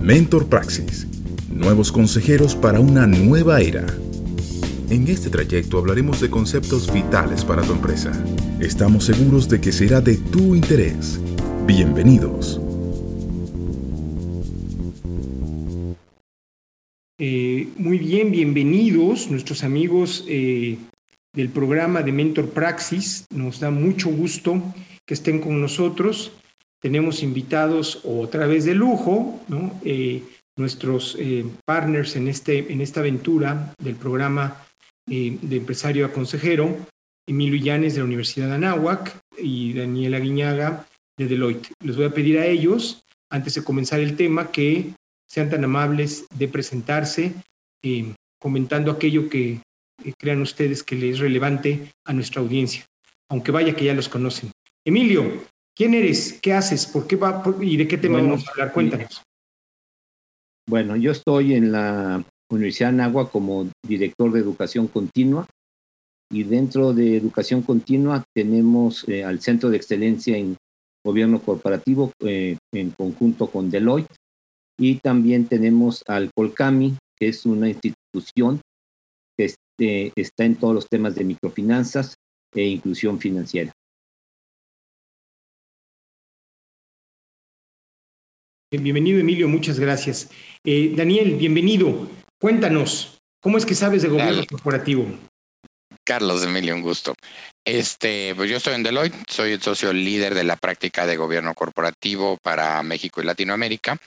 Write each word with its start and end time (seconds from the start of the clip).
Mentor 0.00 0.48
Praxis. 0.48 1.06
Nuevos 1.52 1.92
consejeros 1.92 2.56
para 2.56 2.80
una 2.80 3.06
nueva 3.06 3.60
era. 3.60 3.84
En 4.88 5.06
este 5.08 5.28
trayecto 5.28 5.76
hablaremos 5.76 6.22
de 6.22 6.30
conceptos 6.30 6.90
vitales 6.90 7.44
para 7.44 7.60
tu 7.60 7.72
empresa. 7.72 8.10
Estamos 8.60 9.04
seguros 9.04 9.46
de 9.50 9.60
que 9.60 9.72
será 9.72 10.00
de 10.00 10.16
tu 10.16 10.54
interés. 10.54 11.20
Bienvenidos. 11.66 12.58
Eh, 17.18 17.68
muy 17.76 17.98
bien, 17.98 18.30
bienvenidos 18.30 19.30
nuestros 19.30 19.62
amigos 19.64 20.24
eh, 20.26 20.78
del 21.34 21.50
programa 21.50 22.00
de 22.00 22.12
Mentor 22.12 22.48
Praxis. 22.48 23.26
Nos 23.34 23.60
da 23.60 23.70
mucho 23.70 24.08
gusto 24.08 24.62
que 25.04 25.12
estén 25.12 25.40
con 25.40 25.60
nosotros. 25.60 26.32
Tenemos 26.80 27.22
invitados 27.22 28.00
otra 28.04 28.46
vez 28.46 28.64
de 28.64 28.74
lujo, 28.74 29.40
eh, 29.84 30.22
nuestros 30.56 31.16
partners 31.64 32.16
en, 32.16 32.28
este, 32.28 32.72
en 32.72 32.80
esta 32.80 33.00
aventura 33.00 33.74
del 33.78 33.96
programa 33.96 34.66
de 35.06 35.56
empresario 35.56 36.04
a 36.06 36.12
consejero, 36.12 36.76
Emilio 37.26 37.62
Llanes 37.62 37.94
de 37.94 38.00
la 38.00 38.06
Universidad 38.06 38.48
de 38.48 38.54
Anáhuac 38.54 39.16
y 39.38 39.72
Daniela 39.72 40.18
Guiñaga 40.18 40.86
de 41.16 41.26
Deloitte. 41.26 41.72
Les 41.84 41.96
voy 41.96 42.06
a 42.06 42.14
pedir 42.14 42.38
a 42.38 42.46
ellos, 42.46 43.02
antes 43.30 43.54
de 43.54 43.62
comenzar 43.62 44.00
el 44.00 44.16
tema, 44.16 44.50
que 44.50 44.94
sean 45.28 45.48
tan 45.48 45.62
amables 45.62 46.26
de 46.34 46.48
presentarse, 46.48 47.34
eh, 47.84 48.12
comentando 48.40 48.90
aquello 48.90 49.28
que 49.28 49.60
eh, 50.04 50.12
crean 50.18 50.42
ustedes 50.42 50.82
que 50.82 50.96
les 50.96 51.14
es 51.14 51.18
relevante 51.20 51.92
a 52.04 52.12
nuestra 52.12 52.40
audiencia, 52.40 52.84
aunque 53.28 53.52
vaya 53.52 53.76
que 53.76 53.84
ya 53.84 53.94
los 53.94 54.08
conocen. 54.08 54.50
Emilio, 54.84 55.44
¿quién 55.80 55.94
eres? 55.94 56.38
¿Qué 56.42 56.52
haces? 56.52 56.84
¿Por 56.84 57.06
qué 57.06 57.16
va 57.16 57.42
y 57.62 57.78
de 57.78 57.88
qué 57.88 57.96
tema 57.96 58.18
vamos 58.18 58.46
a 58.46 58.50
hablar? 58.50 58.70
Cuéntanos. 58.74 59.22
Bueno, 60.68 60.94
yo 60.94 61.10
estoy 61.10 61.54
en 61.54 61.72
la 61.72 62.22
Universidad 62.52 62.90
de 62.90 62.98
Nagua 62.98 63.30
como 63.30 63.66
director 63.88 64.30
de 64.30 64.40
educación 64.40 64.88
continua 64.88 65.46
y 66.30 66.42
dentro 66.42 66.92
de 66.92 67.16
educación 67.16 67.62
continua 67.62 68.22
tenemos 68.36 69.08
eh, 69.08 69.24
al 69.24 69.40
Centro 69.40 69.70
de 69.70 69.78
Excelencia 69.78 70.36
en 70.36 70.54
Gobierno 71.02 71.40
Corporativo 71.40 72.12
en 72.20 72.90
conjunto 72.90 73.50
con 73.50 73.70
Deloitte 73.70 74.14
y 74.78 74.96
también 74.96 75.46
tenemos 75.46 76.04
al 76.06 76.30
Colcami, 76.36 76.98
que 77.18 77.28
es 77.28 77.46
una 77.46 77.70
institución 77.70 78.60
que 79.34 79.46
este, 79.46 80.12
está 80.14 80.44
en 80.44 80.56
todos 80.56 80.74
los 80.74 80.86
temas 80.90 81.14
de 81.14 81.24
microfinanzas 81.24 82.16
e 82.54 82.66
inclusión 82.66 83.18
financiera. 83.18 83.72
Bienvenido, 88.72 89.18
Emilio, 89.18 89.48
muchas 89.48 89.80
gracias. 89.80 90.30
Eh, 90.62 90.92
Daniel, 90.94 91.34
bienvenido. 91.34 92.08
Cuéntanos, 92.38 93.18
¿cómo 93.40 93.58
es 93.58 93.66
que 93.66 93.74
sabes 93.74 94.02
de 94.02 94.08
gobierno 94.08 94.44
corporativo? 94.48 95.06
Carlos 96.04 96.44
Emilio, 96.44 96.76
un 96.76 96.82
gusto. 96.82 97.14
Este, 97.64 98.32
pues 98.36 98.48
yo 98.48 98.58
estoy 98.58 98.74
en 98.74 98.84
Deloitte, 98.84 99.16
soy 99.28 99.52
el 99.52 99.60
socio 99.60 99.92
líder 99.92 100.36
de 100.36 100.44
la 100.44 100.54
práctica 100.54 101.04
de 101.04 101.16
gobierno 101.16 101.52
corporativo 101.54 102.38
para 102.40 102.80
México 102.84 103.20
y 103.20 103.24
Latinoamérica 103.24 103.98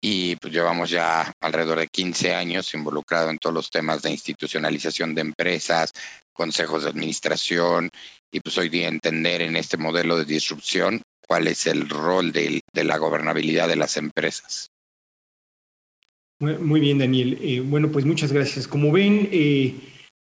y 0.00 0.34
pues 0.36 0.50
llevamos 0.50 0.88
ya 0.88 1.30
alrededor 1.42 1.80
de 1.80 1.88
15 1.88 2.34
años 2.34 2.72
involucrado 2.72 3.28
en 3.28 3.36
todos 3.36 3.54
los 3.54 3.70
temas 3.70 4.00
de 4.00 4.10
institucionalización 4.10 5.14
de 5.14 5.20
empresas, 5.20 5.92
consejos 6.32 6.84
de 6.84 6.88
administración 6.88 7.90
y 8.32 8.40
pues 8.40 8.56
hoy 8.56 8.70
día 8.70 8.88
entender 8.88 9.42
en 9.42 9.56
este 9.56 9.76
modelo 9.76 10.16
de 10.16 10.24
disrupción 10.24 11.02
cuál 11.30 11.46
es 11.46 11.68
el 11.68 11.88
rol 11.88 12.32
de, 12.32 12.60
la 12.74 12.98
gobernabilidad 12.98 13.68
de 13.68 13.76
las 13.76 13.96
empresas. 13.96 14.72
Muy 16.40 16.80
bien, 16.80 16.98
Daniel. 16.98 17.38
Eh, 17.40 17.60
bueno, 17.60 17.92
pues 17.92 18.04
muchas 18.04 18.32
gracias. 18.32 18.66
Como 18.66 18.90
ven, 18.90 19.28
eh, 19.30 19.76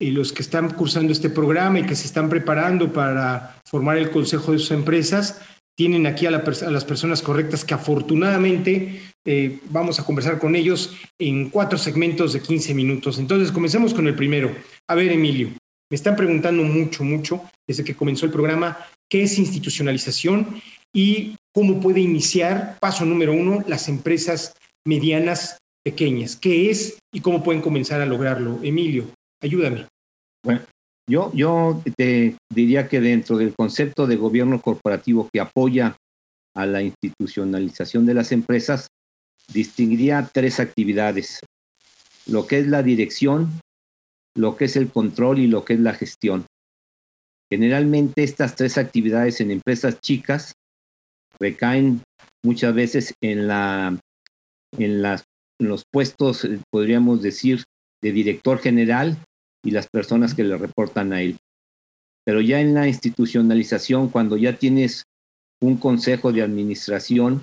eh, 0.01 0.11
los 0.11 0.33
que 0.33 0.41
están 0.41 0.71
cursando 0.71 1.13
este 1.13 1.29
programa 1.29 1.81
y 1.81 1.85
que 1.85 1.95
se 1.95 2.07
están 2.07 2.31
preparando 2.31 2.91
para 2.91 3.61
formar 3.67 3.99
el 3.99 4.11
consejo 4.11 4.53
de 4.53 4.59
sus 4.59 4.71
empresas, 4.71 5.43
tienen 5.77 6.07
aquí 6.07 6.25
a, 6.25 6.31
las 6.31 6.85
personas 6.87 7.21
correctas 7.21 7.67
que 7.67 7.75
afortunadamente 7.75 9.03
vamos 9.69 10.01
a 10.01 10.07
conversar 10.07 10.39
con 10.39 10.57
ellos 10.57 10.97
en 11.19 11.51
cuatro 11.51 11.77
segmentos 11.77 12.33
de 12.33 12.41
15 12.41 12.73
minutos. 12.73 13.19
Entonces, 13.19 13.53
comencemos 13.53 13.93
con 13.93 14.07
el 14.07 14.15
primero. 14.15 14.57
A 14.89 14.95
ver, 14.95 15.13
Emilio, 15.13 15.51
me 15.91 15.97
están 15.97 16.17
preguntando 16.17 16.63
mucho, 16.63 17.05
mucho 17.05 17.43
desde 17.67 17.85
que 17.85 17.95
comenzó 17.95 18.25
el 18.25 18.33
programa, 18.33 18.79
¿qué 19.11 19.25
es 19.25 19.39
institucionalización 19.39 20.63
y 20.95 21.37
cómo 21.53 21.81
puede 21.81 22.01
iniciar, 22.01 22.79
paso 22.81 23.05
número 23.05 23.33
uno, 23.33 23.63
las 23.67 23.89
empresas 23.89 24.55
medianas 24.87 25.59
pequeñas? 25.85 26.37
¿Qué 26.37 26.71
es 26.71 26.99
y 27.13 27.21
cómo 27.21 27.43
pueden 27.43 27.61
comenzar 27.61 28.01
a 28.01 28.07
lograrlo? 28.07 28.61
Emilio, 28.63 29.11
ayúdame. 29.43 29.87
Bueno, 30.45 30.63
yo, 31.07 31.33
yo 31.35 31.83
te 31.97 32.37
diría 32.51 32.89
que 32.89 33.01
dentro 33.01 33.37
del 33.37 33.55
concepto 33.55 34.07
de 34.07 34.17
gobierno 34.17 34.63
corporativo 34.63 35.29
que 35.33 35.41
apoya 35.41 35.97
a 36.55 36.67
la 36.67 36.81
institucionalización 36.81 38.07
de 38.07 38.15
las 38.15 38.31
empresas, 38.31 38.87
distinguiría 39.53 40.31
tres 40.33 40.61
actividades. 40.61 41.41
Lo 42.27 42.47
que 42.47 42.59
es 42.59 42.69
la 42.69 42.83
dirección, 42.83 43.61
lo 44.37 44.57
que 44.57 44.67
es 44.67 44.77
el 44.77 44.91
control 44.91 45.41
y 45.41 45.49
lo 45.49 45.65
que 45.65 45.75
es 45.75 45.81
la 45.81 45.93
gestión. 45.93 46.47
Generalmente 47.51 48.23
estas 48.23 48.55
tres 48.55 48.79
actividades 48.79 49.41
en 49.41 49.51
empresas 49.51 50.01
chicas 50.01 50.55
recaen 51.41 52.03
muchas 52.45 52.75
veces 52.75 53.15
en, 53.23 53.49
la, 53.49 53.99
en, 54.79 55.03
las, 55.03 55.25
los 55.59 55.85
puestos, 55.91 56.45
eh, 56.45 56.61
podríamos 56.71 57.23
decir, 57.23 57.65
de 58.03 58.13
director 58.13 58.59
general 58.59 59.17
y 59.65 59.71
las 59.71 59.89
personas 59.89 60.35
que 60.35 60.45
le 60.45 60.57
reportan 60.57 61.13
a 61.13 61.23
él. 61.23 61.39
Pero 62.25 62.41
ya 62.41 62.61
en 62.61 62.75
la 62.75 62.87
institucionalización, 62.87 64.09
cuando 64.09 64.37
ya 64.37 64.57
tienes 64.57 65.05
un 65.63 65.77
consejo 65.77 66.33
de 66.33 66.43
administración, 66.43 67.43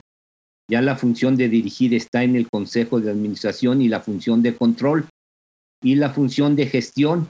ya 0.69 0.81
la 0.81 0.95
función 0.95 1.35
de 1.35 1.49
dirigir 1.49 1.93
está 1.93 2.23
en 2.23 2.35
el 2.35 2.47
consejo 2.49 2.99
de 3.01 3.11
administración 3.11 3.81
y 3.81 3.89
la 3.89 4.01
función 4.01 4.41
de 4.41 4.55
control 4.55 5.07
y 5.83 5.95
la 5.95 6.11
función 6.11 6.55
de 6.55 6.67
gestión, 6.67 7.27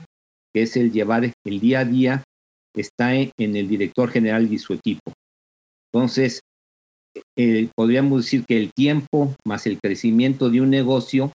que 0.54 0.64
es 0.64 0.76
el 0.76 0.92
llevar 0.92 1.24
el 1.24 1.60
día 1.60 1.80
a 1.80 1.86
día, 1.86 2.24
está 2.76 3.16
en 3.16 3.32
el 3.38 3.68
director 3.68 4.12
general 4.12 4.52
y 4.52 4.60
su 4.60 4.74
equipo. 4.74 5.14
Entonces, 5.92 6.42
eh, 7.38 7.70
podríamos 7.76 8.24
decir 8.24 8.46
que 8.46 8.58
el 8.58 8.72
tiempo 8.74 9.36
más 9.46 9.66
el 9.68 9.80
crecimiento 9.80 10.50
de 10.50 10.62
un 10.62 10.70
negocio 10.70 11.32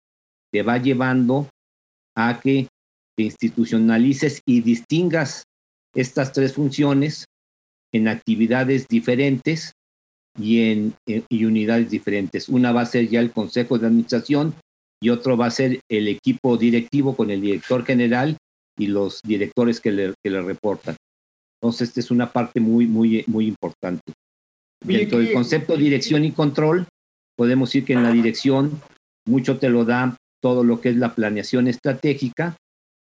te 0.52 0.62
va 0.62 0.78
llevando 0.78 1.48
a 2.16 2.40
que 2.40 2.68
que 3.16 3.24
institucionalices 3.24 4.42
y 4.46 4.60
distingas 4.60 5.44
estas 5.94 6.32
tres 6.32 6.54
funciones 6.54 7.26
en 7.92 8.08
actividades 8.08 8.88
diferentes 8.88 9.72
y 10.36 10.70
en, 10.70 10.94
y 11.06 11.44
unidades 11.44 11.90
diferentes. 11.90 12.48
Una 12.48 12.72
va 12.72 12.82
a 12.82 12.86
ser 12.86 13.08
ya 13.08 13.20
el 13.20 13.30
Consejo 13.30 13.78
de 13.78 13.86
Administración 13.86 14.54
y 15.00 15.10
otro 15.10 15.36
va 15.36 15.46
a 15.46 15.52
ser 15.52 15.80
el 15.88 16.08
equipo 16.08 16.56
directivo 16.56 17.16
con 17.16 17.30
el 17.30 17.40
director 17.40 17.84
general 17.84 18.36
y 18.76 18.88
los 18.88 19.20
directores 19.22 19.80
que 19.80 19.92
le, 19.92 20.14
que 20.22 20.30
le 20.30 20.42
reportan. 20.42 20.96
Entonces, 21.60 21.88
esta 21.88 22.00
es 22.00 22.10
una 22.10 22.32
parte 22.32 22.58
muy, 22.58 22.86
muy, 22.86 23.22
muy 23.28 23.46
importante. 23.46 24.12
Dentro 24.84 25.18
del 25.18 25.32
concepto 25.32 25.72
de 25.72 25.82
dirección 25.82 26.24
y 26.24 26.32
control, 26.32 26.86
podemos 27.36 27.70
decir 27.70 27.84
que 27.84 27.94
en 27.94 28.02
la 28.02 28.12
dirección 28.12 28.80
mucho 29.26 29.58
te 29.58 29.70
lo 29.70 29.84
da 29.84 30.16
todo 30.42 30.62
lo 30.62 30.80
que 30.80 30.90
es 30.90 30.96
la 30.96 31.14
planeación 31.14 31.68
estratégica, 31.68 32.56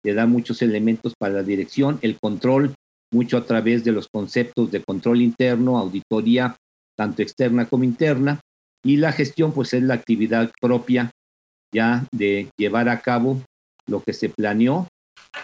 le 0.05 0.15
da 0.15 0.27
muchos 0.27 0.63
elementos 0.63 1.15
para 1.19 1.35
la 1.35 1.43
dirección, 1.43 1.99
el 2.03 2.19
control, 2.21 2.75
mucho 3.13 3.37
a 3.37 3.45
través 3.45 3.83
de 3.83 3.93
los 3.93 4.09
conceptos 4.09 4.71
de 4.71 4.83
control 4.83 5.23
interno, 5.23 5.79
auditoría, 5.79 6.57
tanto 6.97 7.23
externa 7.23 7.67
como 7.67 7.85
interna, 7.85 8.41
y 8.85 8.99
la 8.99 9.11
gestión, 9.11 9.53
pues 9.53 9.75
es 9.75 9.83
la 9.83 9.95
actividad 9.95 10.53
propia 10.61 11.11
ya 11.75 12.07
de 12.13 12.49
llevar 12.57 12.89
a 12.89 13.01
cabo 13.01 13.43
lo 13.89 14.03
que 14.03 14.13
se 14.13 14.29
planeó, 14.29 14.87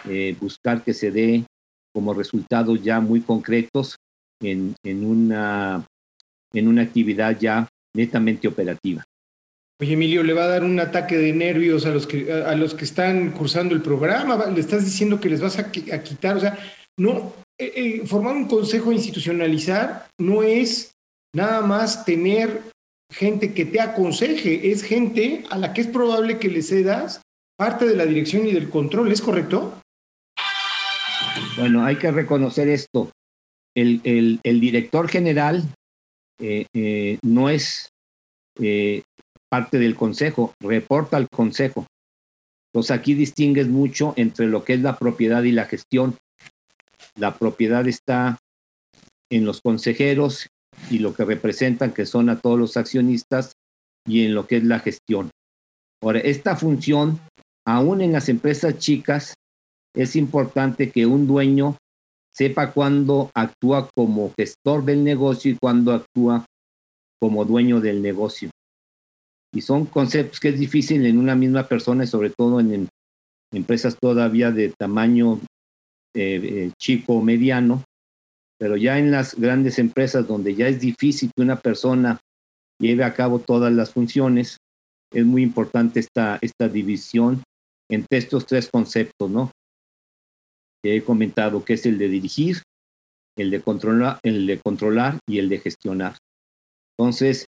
eh, 0.07 0.35
buscar 0.39 0.83
que 0.83 0.93
se 0.93 1.11
dé 1.11 1.45
como 1.93 2.13
resultados 2.13 2.81
ya 2.81 3.01
muy 3.01 3.21
concretos 3.21 3.97
en, 4.41 4.75
en, 4.83 5.05
una, 5.05 5.85
en 6.53 6.67
una 6.67 6.83
actividad 6.83 7.37
ya 7.39 7.67
netamente 7.95 8.47
operativa. 8.47 9.03
Oye, 9.81 9.93
Emilio, 9.93 10.23
le 10.23 10.33
va 10.33 10.43
a 10.43 10.49
dar 10.49 10.63
un 10.63 10.79
ataque 10.79 11.17
de 11.17 11.33
nervios 11.33 11.85
a 11.85 11.89
los 11.89 12.07
que, 12.07 12.31
a, 12.31 12.55
los 12.55 12.73
que 12.73 12.85
están 12.85 13.31
cursando 13.31 13.75
el 13.75 13.81
programa. 13.81 14.45
Le 14.47 14.59
estás 14.59 14.85
diciendo 14.85 15.19
que 15.19 15.29
les 15.29 15.41
vas 15.41 15.57
a, 15.57 15.71
quitar. 15.71 16.37
O 16.37 16.39
sea, 16.39 16.57
no, 16.97 17.33
eh, 17.59 17.73
eh, 17.75 18.07
formar 18.07 18.35
un 18.35 18.47
consejo 18.47 18.91
institucionalizar 18.91 20.07
no 20.19 20.43
es 20.43 20.91
nada 21.35 21.61
más 21.61 22.05
tener 22.05 22.61
gente 23.11 23.53
que 23.53 23.65
te 23.65 23.79
aconseje, 23.79 24.71
es 24.71 24.83
gente 24.83 25.43
a 25.49 25.57
la 25.57 25.73
que 25.73 25.81
es 25.81 25.87
probable 25.87 26.39
que 26.39 26.49
le 26.49 26.61
cedas 26.61 27.21
parte 27.57 27.85
de 27.85 27.95
la 27.95 28.05
dirección 28.05 28.47
y 28.47 28.51
del 28.51 28.69
control, 28.69 29.11
¿es 29.11 29.21
correcto? 29.21 29.79
Bueno, 31.57 31.85
hay 31.85 31.97
que 31.97 32.11
reconocer 32.11 32.67
esto. 32.67 33.11
El, 33.75 34.39
director 34.43 35.07
general 35.07 35.63
eh, 36.39 37.17
no 37.23 37.49
es 37.49 37.89
parte 39.49 39.77
del 39.79 39.95
consejo, 39.95 40.53
reporta 40.59 41.17
al 41.17 41.29
consejo. 41.29 41.85
Entonces 42.71 42.91
aquí 42.91 43.13
distingues 43.13 43.67
mucho 43.67 44.13
entre 44.17 44.47
lo 44.47 44.63
que 44.63 44.73
es 44.73 44.81
la 44.81 44.97
propiedad 44.97 45.43
y 45.43 45.51
la 45.51 45.65
gestión. 45.65 46.17
La 47.15 47.35
propiedad 47.37 47.87
está 47.87 48.39
en 49.29 49.45
los 49.45 49.61
consejeros 49.61 50.47
y 50.89 50.99
lo 50.99 51.13
que 51.13 51.25
representan, 51.25 51.93
que 51.93 52.05
son 52.05 52.29
a 52.29 52.39
todos 52.39 52.57
los 52.57 52.77
accionistas, 52.77 53.53
y 54.05 54.25
en 54.25 54.33
lo 54.33 54.47
que 54.47 54.57
es 54.57 54.63
la 54.63 54.79
gestión. 54.79 55.29
Ahora, 56.01 56.19
esta 56.19 56.55
función, 56.55 57.19
aún 57.65 58.01
en 58.01 58.11
las 58.11 58.29
empresas 58.29 58.77
chicas, 58.77 59.33
es 59.95 60.15
importante 60.15 60.91
que 60.91 61.05
un 61.05 61.27
dueño 61.27 61.77
sepa 62.33 62.71
cuándo 62.71 63.29
actúa 63.35 63.89
como 63.95 64.33
gestor 64.35 64.83
del 64.83 65.03
negocio 65.03 65.51
y 65.51 65.57
cuándo 65.57 65.93
actúa 65.93 66.45
como 67.21 67.45
dueño 67.45 67.79
del 67.79 68.01
negocio. 68.01 68.49
Y 69.53 69.61
son 69.61 69.85
conceptos 69.85 70.39
que 70.39 70.49
es 70.49 70.59
difícil 70.59 71.05
en 71.05 71.17
una 71.17 71.35
misma 71.35 71.67
persona 71.67 72.03
y 72.03 72.07
sobre 72.07 72.31
todo 72.31 72.59
en, 72.59 72.89
empresas 73.53 73.97
todavía 74.01 74.51
de 74.51 74.73
tamaño 74.77 75.39
eh, 76.15 76.41
eh, 76.43 76.71
chico 76.79 77.13
o 77.13 77.21
mediano, 77.21 77.83
pero 78.57 78.77
ya 78.77 78.97
en 78.97 79.11
las 79.11 79.35
grandes 79.35 79.77
empresas 79.77 80.27
donde 80.27 80.55
ya 80.55 80.67
es 80.67 80.79
difícil 80.79 81.31
que 81.35 81.43
una 81.43 81.59
persona 81.59 82.19
lleve 82.79 83.03
a 83.03 83.13
cabo 83.13 83.39
todas 83.39 83.71
las 83.71 83.91
funciones, 83.91 84.57
es 85.11 85.25
muy 85.25 85.43
importante 85.43 85.99
esta, 85.99 86.39
esta 86.41 86.67
división 86.67 87.43
entre 87.89 88.17
estos 88.17 88.47
tres 88.47 88.69
conceptos, 88.71 89.29
¿no? 89.29 89.51
Que 90.83 90.97
he 90.97 91.03
comentado, 91.03 91.63
que 91.63 91.73
es 91.73 91.85
el 91.85 91.97
de 91.97 92.09
dirigir, 92.09 92.61
el 93.37 93.49
de 93.49 93.61
controlar, 93.61 94.19
el 94.23 94.45
de 94.45 94.59
controlar 94.59 95.19
y 95.27 95.39
el 95.39 95.49
de 95.49 95.59
gestionar. 95.59 96.17
Entonces, 96.97 97.45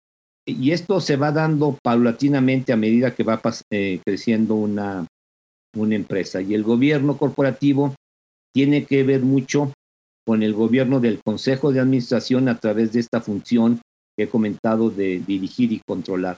y 0.47 0.71
esto 0.71 1.01
se 1.01 1.17
va 1.17 1.31
dando 1.31 1.77
paulatinamente 1.83 2.71
a 2.71 2.77
medida 2.77 3.13
que 3.13 3.23
va 3.23 3.41
eh, 3.71 3.99
creciendo 4.05 4.55
una, 4.55 5.05
una 5.75 5.95
empresa. 5.95 6.41
Y 6.41 6.53
el 6.53 6.63
gobierno 6.63 7.17
corporativo 7.17 7.95
tiene 8.53 8.85
que 8.85 9.03
ver 9.03 9.21
mucho 9.21 9.73
con 10.25 10.43
el 10.43 10.53
gobierno 10.53 10.99
del 10.99 11.21
Consejo 11.23 11.71
de 11.71 11.79
Administración 11.79 12.47
a 12.47 12.59
través 12.59 12.93
de 12.93 12.99
esta 12.99 13.21
función 13.21 13.81
que 14.17 14.23
he 14.23 14.29
comentado 14.29 14.89
de 14.89 15.19
dirigir 15.19 15.71
y 15.71 15.81
controlar. 15.85 16.38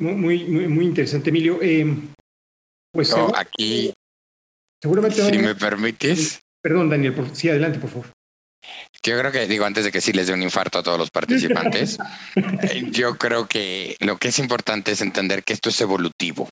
Muy, 0.00 0.16
muy, 0.16 0.68
muy 0.68 0.84
interesante, 0.84 1.30
Emilio. 1.30 1.58
Eh, 1.60 1.84
pues 2.92 3.12
aquí, 3.34 3.92
seguramente. 4.80 5.22
Si 5.22 5.38
me 5.38 5.54
permites. 5.54 6.40
Perdón, 6.62 6.90
Daniel, 6.90 7.14
sí, 7.32 7.48
adelante, 7.48 7.78
por 7.78 7.90
favor. 7.90 8.06
Yo 9.02 9.18
creo 9.18 9.30
que, 9.30 9.46
digo, 9.46 9.64
antes 9.64 9.84
de 9.84 9.92
que 9.92 10.00
sí 10.00 10.12
les 10.12 10.26
dé 10.26 10.34
un 10.34 10.42
infarto 10.42 10.78
a 10.78 10.82
todos 10.82 10.98
los 10.98 11.10
participantes, 11.10 11.98
eh, 12.62 12.84
yo 12.90 13.16
creo 13.16 13.46
que 13.46 13.96
lo 14.00 14.18
que 14.18 14.28
es 14.28 14.38
importante 14.38 14.92
es 14.92 15.00
entender 15.00 15.44
que 15.44 15.52
esto 15.52 15.68
es 15.68 15.80
evolutivo. 15.80 16.48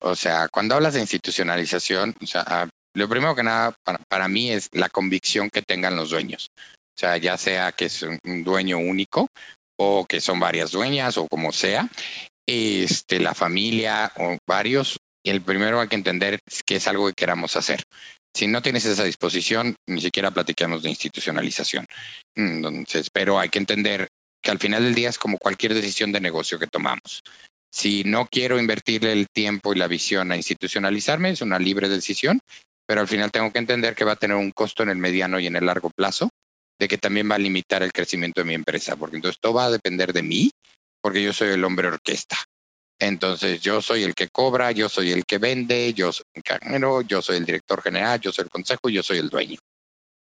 O 0.00 0.14
sea, 0.14 0.48
cuando 0.48 0.74
hablas 0.74 0.94
de 0.94 1.00
institucionalización, 1.00 2.14
o 2.22 2.26
sea, 2.26 2.44
ah, 2.46 2.68
lo 2.94 3.08
primero 3.08 3.34
que 3.34 3.42
nada 3.42 3.74
para, 4.08 4.28
mí 4.28 4.50
es 4.50 4.68
la 4.72 4.88
convicción 4.88 5.48
que 5.48 5.62
tengan 5.62 5.96
los 5.96 6.10
dueños. 6.10 6.48
O 6.58 6.98
sea, 7.00 7.16
ya 7.16 7.36
sea 7.38 7.72
que 7.72 7.86
es 7.86 8.02
un 8.02 8.44
dueño 8.44 8.78
único 8.78 9.28
o 9.78 10.04
que 10.04 10.20
son 10.20 10.38
varias 10.38 10.72
dueñas 10.72 11.16
o 11.16 11.26
como 11.28 11.52
sea, 11.52 11.88
este, 12.46 13.20
la 13.20 13.34
familia 13.34 14.12
o 14.16 14.36
varios, 14.46 14.98
el 15.24 15.42
primero 15.42 15.80
hay 15.80 15.88
que 15.88 15.96
entender 15.96 16.40
que 16.64 16.76
es 16.76 16.88
algo 16.88 17.06
que 17.08 17.14
queramos 17.14 17.56
hacer. 17.56 17.82
Si 18.34 18.46
no 18.46 18.62
tienes 18.62 18.84
esa 18.86 19.04
disposición, 19.04 19.76
ni 19.88 20.00
siquiera 20.00 20.30
platicamos 20.30 20.82
de 20.82 20.90
institucionalización. 20.90 21.86
Entonces, 22.34 23.10
pero 23.12 23.38
hay 23.38 23.48
que 23.48 23.58
entender 23.58 24.08
que 24.42 24.50
al 24.50 24.58
final 24.58 24.84
del 24.84 24.94
día 24.94 25.08
es 25.08 25.18
como 25.18 25.38
cualquier 25.38 25.74
decisión 25.74 26.12
de 26.12 26.20
negocio 26.20 26.58
que 26.58 26.66
tomamos. 26.66 27.22
Si 27.72 28.02
no 28.04 28.26
quiero 28.26 28.58
invertirle 28.58 29.12
el 29.12 29.26
tiempo 29.28 29.72
y 29.72 29.78
la 29.78 29.86
visión 29.86 30.32
a 30.32 30.36
institucionalizarme, 30.36 31.30
es 31.30 31.40
una 31.40 31.58
libre 31.58 31.88
decisión, 31.88 32.40
pero 32.86 33.00
al 33.00 33.08
final 33.08 33.30
tengo 33.30 33.52
que 33.52 33.58
entender 33.58 33.94
que 33.94 34.04
va 34.04 34.12
a 34.12 34.16
tener 34.16 34.36
un 34.36 34.50
costo 34.50 34.82
en 34.82 34.88
el 34.88 34.96
mediano 34.96 35.38
y 35.38 35.46
en 35.46 35.56
el 35.56 35.66
largo 35.66 35.90
plazo, 35.90 36.30
de 36.80 36.88
que 36.88 36.98
también 36.98 37.30
va 37.30 37.34
a 37.34 37.38
limitar 37.38 37.82
el 37.82 37.92
crecimiento 37.92 38.40
de 38.40 38.46
mi 38.46 38.54
empresa, 38.54 38.96
porque 38.96 39.16
entonces 39.16 39.38
todo 39.40 39.54
va 39.54 39.66
a 39.66 39.70
depender 39.70 40.12
de 40.12 40.22
mí, 40.22 40.50
porque 41.00 41.22
yo 41.22 41.32
soy 41.32 41.50
el 41.50 41.64
hombre 41.64 41.88
orquesta. 41.88 42.36
Entonces 43.00 43.62
yo 43.62 43.80
soy 43.80 44.02
el 44.02 44.14
que 44.14 44.28
cobra, 44.28 44.72
yo 44.72 44.90
soy 44.90 45.10
el 45.10 45.24
que 45.24 45.38
vende, 45.38 45.94
yo 45.94 46.12
soy 46.12 46.26
el 46.34 46.42
carnero, 46.42 47.00
yo 47.00 47.22
soy 47.22 47.38
el 47.38 47.46
director 47.46 47.82
general, 47.82 48.20
yo 48.20 48.30
soy 48.30 48.44
el 48.44 48.50
consejo 48.50 48.90
yo 48.90 49.02
soy 49.02 49.18
el 49.18 49.30
dueño. 49.30 49.58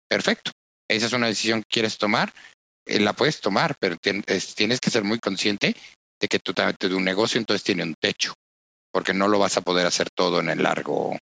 Perfecto. 0.07 0.51
Esa 0.87 1.07
es 1.07 1.13
una 1.13 1.27
decisión 1.27 1.61
que 1.61 1.69
quieres 1.69 1.97
tomar, 1.97 2.31
eh, 2.85 2.99
la 2.99 3.13
puedes 3.13 3.41
tomar, 3.41 3.75
pero 3.79 3.97
tienes 3.97 4.79
que 4.79 4.91
ser 4.91 5.03
muy 5.03 5.19
consciente 5.19 5.75
de 6.19 6.27
que 6.27 6.39
tu, 6.39 6.53
tu 6.53 6.99
negocio 6.99 7.39
entonces 7.39 7.63
tiene 7.63 7.83
un 7.83 7.95
techo, 7.99 8.33
porque 8.91 9.13
no 9.13 9.27
lo 9.27 9.39
vas 9.39 9.57
a 9.57 9.61
poder 9.61 9.85
hacer 9.87 10.09
todo 10.15 10.39
en 10.39 10.49
el 10.49 10.63
largo, 10.63 11.17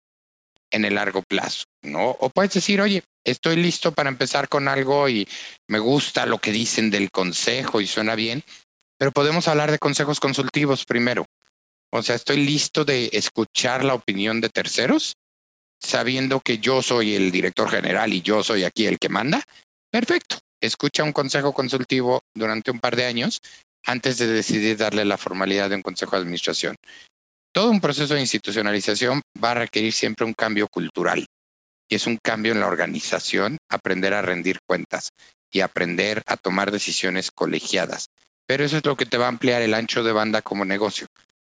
en 0.72 0.86
el 0.86 0.96
largo 0.96 1.24
plazo, 1.24 1.64
¿no? 1.84 2.12
O 2.20 2.30
puedes 2.30 2.54
decir, 2.54 2.82
oye, 2.82 3.02
estoy 3.24 3.56
listo 3.56 3.92
para 3.94 4.10
empezar 4.10 4.50
con 4.50 4.68
algo 4.68 5.10
y 5.10 5.28
me 5.68 5.80
gusta 5.80 6.26
lo 6.26 6.38
que 6.38 6.52
dicen 6.52 6.92
del 6.92 7.10
consejo 7.12 7.82
y 7.82 7.88
suena 7.88 8.14
bien, 8.16 8.44
pero 9.00 9.12
podemos 9.12 9.48
hablar 9.48 9.72
de 9.72 9.80
consejos 9.80 10.20
consultivos 10.20 10.86
primero. 10.86 11.26
O 11.96 12.04
sea, 12.04 12.18
estoy 12.18 12.46
listo 12.46 12.84
de 12.84 13.10
escuchar 13.14 13.86
la 13.86 13.94
opinión 13.94 14.42
de 14.42 14.50
terceros, 14.50 15.16
sabiendo 15.82 16.42
que 16.42 16.58
yo 16.58 16.82
soy 16.82 17.16
el 17.16 17.32
director 17.32 17.70
general 17.70 18.12
y 18.12 18.22
yo 18.22 18.44
soy 18.44 18.66
aquí 18.66 18.86
el 18.86 19.00
que 19.00 19.08
manda. 19.08 19.42
Perfecto. 19.90 20.40
Escucha 20.60 21.06
un 21.06 21.14
consejo 21.14 21.54
consultivo 21.54 22.22
durante 22.34 22.70
un 22.70 22.82
par 22.82 22.98
de 22.98 23.06
años 23.06 23.40
antes 23.86 24.18
de 24.18 24.28
decidir 24.28 24.76
darle 24.76 25.06
la 25.06 25.18
formalidad 25.18 25.70
de 25.70 25.78
un 25.78 25.82
consejo 25.82 26.18
de 26.18 26.24
administración. 26.24 26.76
Todo 27.54 27.72
un 27.72 27.80
proceso 27.80 28.14
de 28.14 28.20
institucionalización 28.20 29.22
va 29.42 29.52
a 29.52 29.60
requerir 29.60 29.94
siempre 29.94 30.26
un 30.26 30.34
cambio 30.34 30.68
cultural 30.68 31.26
y 31.88 31.96
es 31.96 32.08
un 32.08 32.18
cambio 32.22 32.52
en 32.52 32.60
la 32.60 32.68
organización, 32.68 33.58
aprender 33.70 34.14
a 34.14 34.22
rendir 34.22 34.60
cuentas 34.68 35.12
y 35.50 35.62
aprender 35.62 36.24
a 36.26 36.36
tomar 36.36 36.72
decisiones 36.72 37.32
colegiadas. 37.32 38.08
Pero 38.46 38.66
eso 38.66 38.76
es 38.76 38.86
lo 38.86 38.98
que 38.98 39.06
te 39.06 39.18
va 39.18 39.28
a 39.28 39.30
ampliar 39.30 39.62
el 39.62 39.74
ancho 39.74 40.04
de 40.04 40.12
banda 40.12 40.42
como 40.42 40.66
negocio. 40.66 41.08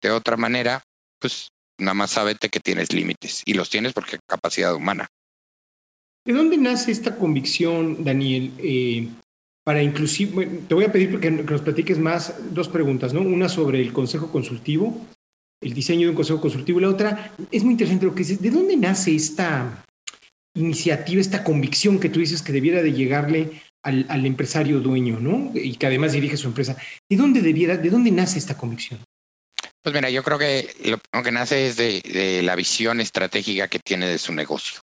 De 0.01 0.11
otra 0.11 0.37
manera, 0.37 0.83
pues 1.19 1.51
nada 1.77 1.93
más 1.93 2.11
sábete 2.11 2.49
que 2.49 2.59
tienes 2.59 2.93
límites 2.93 3.41
y 3.45 3.53
los 3.53 3.69
tienes 3.69 3.93
porque 3.93 4.19
capacidad 4.27 4.73
humana. 4.75 5.07
¿De 6.25 6.33
dónde 6.33 6.57
nace 6.57 6.91
esta 6.91 7.17
convicción, 7.17 8.03
Daniel? 8.03 8.51
Eh, 8.59 9.07
para 9.63 9.81
inclusive, 9.81 10.45
te 10.67 10.73
voy 10.73 10.85
a 10.85 10.91
pedir 10.91 11.19
que 11.19 11.31
nos 11.31 11.61
platiques 11.61 11.97
más 11.97 12.35
dos 12.53 12.69
preguntas, 12.69 13.13
¿no? 13.13 13.21
Una 13.21 13.49
sobre 13.49 13.81
el 13.81 13.93
consejo 13.93 14.31
consultivo, 14.31 15.05
el 15.61 15.73
diseño 15.73 16.07
de 16.07 16.09
un 16.09 16.15
consejo 16.15 16.41
consultivo, 16.41 16.79
y 16.79 16.83
la 16.83 16.89
otra 16.89 17.33
es 17.51 17.63
muy 17.63 17.73
interesante 17.73 18.05
lo 18.05 18.13
que 18.13 18.23
dices. 18.23 18.41
¿De 18.41 18.51
dónde 18.51 18.77
nace 18.77 19.15
esta 19.15 19.85
iniciativa, 20.55 21.21
esta 21.21 21.43
convicción 21.43 21.99
que 21.99 22.09
tú 22.09 22.19
dices 22.19 22.41
que 22.41 22.51
debiera 22.51 22.81
de 22.81 22.93
llegarle 22.93 23.61
al, 23.83 24.05
al 24.09 24.25
empresario 24.25 24.79
dueño, 24.79 25.19
¿no? 25.19 25.51
Y 25.53 25.75
que 25.75 25.87
además 25.87 26.13
dirige 26.13 26.37
su 26.37 26.47
empresa. 26.47 26.77
¿De 27.09 27.17
dónde 27.17 27.41
debiera, 27.41 27.77
de 27.77 27.89
dónde 27.89 28.11
nace 28.11 28.39
esta 28.39 28.57
convicción? 28.57 28.99
Pues 29.81 29.95
mira, 29.95 30.09
yo 30.09 30.23
creo 30.23 30.37
que 30.37 30.75
lo, 30.83 31.23
que 31.23 31.31
nace 31.31 31.67
es 31.67 31.77
de, 31.77 32.41
la 32.43 32.55
visión 32.55 32.99
estratégica 32.99 33.67
que 33.69 33.79
tiene 33.79 34.07
de 34.07 34.17
su 34.17 34.33
negocio. 34.33 34.81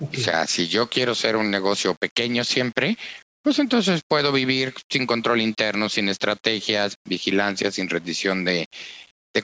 O 0.00 0.16
sea, 0.16 0.46
si 0.48 0.66
yo 0.66 0.88
quiero 0.88 1.14
ser 1.14 1.36
un 1.36 1.50
negocio 1.50 1.94
pequeño 1.94 2.42
siempre, 2.42 2.98
pues 3.42 3.60
entonces 3.60 4.00
puedo 4.06 4.32
vivir 4.32 4.74
sin 4.90 5.06
control 5.06 5.40
interno, 5.40 5.88
sin 5.88 6.08
estrategias, 6.08 6.94
vigilancia, 7.04 7.70
sin 7.70 7.88
rendición 7.88 8.44
de, 8.44 8.66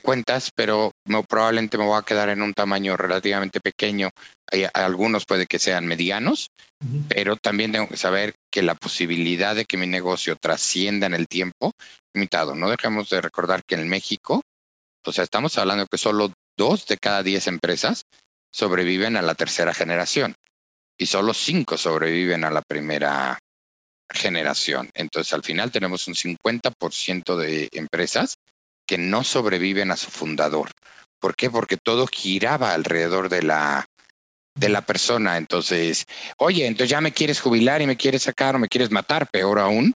cuentas, 0.02 0.50
pero 0.54 0.92
probablemente 1.28 1.78
me 1.78 1.84
voy 1.84 1.98
a 1.98 2.04
quedar 2.04 2.28
en 2.28 2.42
un 2.42 2.52
tamaño 2.52 2.96
relativamente 2.96 3.60
pequeño. 3.60 4.10
Hay, 4.50 4.66
algunos 4.74 5.24
puede 5.24 5.46
que 5.46 5.58
sean 5.58 5.86
medianos, 5.86 6.48
pero 7.08 7.36
también 7.36 7.72
tengo 7.72 7.88
que 7.88 7.96
saber 7.96 8.34
que 8.52 8.62
la 8.62 8.74
posibilidad 8.74 9.54
de 9.54 9.64
que 9.64 9.76
mi 9.76 9.86
negocio 9.86 10.36
trascienda 10.36 11.06
en 11.06 11.14
el 11.14 11.26
tiempo, 11.26 11.72
limitado. 12.14 12.54
No 12.54 12.68
dejemos 12.68 13.08
de 13.10 13.20
recordar 13.20 13.62
que 13.64 13.76
en 13.76 13.88
México 13.88 14.42
o 15.04 15.12
sea, 15.12 15.24
estamos 15.24 15.56
hablando 15.58 15.86
que 15.86 15.98
solo 15.98 16.32
dos 16.56 16.86
de 16.86 16.96
cada 16.98 17.22
diez 17.22 17.46
empresas 17.46 18.02
sobreviven 18.52 19.16
a 19.16 19.22
la 19.22 19.34
tercera 19.34 19.74
generación 19.74 20.34
y 20.98 21.06
solo 21.06 21.32
cinco 21.34 21.76
sobreviven 21.78 22.44
a 22.44 22.50
la 22.50 22.62
primera 22.62 23.38
generación. 24.10 24.90
Entonces, 24.94 25.32
al 25.32 25.42
final 25.42 25.70
tenemos 25.70 26.08
un 26.08 26.14
50% 26.14 27.36
de 27.36 27.68
empresas 27.72 28.36
que 28.86 28.98
no 28.98 29.22
sobreviven 29.22 29.90
a 29.90 29.96
su 29.96 30.10
fundador. 30.10 30.70
¿Por 31.20 31.36
qué? 31.36 31.50
Porque 31.50 31.76
todo 31.76 32.06
giraba 32.06 32.72
alrededor 32.72 33.28
de 33.28 33.42
la, 33.42 33.84
de 34.54 34.68
la 34.68 34.82
persona. 34.82 35.36
Entonces, 35.36 36.04
oye, 36.38 36.66
entonces 36.66 36.90
ya 36.90 37.00
me 37.00 37.12
quieres 37.12 37.40
jubilar 37.40 37.82
y 37.82 37.86
me 37.86 37.96
quieres 37.96 38.22
sacar 38.22 38.56
o 38.56 38.58
me 38.58 38.68
quieres 38.68 38.90
matar, 38.90 39.28
peor 39.30 39.58
aún. 39.58 39.92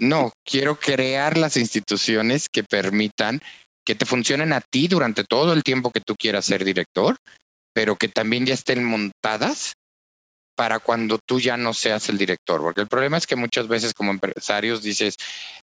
No, 0.00 0.32
quiero 0.44 0.78
crear 0.78 1.36
las 1.36 1.56
instituciones 1.56 2.48
que 2.50 2.62
permitan 2.62 3.40
que 3.86 3.94
te 3.94 4.04
funcionen 4.04 4.52
a 4.52 4.60
ti 4.60 4.88
durante 4.88 5.24
todo 5.24 5.52
el 5.52 5.62
tiempo 5.62 5.90
que 5.90 6.00
tú 6.00 6.16
quieras 6.16 6.44
ser 6.44 6.64
director, 6.64 7.16
pero 7.72 7.96
que 7.96 8.08
también 8.08 8.44
ya 8.44 8.54
estén 8.54 8.84
montadas 8.84 9.74
para 10.56 10.78
cuando 10.78 11.18
tú 11.18 11.38
ya 11.38 11.58
no 11.58 11.74
seas 11.74 12.08
el 12.08 12.16
director, 12.16 12.62
porque 12.62 12.80
el 12.80 12.88
problema 12.88 13.18
es 13.18 13.26
que 13.26 13.36
muchas 13.36 13.68
veces 13.68 13.92
como 13.92 14.10
empresarios 14.10 14.82
dices, 14.82 15.16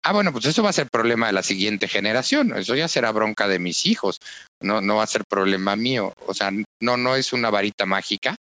ah, 0.04 0.12
bueno, 0.12 0.34
pues 0.34 0.46
eso 0.46 0.62
va 0.62 0.70
a 0.70 0.74
ser 0.74 0.88
problema 0.92 1.28
de 1.28 1.34
la 1.34 1.44
siguiente 1.44 1.88
generación, 1.88 2.56
eso 2.58 2.76
ya 2.76 2.90
será 2.90 3.12
bronca 3.12 3.48
de 3.48 3.58
mis 3.58 3.86
hijos, 3.86 4.18
no, 4.62 4.82
no 4.82 4.98
va 4.98 5.04
a 5.04 5.08
ser 5.08 5.24
problema 5.28 5.78
mío, 5.78 6.14
o 6.28 6.34
sea, 6.34 6.52
no, 6.82 6.98
no 6.98 7.16
es 7.16 7.32
una 7.32 7.50
varita 7.50 7.86
mágica 7.86 8.36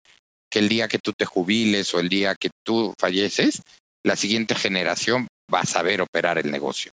que 0.49 0.59
el 0.59 0.69
día 0.69 0.87
que 0.87 0.99
tú 0.99 1.11
te 1.11 1.25
jubiles 1.25 1.93
o 1.93 1.99
el 1.99 2.07
día 2.07 2.33
que 2.35 2.49
tú 2.65 2.93
falleces, 2.97 3.61
la 4.05 4.15
siguiente 4.15 4.55
generación 4.55 5.27
va 5.53 5.59
a 5.59 5.65
saber 5.65 6.01
operar 6.01 6.37
el 6.37 6.49
negocio. 6.49 6.91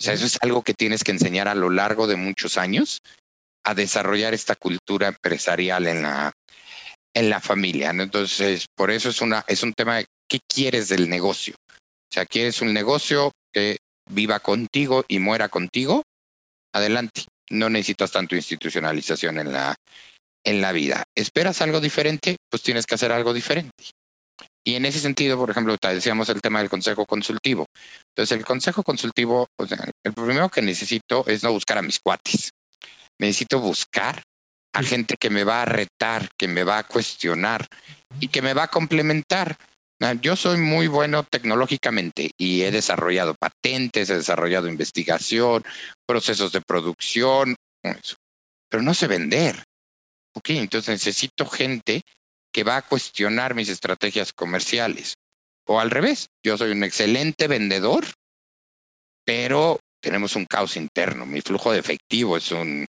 O 0.00 0.04
sea, 0.04 0.14
eso 0.14 0.26
es 0.26 0.38
algo 0.42 0.62
que 0.62 0.74
tienes 0.74 1.04
que 1.04 1.12
enseñar 1.12 1.48
a 1.48 1.54
lo 1.54 1.70
largo 1.70 2.06
de 2.06 2.16
muchos 2.16 2.58
años 2.58 2.98
a 3.64 3.74
desarrollar 3.74 4.34
esta 4.34 4.56
cultura 4.56 5.08
empresarial 5.08 5.86
en 5.86 6.02
la, 6.02 6.32
en 7.14 7.30
la 7.30 7.40
familia. 7.40 7.90
Entonces, 7.90 8.66
por 8.76 8.90
eso 8.90 9.08
es, 9.08 9.20
una, 9.20 9.44
es 9.46 9.62
un 9.62 9.72
tema 9.72 9.96
de 9.96 10.06
qué 10.28 10.40
quieres 10.52 10.88
del 10.88 11.08
negocio. 11.08 11.54
O 11.68 12.12
sea, 12.12 12.26
¿quieres 12.26 12.60
un 12.60 12.72
negocio 12.72 13.32
que 13.52 13.78
viva 14.10 14.40
contigo 14.40 15.04
y 15.08 15.18
muera 15.18 15.48
contigo? 15.48 16.02
Adelante. 16.72 17.24
No 17.50 17.68
necesitas 17.70 18.10
tanto 18.10 18.36
institucionalización 18.36 19.38
en 19.38 19.52
la, 19.52 19.74
en 20.44 20.60
la 20.60 20.72
vida. 20.72 21.04
¿Esperas 21.14 21.60
algo 21.62 21.80
diferente? 21.80 22.36
Pues 22.50 22.62
tienes 22.62 22.86
que 22.86 22.94
hacer 22.96 23.12
algo 23.12 23.32
diferente. 23.32 23.90
Y 24.66 24.76
en 24.76 24.86
ese 24.86 24.98
sentido, 24.98 25.36
por 25.36 25.50
ejemplo, 25.50 25.76
decíamos 25.80 26.28
el 26.30 26.40
tema 26.40 26.60
del 26.60 26.70
consejo 26.70 27.04
consultivo. 27.04 27.66
Entonces, 28.08 28.38
el 28.38 28.44
consejo 28.44 28.82
consultivo, 28.82 29.46
o 29.56 29.66
sea, 29.66 29.86
el 30.02 30.12
primero 30.14 30.48
que 30.48 30.62
necesito 30.62 31.26
es 31.26 31.42
no 31.42 31.52
buscar 31.52 31.76
a 31.76 31.82
mis 31.82 32.00
cuates. 32.00 32.50
Necesito 33.18 33.60
buscar 33.60 34.22
a 34.72 34.82
gente 34.82 35.16
que 35.18 35.30
me 35.30 35.44
va 35.44 35.62
a 35.62 35.66
retar, 35.66 36.28
que 36.36 36.48
me 36.48 36.64
va 36.64 36.78
a 36.78 36.86
cuestionar 36.86 37.66
y 38.20 38.28
que 38.28 38.42
me 38.42 38.54
va 38.54 38.64
a 38.64 38.68
complementar. 38.68 39.56
Ah, 40.00 40.14
yo 40.14 40.34
soy 40.34 40.58
muy 40.58 40.86
bueno 40.86 41.22
tecnológicamente 41.22 42.30
y 42.36 42.62
he 42.62 42.70
desarrollado 42.70 43.34
patentes, 43.34 44.10
he 44.10 44.16
desarrollado 44.16 44.68
investigación, 44.68 45.62
procesos 46.06 46.52
de 46.52 46.60
producción, 46.60 47.54
pero 48.68 48.82
no 48.82 48.92
sé 48.92 49.06
vender. 49.06 49.62
Ok, 50.34 50.50
entonces 50.50 50.88
necesito 50.88 51.46
gente 51.46 52.02
que 52.54 52.62
va 52.62 52.76
a 52.76 52.82
cuestionar 52.82 53.54
mis 53.54 53.68
estrategias 53.68 54.32
comerciales. 54.32 55.14
O 55.66 55.80
al 55.80 55.90
revés, 55.90 56.28
yo 56.44 56.56
soy 56.56 56.70
un 56.70 56.84
excelente 56.84 57.48
vendedor, 57.48 58.04
pero 59.24 59.80
tenemos 60.00 60.36
un 60.36 60.46
caos 60.46 60.76
interno. 60.76 61.26
Mi 61.26 61.40
flujo 61.40 61.72
de 61.72 61.80
efectivo 61.80 62.36
es 62.36 62.52
un, 62.52 62.86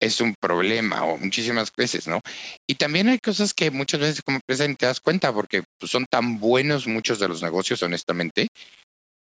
es 0.00 0.20
un 0.20 0.34
problema 0.40 1.02
o 1.04 1.18
muchísimas 1.18 1.72
veces, 1.76 2.06
¿no? 2.06 2.20
Y 2.68 2.76
también 2.76 3.08
hay 3.08 3.18
cosas 3.18 3.52
que 3.54 3.72
muchas 3.72 4.00
veces 4.00 4.22
como 4.22 4.36
empresa 4.36 4.72
te 4.74 4.86
das 4.86 5.00
cuenta 5.00 5.32
porque 5.32 5.64
pues, 5.80 5.90
son 5.90 6.06
tan 6.08 6.38
buenos 6.38 6.86
muchos 6.86 7.18
de 7.18 7.28
los 7.28 7.42
negocios, 7.42 7.82
honestamente, 7.82 8.46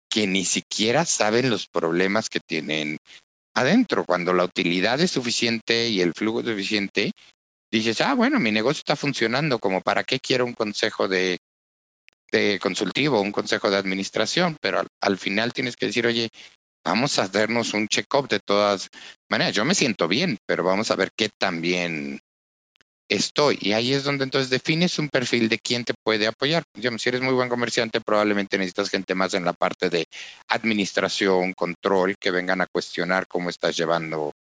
que 0.09 0.29
ni 0.29 0.45
siquiera 0.45 1.05
saben 1.05 1.51
los 1.51 1.67
problemas 1.67 2.29
que 2.29 2.41
tienen 2.47 2.99
adentro. 3.55 4.05
Cuando 4.05 4.33
la 4.33 4.45
utilidad 4.45 5.01
es 5.01 5.11
suficiente 5.11 5.89
y 5.89 6.01
el 6.01 6.13
flujo 6.13 6.41
es 6.41 6.47
suficiente, 6.47 7.11
dices, 7.71 8.01
ah, 8.01 8.15
bueno, 8.15 8.39
mi 8.39 8.51
negocio 8.53 8.81
está 8.81 8.97
funcionando, 8.97 9.59
como 9.59 9.81
para 9.81 10.05
qué 10.05 10.21
quiero 10.21 10.45
un 10.45 10.55
consejo 10.55 11.09
de, 11.09 11.39
de 12.33 12.59
consultivo, 12.61 13.21
un 13.21 13.33
consejo 13.33 13.71
de 13.71 13.77
administración, 13.77 14.57
pero 14.61 14.81
al, 14.81 14.87
al 15.01 15.19
final 15.19 15.53
tienes 15.53 15.77
que 15.77 15.87
decir, 15.87 16.07
oye, 16.07 16.29
vamos 16.85 17.19
a 17.19 17.25
hacernos 17.25 17.75
un 17.75 17.89
check-up 17.89 18.29
de 18.29 18.41
todas 18.41 18.89
maneras. 19.29 19.55
Yo 19.55 19.65
me 19.65 19.75
siento 19.75 20.09
bien, 20.09 20.39
pero 20.47 20.65
vamos 20.65 20.91
a 20.91 20.97
ver 20.97 21.11
qué 21.17 21.29
tan 21.39 21.61
bien 21.61 22.21
estoy. 23.09 23.59
Y 23.61 23.73
ahí 23.73 23.93
es 23.93 24.05
donde 24.05 24.25
entonces 24.25 24.51
defines 24.51 24.99
un 24.99 25.09
perfil 25.09 25.49
de 25.49 25.59
quién 25.59 25.85
te 25.85 25.95
puede 26.05 26.27
apoyar. 26.27 26.65
si 26.75 27.09
eres 27.09 27.21
muy 27.21 27.35
buen 27.35 27.49
comerciante, 27.49 28.01
probablemente 28.01 28.59
necesitas 28.59 28.91
gente 28.91 29.15
más 29.15 29.35
en 29.35 29.45
la 29.45 29.53
parte 29.53 29.89
de 29.91 30.07
administración, 30.49 31.55
control, 31.55 32.17
que 32.19 32.31
vengan 32.31 32.61
a 32.61 32.67
cuestionar 32.67 33.27
cómo 33.27 33.51
estás 33.51 33.77
llevando 33.77 34.33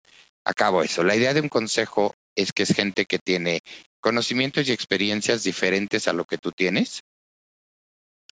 a 0.45 0.53
cabo 0.53 0.83
eso. 0.83 1.03
La 1.03 1.17
idea 1.17 1.35
de 1.35 1.41
un 1.41 1.49
consejo 1.49 2.15
es 2.37 2.53
que 2.53 2.63
es 2.63 2.75
gente 2.75 3.07
que 3.07 3.19
tiene 3.19 3.61
conocimientos 4.01 4.69
y 4.69 4.73
experiencias 4.73 5.43
diferentes 5.43 6.07
a 6.07 6.13
lo 6.13 6.25
que 6.25 6.39
tú 6.39 6.53
tienes 6.53 7.01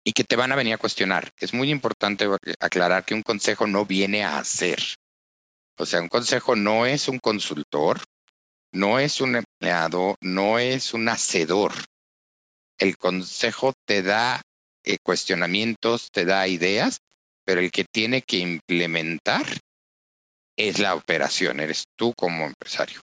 y 0.04 0.12
que 0.12 0.24
te 0.24 0.36
van 0.36 0.52
a 0.52 0.56
venir 0.56 0.74
a 0.74 0.78
cuestionar. 0.78 1.32
Es 1.40 1.54
muy 1.54 1.72
importante 1.72 2.28
aclarar 2.60 3.06
que 3.06 3.14
un 3.14 3.24
consejo 3.24 3.66
no 3.66 3.86
viene 3.86 4.24
a 4.24 4.38
hacer. 4.38 4.80
O 5.78 5.86
sea, 5.86 6.02
un 6.02 6.10
consejo 6.10 6.56
no 6.56 6.86
es 6.86 7.08
un 7.08 7.20
consultor, 7.20 8.02
no 8.72 9.00
es 9.00 9.22
un 9.22 9.38
empleado, 9.38 10.16
no 10.22 10.60
es 10.60 10.94
un 10.94 11.08
hacedor. 11.10 11.74
El 12.78 12.98
consejo 12.98 13.74
te 13.86 14.04
da 14.04 14.42
eh, 14.84 14.98
cuestionamientos, 15.02 16.10
te 16.12 16.26
da 16.26 16.48
ideas, 16.48 17.00
pero 17.46 17.62
el 17.62 17.72
que 17.72 17.86
tiene 17.86 18.22
que 18.22 18.38
implementar 18.38 19.46
es 20.58 20.80
la 20.80 20.96
operación, 20.96 21.60
eres 21.60 21.86
tú 21.96 22.14
como 22.16 22.46
empresario. 22.46 23.00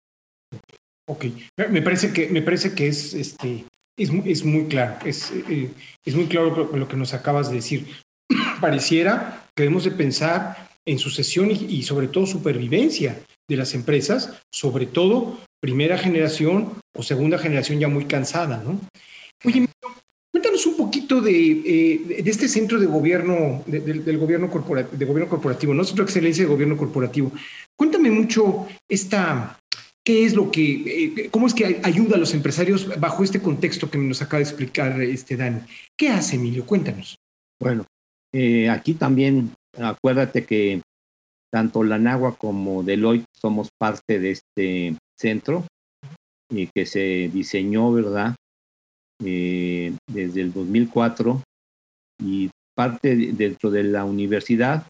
Ok, 1.09 1.25
me 1.71 1.81
parece 1.81 2.13
que, 2.13 2.29
me 2.29 2.43
parece 2.43 2.75
que 2.75 2.87
es, 2.87 3.15
este, 3.15 3.65
es, 3.97 4.11
es 4.25 4.45
muy 4.45 4.65
claro, 4.65 4.97
es, 5.03 5.31
eh, 5.49 5.71
es 6.05 6.13
muy 6.13 6.27
claro 6.27 6.69
lo 6.71 6.87
que 6.87 6.97
nos 6.97 7.15
acabas 7.15 7.49
de 7.49 7.55
decir. 7.55 7.87
Pareciera 8.61 9.47
que 9.55 9.63
debemos 9.63 9.85
de 9.85 9.91
pensar 9.91 10.69
en 10.87 10.99
sucesión 10.99 11.49
y, 11.49 11.65
y 11.65 11.81
sobre 11.81 12.09
todo 12.09 12.27
supervivencia 12.27 13.19
de 13.49 13.57
las 13.57 13.73
empresas, 13.73 14.39
sobre 14.53 14.85
todo 14.85 15.39
primera 15.59 15.97
generación 15.97 16.73
o 16.95 17.01
segunda 17.01 17.39
generación 17.39 17.79
ya 17.79 17.87
muy 17.87 18.05
cansada, 18.05 18.61
¿no? 18.63 18.79
Oye, 19.43 19.67
cuéntanos 20.31 20.65
un 20.67 20.77
poquito 20.77 21.21
de, 21.21 21.33
eh, 21.33 22.21
de 22.23 22.29
este 22.29 22.47
centro 22.47 22.79
de 22.79 22.85
gobierno, 22.85 23.63
del 23.65 24.17
gobierno 24.19 24.49
corporativo, 24.49 24.95
de 24.95 25.05
gobierno 25.05 25.29
corporativo, 25.29 25.73
no 25.73 25.83
centro 25.83 26.05
de 26.05 26.09
excelencia 26.09 26.43
de 26.43 26.49
gobierno 26.49 26.77
corporativo. 26.77 27.31
Cuéntame 27.75 28.11
mucho 28.11 28.67
esta, 28.87 29.57
¿Qué 30.09 30.25
es 30.25 30.33
lo 30.33 30.49
que, 30.49 30.63
eh, 31.05 31.29
cómo 31.29 31.45
es 31.45 31.53
que 31.53 31.81
ayuda 31.83 32.15
a 32.15 32.19
los 32.19 32.33
empresarios 32.33 32.99
bajo 32.99 33.23
este 33.23 33.43
contexto 33.43 33.91
que 33.91 33.99
nos 33.99 34.23
acaba 34.23 34.39
de 34.39 34.49
explicar 34.49 34.99
este 35.03 35.37
Dani? 35.37 35.59
¿Qué 35.95 36.09
hace 36.09 36.35
Emilio? 36.35 36.65
Cuéntanos. 36.65 37.15
Bueno, 37.61 37.85
eh, 38.33 38.71
aquí 38.71 38.95
también 38.95 39.51
acuérdate 39.77 40.47
que 40.47 40.81
tanto 41.51 41.83
la 41.83 41.99
Nagua 41.99 42.37
como 42.37 42.81
Deloitte 42.81 43.27
somos 43.39 43.69
parte 43.77 44.17
de 44.17 44.31
este 44.31 44.95
centro 45.15 45.67
y 46.49 46.65
que 46.73 46.87
se 46.87 47.29
diseñó, 47.31 47.91
¿verdad? 47.91 48.33
Eh, 49.23 49.93
desde 50.11 50.41
el 50.41 50.51
2004 50.51 51.43
y 52.23 52.49
parte 52.73 53.15
dentro 53.15 53.69
de 53.69 53.83
la 53.83 54.05
universidad 54.05 54.87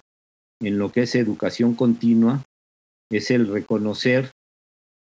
en 0.61 0.79
lo 0.79 0.93
que 0.93 1.01
es 1.01 1.13
educación 1.15 1.75
continua 1.75 2.41
es 3.11 3.31
el 3.31 3.49
reconocer 3.49 4.31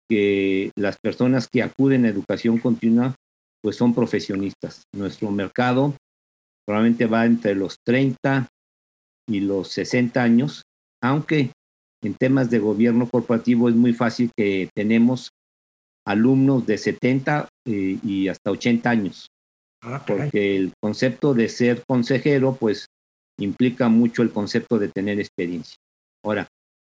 que 0.10 0.72
las 0.76 0.98
personas 0.98 1.48
que 1.48 1.64
acuden 1.64 2.06
a 2.06 2.10
educación 2.10 2.58
continua 2.58 3.16
pues 3.62 3.78
son 3.78 3.96
profesionistas. 3.96 4.84
Nuestro 4.94 5.32
mercado 5.32 5.96
probablemente 6.68 7.08
va 7.08 7.26
entre 7.26 7.56
los 7.56 7.78
30 7.84 8.48
y 9.28 9.40
los 9.40 9.70
60 9.70 10.22
años, 10.22 10.62
aunque 11.02 11.52
en 12.04 12.14
temas 12.14 12.50
de 12.52 12.60
gobierno 12.60 13.10
corporativo 13.10 13.68
es 13.70 13.76
muy 13.76 13.94
fácil 13.94 14.30
que 14.38 14.70
tenemos 14.76 15.32
alumnos 16.06 16.66
de 16.68 16.78
70 16.78 17.50
eh, 17.66 17.98
y 18.04 18.28
hasta 18.28 18.52
80 18.52 18.90
años, 18.90 19.28
ah, 19.82 20.04
porque 20.06 20.56
el 20.56 20.74
concepto 20.80 21.34
de 21.34 21.50
ser 21.50 21.84
consejero 21.88 22.56
pues 22.56 22.86
implica 23.40 23.90
mucho 23.90 24.22
el 24.22 24.32
concepto 24.32 24.78
de 24.78 24.90
tener 24.90 25.20
experiencia. 25.20 25.78
Ahora, 26.24 26.48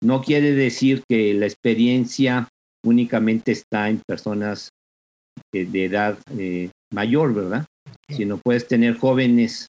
no 0.03 0.21
quiere 0.21 0.51
decir 0.51 1.03
que 1.07 1.33
la 1.33 1.45
experiencia 1.45 2.49
únicamente 2.83 3.51
está 3.51 3.89
en 3.89 4.01
personas 4.07 4.69
de 5.51 5.85
edad 5.85 6.17
eh, 6.37 6.69
mayor, 6.91 7.33
¿verdad? 7.33 7.65
Sino 8.09 8.37
puedes 8.37 8.67
tener 8.67 8.97
jóvenes 8.97 9.67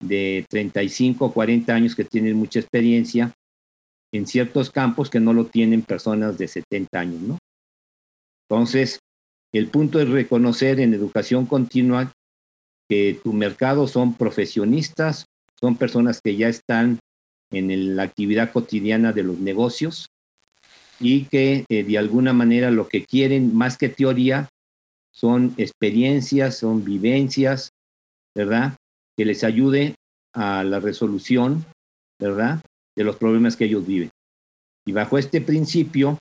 de 0.00 0.44
35 0.48 1.24
o 1.24 1.32
40 1.32 1.74
años 1.74 1.94
que 1.94 2.04
tienen 2.04 2.36
mucha 2.36 2.60
experiencia 2.60 3.32
en 4.12 4.26
ciertos 4.26 4.70
campos 4.70 5.08
que 5.10 5.20
no 5.20 5.32
lo 5.32 5.46
tienen 5.46 5.82
personas 5.82 6.36
de 6.38 6.48
70 6.48 7.00
años, 7.00 7.20
¿no? 7.22 7.38
Entonces, 8.48 8.98
el 9.54 9.68
punto 9.68 10.00
es 10.00 10.08
reconocer 10.08 10.80
en 10.80 10.94
educación 10.94 11.46
continua 11.46 12.12
que 12.88 13.18
tu 13.22 13.32
mercado 13.32 13.86
son 13.86 14.14
profesionistas, 14.14 15.26
son 15.58 15.76
personas 15.76 16.20
que 16.22 16.36
ya 16.36 16.48
están 16.48 16.98
en 17.50 17.96
la 17.96 18.02
actividad 18.02 18.52
cotidiana 18.52 19.12
de 19.12 19.22
los 19.22 19.38
negocios 19.38 20.08
y 21.02 21.24
que 21.24 21.64
eh, 21.68 21.82
de 21.82 21.98
alguna 21.98 22.32
manera 22.32 22.70
lo 22.70 22.88
que 22.88 23.04
quieren 23.04 23.54
más 23.54 23.76
que 23.76 23.88
teoría 23.88 24.48
son 25.12 25.52
experiencias, 25.58 26.56
son 26.56 26.84
vivencias, 26.84 27.70
¿verdad? 28.34 28.76
Que 29.16 29.24
les 29.24 29.44
ayude 29.44 29.96
a 30.32 30.64
la 30.64 30.80
resolución, 30.80 31.66
¿verdad? 32.18 32.62
De 32.96 33.04
los 33.04 33.16
problemas 33.16 33.56
que 33.56 33.64
ellos 33.64 33.86
viven. 33.86 34.10
Y 34.86 34.92
bajo 34.92 35.18
este 35.18 35.40
principio 35.40 36.18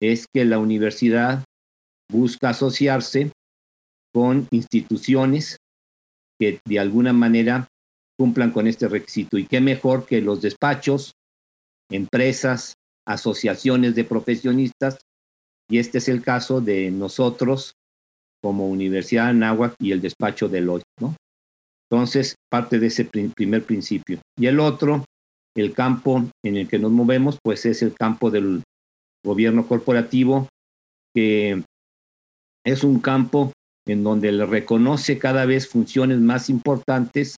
es 0.00 0.26
que 0.32 0.44
la 0.44 0.58
universidad 0.58 1.44
busca 2.10 2.50
asociarse 2.50 3.30
con 4.12 4.48
instituciones 4.50 5.58
que 6.38 6.58
de 6.64 6.78
alguna 6.80 7.12
manera 7.12 7.68
cumplan 8.18 8.50
con 8.50 8.66
este 8.66 8.88
requisito. 8.88 9.38
Y 9.38 9.46
qué 9.46 9.60
mejor 9.60 10.06
que 10.06 10.20
los 10.20 10.40
despachos, 10.40 11.12
empresas, 11.90 12.74
asociaciones 13.06 13.94
de 13.94 14.04
profesionistas, 14.04 14.98
y 15.70 15.78
este 15.78 15.98
es 15.98 16.08
el 16.08 16.22
caso 16.22 16.60
de 16.60 16.90
nosotros 16.90 17.74
como 18.42 18.68
Universidad 18.68 19.24
de 19.24 19.30
Anáhuac 19.30 19.74
y 19.78 19.92
el 19.92 20.00
despacho 20.00 20.48
de 20.48 20.60
Deloitte, 20.60 20.84
¿no? 21.00 21.14
Entonces, 21.90 22.36
parte 22.50 22.78
de 22.78 22.86
ese 22.86 23.04
primer 23.04 23.64
principio. 23.64 24.20
Y 24.38 24.46
el 24.46 24.60
otro, 24.60 25.04
el 25.56 25.72
campo 25.72 26.28
en 26.44 26.56
el 26.56 26.68
que 26.68 26.78
nos 26.78 26.92
movemos, 26.92 27.38
pues 27.42 27.66
es 27.66 27.82
el 27.82 27.94
campo 27.94 28.30
del 28.30 28.62
gobierno 29.24 29.66
corporativo, 29.66 30.48
que 31.14 31.62
es 32.64 32.84
un 32.84 33.00
campo 33.00 33.52
en 33.86 34.04
donde 34.04 34.30
le 34.30 34.46
reconoce 34.46 35.18
cada 35.18 35.46
vez 35.46 35.68
funciones 35.68 36.20
más 36.20 36.48
importantes, 36.48 37.36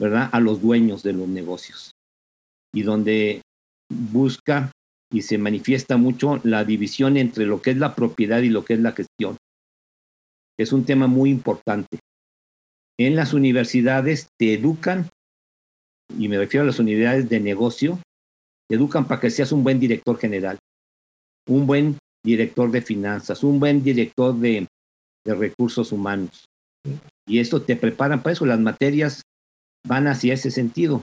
¿verdad?, 0.00 0.30
a 0.32 0.40
los 0.40 0.62
dueños 0.62 1.02
de 1.02 1.12
los 1.12 1.28
negocios. 1.28 1.90
Y 2.72 2.82
donde 2.82 3.42
busca 3.90 4.70
y 5.12 5.22
se 5.22 5.38
manifiesta 5.38 5.96
mucho 5.96 6.40
la 6.44 6.64
división 6.64 7.16
entre 7.16 7.46
lo 7.46 7.60
que 7.60 7.70
es 7.70 7.78
la 7.78 7.94
propiedad 7.94 8.40
y 8.42 8.48
lo 8.48 8.64
que 8.64 8.74
es 8.74 8.80
la 8.80 8.92
gestión. 8.92 9.36
Es 10.58 10.72
un 10.72 10.84
tema 10.84 11.06
muy 11.06 11.30
importante. 11.30 11.98
En 12.98 13.16
las 13.16 13.32
universidades 13.32 14.28
te 14.38 14.54
educan, 14.54 15.08
y 16.16 16.28
me 16.28 16.38
refiero 16.38 16.64
a 16.64 16.66
las 16.66 16.78
unidades 16.78 17.28
de 17.28 17.40
negocio, 17.40 17.98
te 18.68 18.76
educan 18.76 19.08
para 19.08 19.20
que 19.20 19.30
seas 19.30 19.52
un 19.52 19.64
buen 19.64 19.80
director 19.80 20.18
general, 20.18 20.58
un 21.48 21.66
buen 21.66 21.98
director 22.24 22.70
de 22.70 22.82
finanzas, 22.82 23.42
un 23.42 23.58
buen 23.58 23.82
director 23.82 24.34
de, 24.34 24.66
recursos 25.24 25.92
humanos. 25.92 26.44
Y 27.26 27.38
esto 27.38 27.62
te 27.62 27.76
preparan 27.76 28.22
para 28.22 28.32
eso, 28.32 28.46
las 28.46 28.58
materias 28.58 29.22
van 29.86 30.08
hacia 30.08 30.34
ese 30.34 30.50
sentido, 30.50 31.02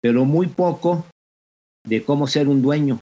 pero 0.00 0.24
muy 0.24 0.46
poco 0.46 1.06
de 1.84 2.04
cómo 2.04 2.26
ser 2.26 2.48
un 2.48 2.62
dueño, 2.62 3.00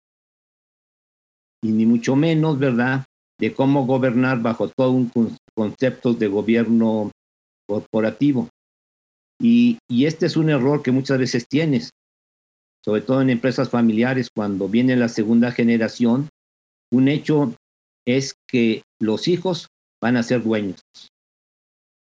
y 1.63 1.69
ni 1.69 1.87
mucho 1.87 2.17
menos, 2.17 2.59
¿verdad?, 2.59 3.05
de 3.41 3.55
cómo 3.55 3.87
gobernar 3.87 4.43
bajo 4.43 4.69
todo 4.69 4.91
un 4.91 5.11
concepto 5.55 6.13
de 6.13 6.27
gobierno 6.27 7.13
corporativo. 7.69 8.49
Y, 9.41 9.79
y 9.89 10.07
este 10.07 10.27
es 10.27 10.37
un 10.37 10.51
error 10.51 10.83
que 10.83 10.91
muchas 10.91 11.19
veces 11.19 11.47
tienes, 11.49 11.91
sobre 12.85 13.03
todo 13.03 13.23
en 13.23 13.31
empresas 13.31 13.71
familiares, 13.71 14.29
cuando 14.35 14.69
viene 14.69 14.97
la 14.97 15.09
segunda 15.09 15.53
generación, 15.53 16.29
un 16.93 17.09
hecho 17.09 17.55
es 18.07 18.35
que 18.49 18.83
los 19.01 19.29
hijos 19.29 19.69
van 20.03 20.17
a 20.17 20.23
ser 20.23 20.43
dueños. 20.43 20.81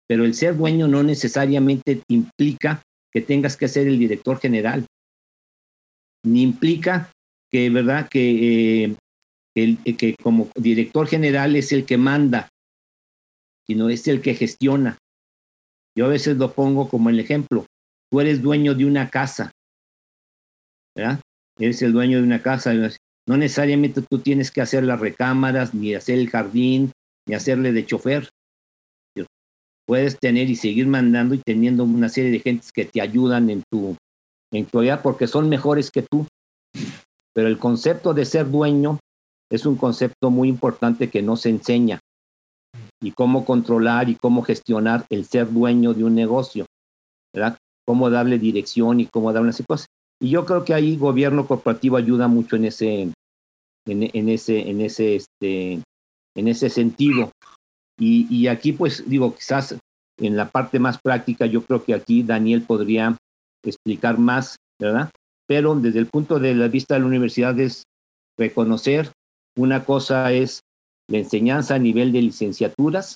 Pero 0.08 0.24
el 0.24 0.34
ser 0.34 0.56
dueño 0.56 0.88
no 0.88 1.04
necesariamente 1.04 2.02
implica 2.10 2.82
que 3.12 3.22
tengas 3.22 3.58
que 3.58 3.68
ser 3.68 3.88
el 3.88 4.00
director 4.00 4.40
general, 4.40 4.86
ni 6.26 6.44
implica 6.44 7.12
que, 7.52 7.70
¿verdad?, 7.70 8.08
que, 8.10 8.84
eh, 8.84 8.96
que 9.98 10.16
como 10.22 10.50
director 10.56 11.08
general 11.08 11.56
es 11.56 11.72
el 11.72 11.86
que 11.86 11.98
manda, 11.98 12.50
sino 13.68 13.90
es 13.90 14.08
el 14.08 14.22
que 14.22 14.36
gestiona. 14.36 14.98
Yo 15.96 16.06
a 16.06 16.10
veces 16.10 16.38
lo 16.38 16.54
pongo 16.54 16.90
como 16.90 17.10
el 17.10 17.20
ejemplo. 17.20 17.66
Tú 18.12 18.22
eres 18.22 18.42
dueño 18.42 18.74
de 18.74 18.86
una 18.86 19.10
casa, 19.10 19.52
¿verdad? 20.96 21.20
Eres 21.60 21.82
el 21.82 21.94
dueño 21.94 22.18
de 22.18 22.24
una 22.24 22.42
casa. 22.42 22.74
No 23.28 23.38
necesariamente 23.38 24.02
tú 24.02 24.20
tienes 24.20 24.50
que 24.50 24.62
hacer 24.62 24.84
las 24.84 25.00
recámaras, 25.00 25.74
ni 25.74 25.94
hacer 25.94 26.18
el 26.18 26.30
jardín, 26.30 26.92
ni 27.28 27.36
hacerle 27.36 27.72
de 27.72 27.86
chofer. 27.86 28.30
Puedes 29.86 30.20
tener 30.20 30.50
y 30.50 30.56
seguir 30.56 30.88
mandando 30.88 31.36
y 31.36 31.42
teniendo 31.46 31.84
una 31.84 32.10
serie 32.10 32.32
de 32.32 32.40
gentes 32.40 32.72
que 32.72 32.86
te 32.86 33.02
ayudan 33.02 33.50
en 33.50 33.64
tu, 33.72 33.96
en 34.52 34.66
tu 34.66 34.82
vida 34.82 35.02
porque 35.02 35.28
son 35.28 35.50
mejores 35.50 35.92
que 35.92 36.04
tú. 36.04 36.28
Pero 37.34 37.48
el 37.48 37.58
concepto 37.58 38.14
de 38.14 38.26
ser 38.26 38.50
dueño 38.50 39.00
es 39.52 39.66
un 39.66 39.76
concepto 39.76 40.30
muy 40.30 40.48
importante 40.48 41.10
que 41.10 41.22
no 41.22 41.36
se 41.36 41.50
enseña. 41.50 42.00
Y 43.02 43.12
cómo 43.12 43.46
controlar 43.46 44.10
y 44.10 44.16
cómo 44.16 44.42
gestionar 44.42 45.06
el 45.10 45.26
ser 45.26 45.52
dueño 45.52 45.94
de 45.94 46.04
un 46.04 46.16
negocio, 46.16 46.66
¿verdad? 47.34 47.58
Cómo 47.86 48.10
darle 48.10 48.38
dirección 48.38 49.00
y 49.00 49.06
cómo 49.06 49.32
darle 49.32 49.48
unas 49.48 49.64
cosas. 49.68 49.88
Y 50.22 50.30
yo 50.30 50.46
creo 50.46 50.66
que 50.66 50.74
ahí 50.74 50.98
gobierno 50.98 51.48
corporativo 51.48 51.96
ayuda 51.96 52.28
mucho 52.28 52.58
en 52.58 52.66
ese, 52.66 53.12
en, 53.88 54.30
ese, 54.30 54.70
en 54.70 54.82
ese, 54.82 55.16
este, 55.16 55.82
en 56.36 56.48
ese 56.48 56.70
sentido. 56.70 57.32
Y, 57.98 58.28
y 58.30 58.48
aquí, 58.48 58.74
pues, 58.74 59.10
digo, 59.10 59.34
quizás 59.34 59.78
en 60.20 60.36
la 60.36 60.50
parte 60.50 60.80
más 60.80 61.00
práctica, 61.02 61.46
yo 61.46 61.64
creo 61.64 61.84
que 61.84 61.94
aquí 61.94 62.24
Daniel 62.24 62.64
podría 62.64 63.18
explicar 63.64 64.20
más, 64.20 64.58
¿verdad? 64.80 65.10
Pero 65.48 65.74
desde 65.76 66.00
el 66.00 66.08
punto 66.08 66.40
de 66.40 66.54
la 66.54 66.68
vista 66.68 66.94
de 66.94 67.00
la 67.00 67.08
universidad 67.08 67.58
es 67.60 67.84
reconocer 68.38 69.12
una 69.60 69.84
cosa 69.84 70.32
es 70.32 70.62
la 71.10 71.18
enseñanza 71.18 71.76
a 71.76 71.80
nivel 71.80 72.12
de 72.12 72.22
licenciaturas, 72.22 73.16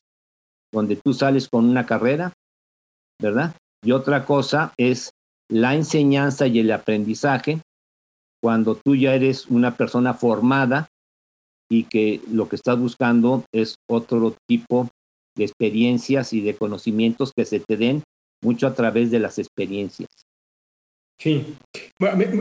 donde 0.74 0.98
tú 0.98 1.14
sales 1.14 1.48
con 1.48 1.66
una 1.66 1.86
carrera, 1.86 2.34
¿verdad? 3.22 3.56
Y 3.84 3.92
otra 3.92 4.26
cosa 4.26 4.74
es 4.78 5.12
la 5.50 5.76
enseñanza 5.76 6.48
y 6.48 6.60
el 6.60 6.72
aprendizaje 6.72 7.62
cuando 8.42 8.76
tú 8.76 8.96
ya 8.96 9.16
eres 9.16 9.48
una 9.48 9.78
persona 9.78 10.14
formada 10.14 10.90
y 11.70 11.86
que 11.86 12.22
lo 12.30 12.50
que 12.50 12.58
estás 12.58 12.78
buscando 12.78 13.46
es 13.54 13.76
otro 13.90 14.36
tipo 14.48 14.90
de 15.38 15.46
experiencias 15.46 16.34
y 16.34 16.42
de 16.42 16.56
conocimientos 16.56 17.32
que 17.36 17.46
se 17.46 17.62
te 17.62 17.78
den 17.78 18.04
mucho 18.44 18.68
a 18.68 18.74
través 18.74 19.12
de 19.12 19.20
las 19.20 19.40
experiencias. 19.40 20.10
Sí, 21.20 21.56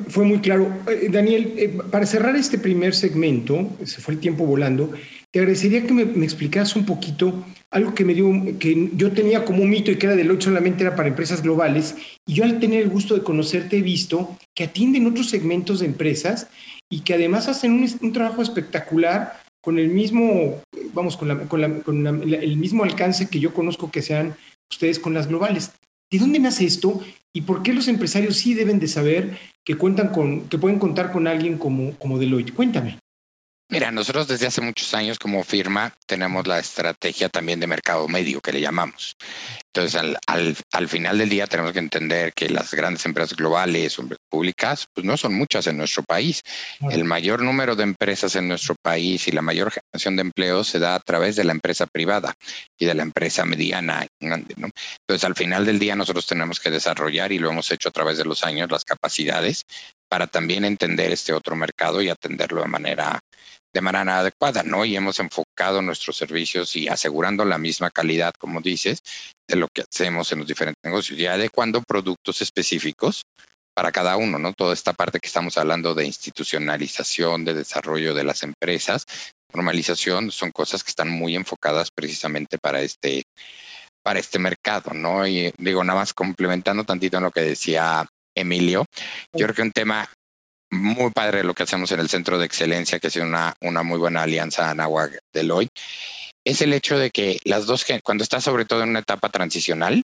fue 0.08 0.24
muy 0.24 0.40
claro. 0.40 0.72
Eh, 0.88 1.08
Daniel, 1.11 1.54
eh, 1.56 1.68
para 1.90 2.06
cerrar 2.06 2.35
este 2.37 2.58
primer 2.58 2.94
segmento, 2.94 3.70
se 3.85 4.00
fue 4.00 4.14
el 4.14 4.20
tiempo 4.20 4.44
volando, 4.44 4.90
te 5.30 5.38
agradecería 5.38 5.87
que 5.87 5.92
me, 5.92 6.04
me 6.04 6.24
explicas 6.24 6.74
un 6.74 6.85
poquito 6.85 7.44
algo 7.72 7.94
que 7.94 8.04
me 8.04 8.14
dio, 8.14 8.30
que 8.58 8.90
yo 8.94 9.12
tenía 9.12 9.44
como 9.44 9.62
un 9.62 9.70
mito 9.70 9.90
y 9.90 9.96
que 9.96 10.06
era 10.06 10.14
del 10.14 10.30
hoy 10.30 10.40
solamente 10.40 10.85
era 10.85 10.94
para 10.94 11.08
empresas 11.08 11.42
globales, 11.42 11.96
y 12.26 12.35
yo 12.35 12.44
al 12.44 12.61
tener 12.61 12.82
el 12.82 12.90
gusto 12.90 13.14
de 13.14 13.22
conocerte 13.22 13.78
he 13.78 13.82
visto 13.82 14.37
que 14.54 14.64
atienden 14.64 15.06
otros 15.06 15.30
segmentos 15.30 15.80
de 15.80 15.87
empresas 15.87 16.48
y 16.90 17.00
que 17.00 17.14
además 17.14 17.48
hacen 17.48 17.72
un, 17.72 18.12
trabajo 18.12 18.42
espectacular 18.42 19.40
con 19.62 19.78
el 19.78 19.88
mismo, 19.88 20.61
vamos, 20.92 21.16
con, 21.16 21.30
el 21.30 22.56
mismo 22.58 22.85
alcance 22.85 23.28
que 23.28 23.40
yo 23.40 23.54
conozco 23.54 23.90
que 23.90 24.02
sean 24.02 24.37
ustedes 24.70 24.98
con 24.98 25.14
las 25.14 25.28
globales. 25.28 25.72
¿De 26.11 26.18
dónde 26.18 26.38
nace 26.38 26.66
esto 26.66 27.00
y 27.35 27.42
por 27.42 27.62
qué 27.62 27.73
los 27.73 27.88
empresarios 27.88 28.37
sí 28.37 28.55
deben 28.55 28.79
de 28.79 28.88
saber 28.88 29.38
que 29.64 29.77
cuentan 29.77 30.09
con, 30.09 30.49
que 30.49 30.59
pueden 30.59 30.79
contar 30.79 31.12
con 31.12 31.27
alguien 31.27 31.59
como, 31.59 31.92
como 31.99 32.18
Deloitte? 32.18 32.53
Cuéntame. 32.55 32.99
Mira, 33.72 33.90
nosotros 33.90 34.28
desde 34.28 34.48
hace 34.48 34.61
muchos 34.61 34.92
años 34.92 35.18
como 35.18 35.42
firma 35.44 35.94
tenemos 36.04 36.46
la 36.46 36.58
estrategia 36.58 37.30
también 37.30 37.58
de 37.58 37.66
mercado 37.66 38.06
medio 38.06 38.42
que 38.42 38.52
le 38.52 38.61
llamamos. 38.61 39.16
Entonces, 39.68 39.98
al, 39.98 40.18
al, 40.26 40.54
al, 40.72 40.88
final 40.88 41.16
del 41.16 41.30
día 41.30 41.46
tenemos 41.46 41.72
que 41.72 41.78
entender 41.78 42.35
que 42.35 42.50
las 42.50 42.74
grandes 42.74 43.06
empresas 43.06 43.35
globales 43.35 43.98
o 43.98 44.06
públicas, 44.28 44.85
pues 44.92 45.06
no 45.06 45.16
son 45.16 45.32
muchas 45.32 45.66
en 45.68 45.78
nuestro 45.78 46.02
país. 46.02 46.42
El 46.90 47.04
mayor 47.04 47.40
número 47.40 47.74
de 47.74 47.85
empresas 47.85 48.37
en 48.37 48.46
nuestro 48.46 48.74
país 48.82 49.26
y 49.26 49.32
la 49.32 49.40
mayor 49.40 49.72
generación 49.72 50.16
de 50.16 50.20
empleo 50.20 50.64
se 50.64 50.78
da 50.78 50.94
a 50.94 51.00
través 51.00 51.37
de 51.37 51.44
la 51.44 51.52
empresa 51.52 51.87
privada 51.87 52.35
y 52.78 52.85
de 52.85 52.92
la 52.92 53.04
empresa 53.04 53.46
mediana 53.46 54.06
grande, 54.20 54.54
¿no? 54.58 54.68
Entonces, 55.00 55.24
al 55.24 55.35
final 55.35 55.64
del 55.64 55.78
día 55.78 55.96
nosotros 55.96 56.26
tenemos 56.26 56.61
que 56.61 56.70
desarrollar 56.70 57.32
y 57.32 57.38
lo 57.38 57.50
hemos 57.50 57.70
hecho 57.70 57.88
a 57.88 57.92
través 57.92 58.18
de 58.18 58.26
los 58.26 58.44
años 58.44 58.70
las 58.70 58.85
capacidades 58.85 59.64
para 60.11 60.26
también 60.26 60.66
entender 60.66 61.11
este 61.11 61.32
otro 61.32 61.56
mercado 61.56 62.02
y 62.02 62.11
atenderlo 62.11 62.61
de 62.61 62.68
manera 62.68 63.18
de 63.72 63.80
manera 63.80 64.18
adecuada, 64.18 64.62
¿no? 64.62 64.85
Y 64.85 64.96
hemos 64.96 65.18
enfocado 65.18 65.82
nuestros 65.82 66.16
servicios 66.16 66.76
y 66.76 66.88
asegurando 66.88 67.44
la 67.44 67.58
misma 67.58 67.90
calidad, 67.90 68.35
como 68.38 68.61
dices, 68.61 69.00
de 69.48 69.56
lo 69.56 69.68
que 69.68 69.82
hacemos 69.82 70.30
en 70.32 70.40
los 70.40 70.48
diferentes 70.48 70.82
negocios 70.85 71.18
y 71.18 71.26
adecuando 71.26 71.82
productos 71.82 72.42
específicos 72.42 73.22
para 73.74 73.90
cada 73.90 74.16
uno, 74.16 74.38
¿no? 74.38 74.52
Toda 74.52 74.74
esta 74.74 74.92
parte 74.92 75.18
que 75.18 75.28
estamos 75.28 75.56
hablando 75.56 75.94
de 75.94 76.04
institucionalización, 76.04 77.44
de 77.44 77.54
desarrollo 77.54 78.14
de 78.14 78.24
las 78.24 78.42
empresas, 78.42 79.06
normalización, 79.52 80.30
son 80.30 80.50
cosas 80.50 80.85
que 80.85 80.90
están 80.90 81.08
muy 81.08 81.35
enfocadas 81.35 81.90
precisamente 81.90 82.58
para 82.58 82.82
este, 82.82 83.22
para 84.02 84.18
este 84.18 84.38
mercado, 84.38 84.92
¿no? 84.92 85.26
Y 85.26 85.52
digo, 85.56 85.82
nada 85.85 86.00
más 86.00 86.12
complementando 86.12 86.85
tantito 86.85 87.16
en 87.16 87.24
lo 87.24 87.30
que 87.30 87.40
decía 87.40 88.06
Emilio, 88.35 88.85
yo 89.32 89.46
creo 89.46 89.54
que 89.54 89.62
un 89.62 89.72
tema 89.72 90.08
muy 90.83 91.11
padre 91.11 91.45
lo 91.45 91.55
que 91.55 91.62
hacemos 91.62 91.90
en 91.92 92.01
el 92.01 92.09
Centro 92.09 92.38
de 92.38 92.47
Excelencia, 92.47 92.99
que 92.99 93.07
es 93.07 93.16
una, 93.16 93.55
una 93.61 93.83
muy 93.83 93.99
buena 93.99 94.23
alianza 94.23 94.71
Anahuac 94.71 95.18
Deloitte, 95.33 95.73
es 96.45 96.61
el 96.61 96.73
hecho 96.73 96.99
de 96.99 97.11
que 97.11 97.38
las 97.45 97.66
dos, 97.66 97.87
cuando 98.03 98.25
estás 98.25 98.45
sobre 98.45 98.64
todo 98.64 98.83
en 98.83 98.90
una 98.90 98.99
etapa 98.99 99.29
transicional, 99.29 100.03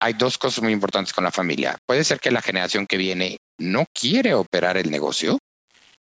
hay 0.00 0.12
dos 0.14 0.38
cosas 0.38 0.62
muy 0.62 0.72
importantes 0.72 1.12
con 1.12 1.24
la 1.24 1.32
familia. 1.32 1.76
Puede 1.86 2.04
ser 2.04 2.20
que 2.20 2.30
la 2.30 2.42
generación 2.42 2.86
que 2.86 2.96
viene 2.96 3.38
no 3.58 3.86
quiere 3.92 4.34
operar 4.34 4.76
el 4.76 4.90
negocio 4.90 5.38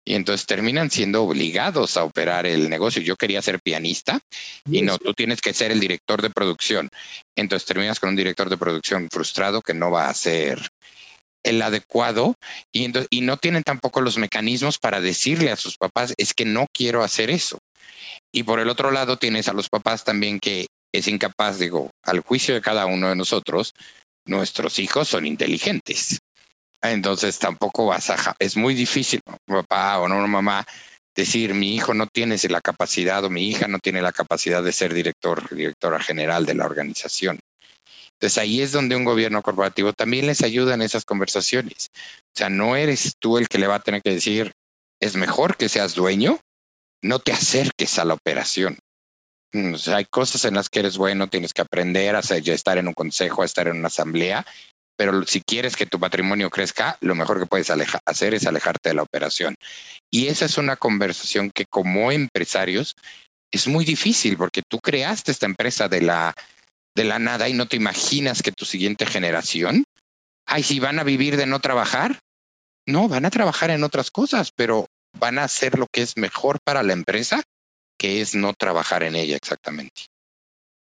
y 0.05 0.15
entonces 0.15 0.47
terminan 0.47 0.91
siendo 0.91 1.23
obligados 1.23 1.97
a 1.97 2.05
operar 2.05 2.47
el 2.47 2.69
negocio. 2.69 3.03
Yo 3.03 3.17
quería 3.17 3.43
ser 3.43 3.61
pianista 3.61 4.19
y 4.67 4.83
no, 4.83 4.99
tú 4.99 5.13
tienes 5.15 5.41
que 5.41 5.55
ser 5.55 5.71
el 5.71 5.81
director 5.81 6.23
de 6.23 6.31
producción. 6.31 6.89
Entonces 7.37 7.67
terminas 7.67 8.01
con 8.01 8.11
un 8.11 8.17
director 8.17 8.49
de 8.51 8.57
producción 8.57 9.09
frustrado 9.11 9.63
que 9.63 9.75
no 9.75 9.91
va 9.91 10.09
a 10.09 10.15
ser 10.15 10.69
el 11.45 11.63
adecuado 11.63 12.35
y, 12.73 12.89
no 13.21 13.37
tienen 13.37 13.63
tampoco 13.63 14.01
los 14.01 14.19
mecanismos 14.19 14.79
para 14.79 15.01
decirle 15.01 15.51
a 15.51 15.57
sus 15.57 15.77
papás, 15.77 16.15
es 16.17 16.35
que 16.35 16.45
no 16.45 16.67
quiero 16.73 17.03
hacer 17.03 17.31
eso. 17.31 17.59
Y 18.33 18.43
por 18.45 18.61
el 18.61 18.69
otro 18.69 18.91
lado 18.91 19.17
tienes 19.17 19.49
a 19.49 19.53
los 19.53 19.69
papás 19.69 20.05
también 20.05 20.41
que 20.41 20.67
es 20.93 21.09
incapaz, 21.09 21.59
digo, 21.59 21.91
al 22.05 22.21
juicio 22.21 22.55
de 22.55 22.61
cada 22.61 22.87
uno 22.87 23.09
de 23.09 23.17
nosotros, 23.17 23.73
nuestros 24.27 24.79
hijos 24.79 25.09
son 25.09 25.27
inteligentes. 25.27 26.19
Entonces 26.83 27.39
tampoco 27.39 27.87
vas 27.87 28.11
a, 28.11 28.35
es 28.39 28.57
muy 28.57 28.75
difícil, 28.75 29.21
papá 29.47 30.01
o 30.01 30.09
no, 30.09 30.27
mamá, 30.27 30.65
decir 31.15 31.55
mi 31.55 31.75
hijo 31.75 31.95
no 31.95 32.07
tiene 32.07 32.37
la 32.49 32.61
capacidad 32.61 33.25
o 33.25 33.31
mi 33.31 33.49
hija 33.49 33.69
no 33.69 33.79
tiene 33.79 34.03
la 34.03 34.13
capacidad 34.13 34.63
de 34.63 34.73
ser 34.73 34.95
director, 34.95 35.49
directora 35.55 36.01
general 36.01 36.47
de 36.47 36.55
la 36.55 36.67
organización. 36.67 37.39
Entonces 38.23 38.39
ahí 38.39 38.63
es 38.63 38.71
donde 38.71 38.95
un 38.95 39.05
gobierno 39.05 39.43
corporativo 39.43 39.93
también 39.93 40.27
les 40.29 40.43
ayuda 40.43 40.75
en 40.75 40.83
esas 40.83 41.05
conversaciones. 41.05 41.91
O 41.93 42.39
sea, 42.39 42.49
no 42.49 42.77
eres 42.77 43.17
tú 43.19 43.37
el 43.37 43.49
que 43.49 43.59
le 43.59 43.67
va 43.67 43.75
a 43.75 43.83
tener 43.83 44.01
que 44.01 44.15
decir, 44.15 44.53
es 45.01 45.17
mejor 45.17 45.57
que 45.57 45.69
seas 45.69 45.97
dueño, 45.97 46.39
no 47.03 47.19
te 47.19 47.33
acerques 47.33 47.99
a 47.99 48.05
la 48.05 48.15
operación. 48.15 48.79
Mm, 49.53 49.75
hay 49.93 50.05
cosas 50.05 50.45
en 50.45 50.55
las 50.55 50.69
que 50.69 50.79
eres 50.79 50.97
bueno, 50.99 51.29
tienes 51.29 51.53
que 51.53 51.63
aprender 51.63 52.15
a 52.15 52.21
estar 52.21 52.79
en 52.79 52.87
un 52.87 52.95
consejo, 52.95 53.43
a 53.43 53.45
estar 53.45 53.67
en 53.67 53.79
una 53.79 53.89
asamblea 53.89 54.47
pero 54.95 55.27
si 55.27 55.41
quieres 55.41 55.75
que 55.75 55.87
tu 55.87 55.99
patrimonio 55.99 56.49
crezca, 56.49 56.97
lo 57.01 57.17
mejor 57.17 57.41
que 57.41 57.47
puedes 57.47 57.73
hacer 58.05 58.35
es 58.35 58.47
alejarte 58.47 58.91
de 58.91 58.95
la 58.95 59.03
operación. 59.03 59.57
Y 60.13 60.29
esa 60.29 60.45
es 60.45 60.59
una 60.59 60.77
conversación 60.77 61.51
que 61.51 61.65
como 61.65 62.13
empresarios 62.13 62.95
es 63.51 63.67
muy 63.67 63.85
difícil 63.85 64.37
porque 64.37 64.63
tú 64.63 64.79
creaste 64.79 65.33
esta 65.33 65.47
empresa 65.47 65.89
de 65.89 66.03
la, 66.03 66.35
de 66.95 67.05
la 67.05 67.19
nada 67.19 67.49
y 67.49 67.55
no 67.55 67.67
te 67.67 67.77
imaginas 67.77 68.43
que 68.43 68.53
tu 68.53 68.65
siguiente 68.65 69.07
generación, 69.07 69.85
ay, 70.47 70.63
si 70.63 70.81
van 70.81 70.99
a 70.99 71.05
vivir 71.05 71.37
de 71.37 71.47
no 71.47 71.61
trabajar, 71.61 72.19
no, 72.87 73.09
van 73.09 73.25
a 73.25 73.31
trabajar 73.31 73.71
en 73.71 73.85
otras 73.85 74.11
cosas, 74.11 74.51
pero 74.55 74.87
van 75.19 75.39
a 75.39 75.45
hacer 75.45 75.79
lo 75.79 75.87
que 75.93 76.03
es 76.03 76.17
mejor 76.17 76.59
para 76.65 76.83
la 76.83 76.93
empresa, 76.93 77.43
que 77.99 78.21
es 78.21 78.35
no 78.35 78.53
trabajar 78.55 79.03
en 79.03 79.17
ella 79.17 79.37
exactamente. 79.37 80.07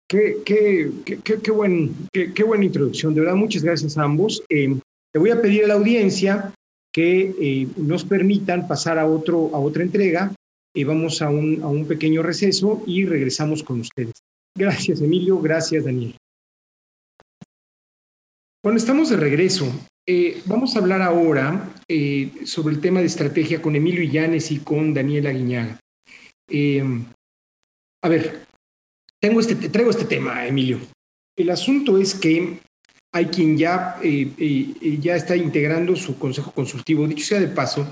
Qué, 0.08 0.38
qué, 0.44 0.90
qué, 1.04 1.40
qué, 1.40 1.50
buen, 1.50 1.94
qué, 2.12 2.42
buena 2.42 2.64
introducción, 2.64 3.14
de 3.14 3.20
verdad, 3.20 3.36
muchas 3.36 3.62
gracias 3.62 3.96
a 3.96 4.02
ambos. 4.02 4.42
Eh, 4.48 4.68
le 5.12 5.20
voy 5.20 5.30
a 5.30 5.40
pedir 5.40 5.64
a 5.64 5.68
la 5.68 5.74
audiencia 5.74 6.52
que 6.92 7.34
eh, 7.40 7.68
nos 7.76 8.04
permitan 8.04 8.66
pasar 8.66 8.98
a, 8.98 9.06
otro, 9.06 9.50
a 9.54 9.58
otra 9.58 9.82
entrega. 9.82 10.32
y 10.74 10.84
vamos 10.84 11.20
a 11.20 11.30
un 11.30 11.84
pequeño 11.86 12.22
receso 12.22 12.82
y 12.86 13.04
regresamos 13.04 13.62
con 13.62 13.80
ustedes. 13.80 14.14
Gracias, 14.56 15.00
Emilio. 15.00 15.38
Gracias, 15.40 15.84
Daniel. 15.84 16.16
Bueno, 18.62 18.78
estamos 18.78 19.10
de 19.10 19.16
regreso. 19.16 19.70
Eh, 20.06 20.42
vamos 20.46 20.74
a 20.74 20.80
hablar 20.80 21.02
ahora 21.02 21.72
eh, 21.88 22.30
sobre 22.44 22.74
el 22.74 22.80
tema 22.80 23.00
de 23.00 23.06
estrategia 23.06 23.62
con 23.62 23.76
Emilio 23.76 24.02
Illanes 24.02 24.50
y 24.50 24.58
con 24.58 24.92
Daniela 24.92 25.30
Guiñaga. 25.30 25.78
a 28.02 28.08
ver, 28.08 28.46
tengo 29.20 29.40
este, 29.40 29.54
traigo 29.68 29.90
este 29.90 30.06
tema, 30.06 30.46
Emilio. 30.46 30.80
El 31.36 31.50
asunto 31.50 31.98
es 31.98 32.14
que 32.14 32.58
hay 33.12 33.26
quien 33.26 33.58
ya, 33.58 33.98
eh, 34.02 34.32
eh, 34.38 34.98
ya 35.00 35.16
está 35.16 35.36
integrando 35.36 35.96
su 35.96 36.18
consejo 36.18 36.52
consultivo. 36.52 37.06
Dicho 37.06 37.26
sea 37.26 37.40
de 37.40 37.48
paso, 37.48 37.86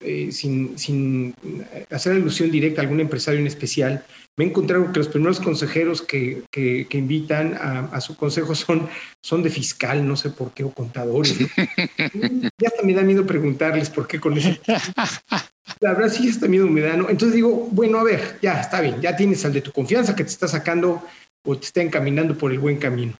eh, 0.00 0.32
sin, 0.32 0.78
sin, 0.78 1.34
hacer 1.90 2.12
alusión 2.12 2.50
directa 2.50 2.80
a 2.80 2.84
algún 2.84 3.00
empresario 3.00 3.40
en 3.40 3.46
especial, 3.46 4.02
me 4.36 4.44
he 4.44 4.48
encontrado 4.48 4.90
que 4.92 4.98
los 4.98 5.08
primeros 5.08 5.40
consejeros 5.40 6.00
que, 6.00 6.44
que, 6.50 6.86
invitan 6.92 7.54
a, 7.54 8.00
su 8.00 8.16
consejo 8.16 8.54
son, 8.54 8.88
son 9.20 9.42
de 9.42 9.50
fiscal, 9.50 10.06
no 10.06 10.16
sé 10.16 10.30
por 10.30 10.52
qué, 10.52 10.64
o 10.64 10.70
contadores. 10.70 11.36
ya 12.58 12.68
hasta 12.68 12.82
me 12.82 12.94
da 12.94 13.02
miedo 13.02 13.26
preguntarles 13.26 13.90
por 13.90 14.06
qué 14.06 14.18
con 14.18 14.38
eso. 14.38 14.56
La 15.80 15.92
verdad 15.92 16.08
sí 16.08 16.28
hasta 16.28 16.48
miedo 16.48 16.66
me 16.66 16.80
da, 16.80 16.96
¿no? 16.96 17.10
Entonces 17.10 17.34
digo, 17.34 17.68
bueno, 17.70 17.98
a 17.98 18.04
ver, 18.04 18.38
ya 18.40 18.60
está 18.60 18.80
bien, 18.80 19.02
ya 19.02 19.16
tienes 19.16 19.44
al 19.44 19.52
de 19.52 19.60
tu 19.60 19.72
confianza 19.72 20.16
que 20.16 20.24
te 20.24 20.30
está 20.30 20.48
sacando 20.48 21.02
o 21.44 21.58
te 21.58 21.66
está 21.66 21.82
encaminando 21.82 22.38
por 22.38 22.52
el 22.52 22.58
buen 22.58 22.78
camino. 22.78 23.17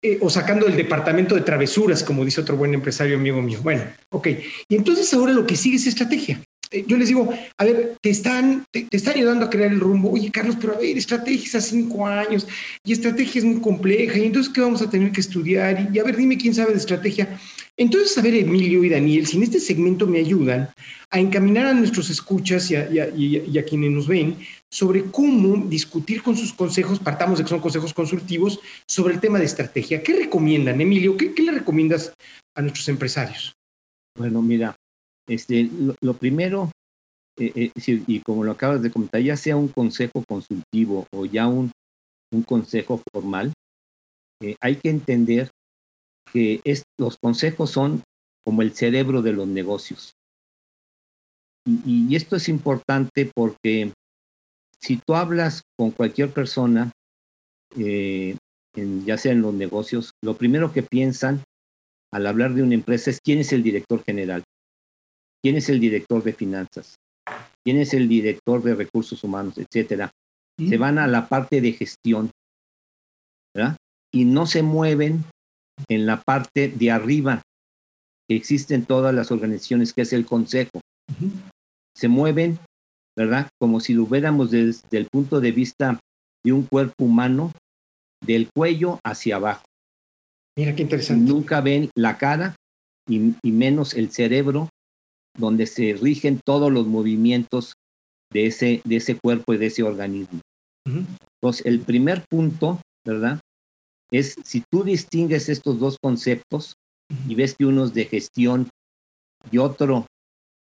Eh, 0.00 0.18
o 0.20 0.30
sacando 0.30 0.68
el 0.68 0.76
departamento 0.76 1.34
de 1.34 1.40
travesuras, 1.40 2.04
como 2.04 2.24
dice 2.24 2.40
otro 2.40 2.56
buen 2.56 2.72
empresario 2.72 3.16
amigo 3.16 3.42
mío. 3.42 3.58
Bueno, 3.62 3.82
ok. 4.10 4.28
Y 4.68 4.76
entonces 4.76 5.12
ahora 5.12 5.32
lo 5.32 5.44
que 5.44 5.56
sigue 5.56 5.76
es 5.76 5.88
estrategia. 5.88 6.40
Eh, 6.70 6.84
yo 6.86 6.96
les 6.96 7.08
digo, 7.08 7.32
a 7.56 7.64
ver, 7.64 7.96
te 8.00 8.10
están, 8.10 8.64
te, 8.70 8.86
están 8.92 9.16
ayudando 9.16 9.46
a 9.46 9.50
crear 9.50 9.72
el 9.72 9.80
rumbo. 9.80 10.12
Oye, 10.12 10.30
Carlos, 10.30 10.56
pero 10.60 10.74
a 10.74 10.78
ver, 10.78 10.96
estrategias 10.96 11.56
a 11.56 11.60
cinco 11.60 12.06
años 12.06 12.46
y 12.84 12.92
estrategia 12.92 13.40
es 13.40 13.44
muy 13.44 13.60
compleja. 13.60 14.18
Y 14.18 14.26
entonces, 14.26 14.52
¿qué 14.52 14.60
vamos 14.60 14.82
a 14.82 14.90
tener 14.90 15.10
que 15.10 15.20
estudiar? 15.20 15.88
Y, 15.92 15.98
a 15.98 16.04
ver, 16.04 16.16
dime 16.16 16.38
quién 16.38 16.54
sabe 16.54 16.72
de 16.72 16.78
estrategia. 16.78 17.36
Entonces, 17.76 18.16
a 18.18 18.22
ver, 18.22 18.34
Emilio 18.34 18.84
y 18.84 18.88
Daniel, 18.90 19.26
si 19.26 19.36
en 19.36 19.42
este 19.42 19.58
segmento 19.58 20.06
me 20.06 20.20
ayudan 20.20 20.68
a 21.10 21.18
encaminar 21.18 21.66
a 21.66 21.74
nuestros 21.74 22.08
escuchas 22.10 22.70
y 22.70 22.76
a, 22.76 22.88
y 22.88 23.58
a 23.58 23.64
quienes 23.64 23.90
nos 23.90 24.06
ven 24.06 24.36
sobre 24.70 25.10
cómo 25.10 25.66
discutir 25.66 26.22
con 26.22 26.36
sus 26.36 26.52
consejos, 26.52 26.98
partamos 26.98 27.38
de 27.38 27.44
que 27.44 27.50
son 27.50 27.60
consejos 27.60 27.94
consultivos, 27.94 28.60
sobre 28.86 29.14
el 29.14 29.20
tema 29.20 29.38
de 29.38 29.46
estrategia. 29.46 30.02
¿Qué 30.02 30.14
recomiendan, 30.14 30.80
Emilio? 30.80 31.16
¿Qué, 31.16 31.34
qué 31.34 31.42
le 31.42 31.52
recomiendas 31.52 32.12
a 32.54 32.62
nuestros 32.62 32.88
empresarios? 32.88 33.54
Bueno, 34.16 34.42
mira, 34.42 34.76
este, 35.28 35.70
lo, 36.00 36.14
primero, 36.14 36.70
eh, 37.38 37.52
eh, 37.54 38.02
y 38.06 38.20
como 38.20 38.44
lo 38.44 38.52
acabas 38.52 38.82
de 38.82 38.90
comentar, 38.90 39.20
ya 39.20 39.36
sea 39.36 39.56
un 39.56 39.68
consejo 39.68 40.24
consultivo 40.28 41.06
o 41.12 41.24
ya 41.24 41.46
un, 41.46 41.70
un 42.32 42.42
consejo 42.42 43.02
formal, 43.12 43.52
eh, 44.42 44.56
hay 44.60 44.76
que 44.76 44.90
entender 44.90 45.50
que 46.32 46.60
los 46.98 47.16
consejos 47.18 47.70
son 47.70 48.02
como 48.44 48.62
el 48.62 48.72
cerebro 48.72 49.22
de 49.22 49.32
los 49.32 49.46
negocios. 49.46 50.14
Y, 51.66 52.16
esto 52.16 52.36
es 52.36 52.48
importante 52.48 53.30
porque 53.34 53.92
si 54.80 54.96
tú 55.04 55.14
hablas 55.14 55.62
con 55.76 55.90
cualquier 55.90 56.32
persona, 56.32 56.92
ya 57.76 59.18
sea 59.18 59.32
en 59.32 59.42
los 59.42 59.54
negocios, 59.54 60.12
lo 60.22 60.36
primero 60.36 60.72
que 60.72 60.82
piensan 60.82 61.42
al 62.12 62.26
hablar 62.26 62.54
de 62.54 62.62
una 62.62 62.74
empresa 62.74 63.10
es 63.10 63.20
quién 63.22 63.38
es 63.38 63.52
el 63.52 63.62
director 63.62 64.02
general. 64.04 64.44
¿Quién 65.42 65.56
es 65.56 65.68
el 65.68 65.78
director 65.78 66.22
de 66.24 66.32
finanzas? 66.32 66.96
¿Quién 67.64 67.78
es 67.78 67.94
el 67.94 68.08
director 68.08 68.62
de 68.62 68.74
recursos 68.74 69.22
humanos, 69.22 69.58
etcétera? 69.58 70.10
Se 70.58 70.78
van 70.78 70.98
a 70.98 71.06
la 71.06 71.28
parte 71.28 71.60
de 71.60 71.72
gestión, 71.72 72.30
¿verdad? 73.54 73.76
Y 74.12 74.24
no 74.24 74.46
se 74.46 74.62
mueven 74.62 75.24
en 75.88 76.06
la 76.06 76.20
parte 76.22 76.68
de 76.68 76.90
arriba 76.90 77.42
que 78.28 78.34
existen 78.34 78.84
todas 78.84 79.14
las 79.14 79.30
organizaciones, 79.30 79.92
que 79.92 80.02
es 80.02 80.12
el 80.12 80.26
consejo. 80.26 80.80
Se 81.94 82.08
mueven, 82.08 82.58
¿verdad? 83.18 83.50
Como 83.60 83.80
si 83.80 83.94
lo 83.94 84.04
hubiéramos 84.04 84.52
desde 84.52 84.96
el 84.96 85.08
punto 85.10 85.40
de 85.40 85.50
vista 85.50 85.98
de 86.44 86.52
un 86.52 86.62
cuerpo 86.62 87.04
humano, 87.04 87.50
del 88.24 88.48
cuello 88.54 89.00
hacia 89.04 89.36
abajo. 89.36 89.64
Mira 90.56 90.76
qué 90.76 90.82
interesante. 90.82 91.28
Nunca 91.28 91.60
ven 91.60 91.90
la 91.96 92.16
cara 92.16 92.54
y 93.08 93.50
menos 93.50 93.94
el 93.94 94.12
cerebro 94.12 94.68
donde 95.36 95.66
se 95.66 95.94
rigen 95.94 96.40
todos 96.44 96.70
los 96.70 96.86
movimientos 96.86 97.72
de 98.32 98.46
ese, 98.46 98.82
de 98.84 98.96
ese 98.96 99.16
cuerpo 99.16 99.54
y 99.54 99.56
de 99.56 99.66
ese 99.66 99.82
organismo. 99.82 100.40
Entonces, 100.86 101.66
el 101.66 101.80
primer 101.80 102.24
punto, 102.30 102.80
¿verdad? 103.04 103.40
Es 104.12 104.36
si 104.44 104.62
tú 104.70 104.84
distingues 104.84 105.48
estos 105.48 105.80
dos 105.80 105.96
conceptos 106.00 106.74
y 107.26 107.34
ves 107.34 107.56
que 107.56 107.66
uno 107.66 107.84
es 107.84 107.94
de 107.94 108.04
gestión 108.04 108.68
y 109.50 109.58
otro 109.58 110.06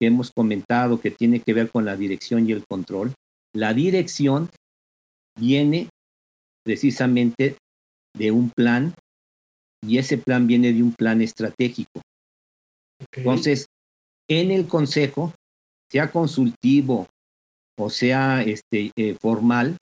que 0.00 0.06
hemos 0.06 0.30
comentado 0.30 1.00
que 1.00 1.10
tiene 1.10 1.40
que 1.40 1.54
ver 1.54 1.70
con 1.70 1.84
la 1.84 1.96
dirección 1.96 2.48
y 2.48 2.52
el 2.52 2.64
control, 2.66 3.14
la 3.54 3.74
dirección 3.74 4.50
viene 5.38 5.88
precisamente 6.64 7.56
de 8.16 8.30
un 8.30 8.50
plan 8.50 8.94
y 9.86 9.98
ese 9.98 10.18
plan 10.18 10.46
viene 10.46 10.72
de 10.72 10.82
un 10.82 10.92
plan 10.92 11.22
estratégico. 11.22 12.00
Entonces, 13.12 13.66
en 14.28 14.50
el 14.50 14.66
consejo, 14.66 15.32
sea 15.90 16.10
consultivo 16.10 17.06
o 17.78 17.90
sea 17.90 18.42
este, 18.42 18.90
eh, 18.96 19.16
formal, 19.20 19.78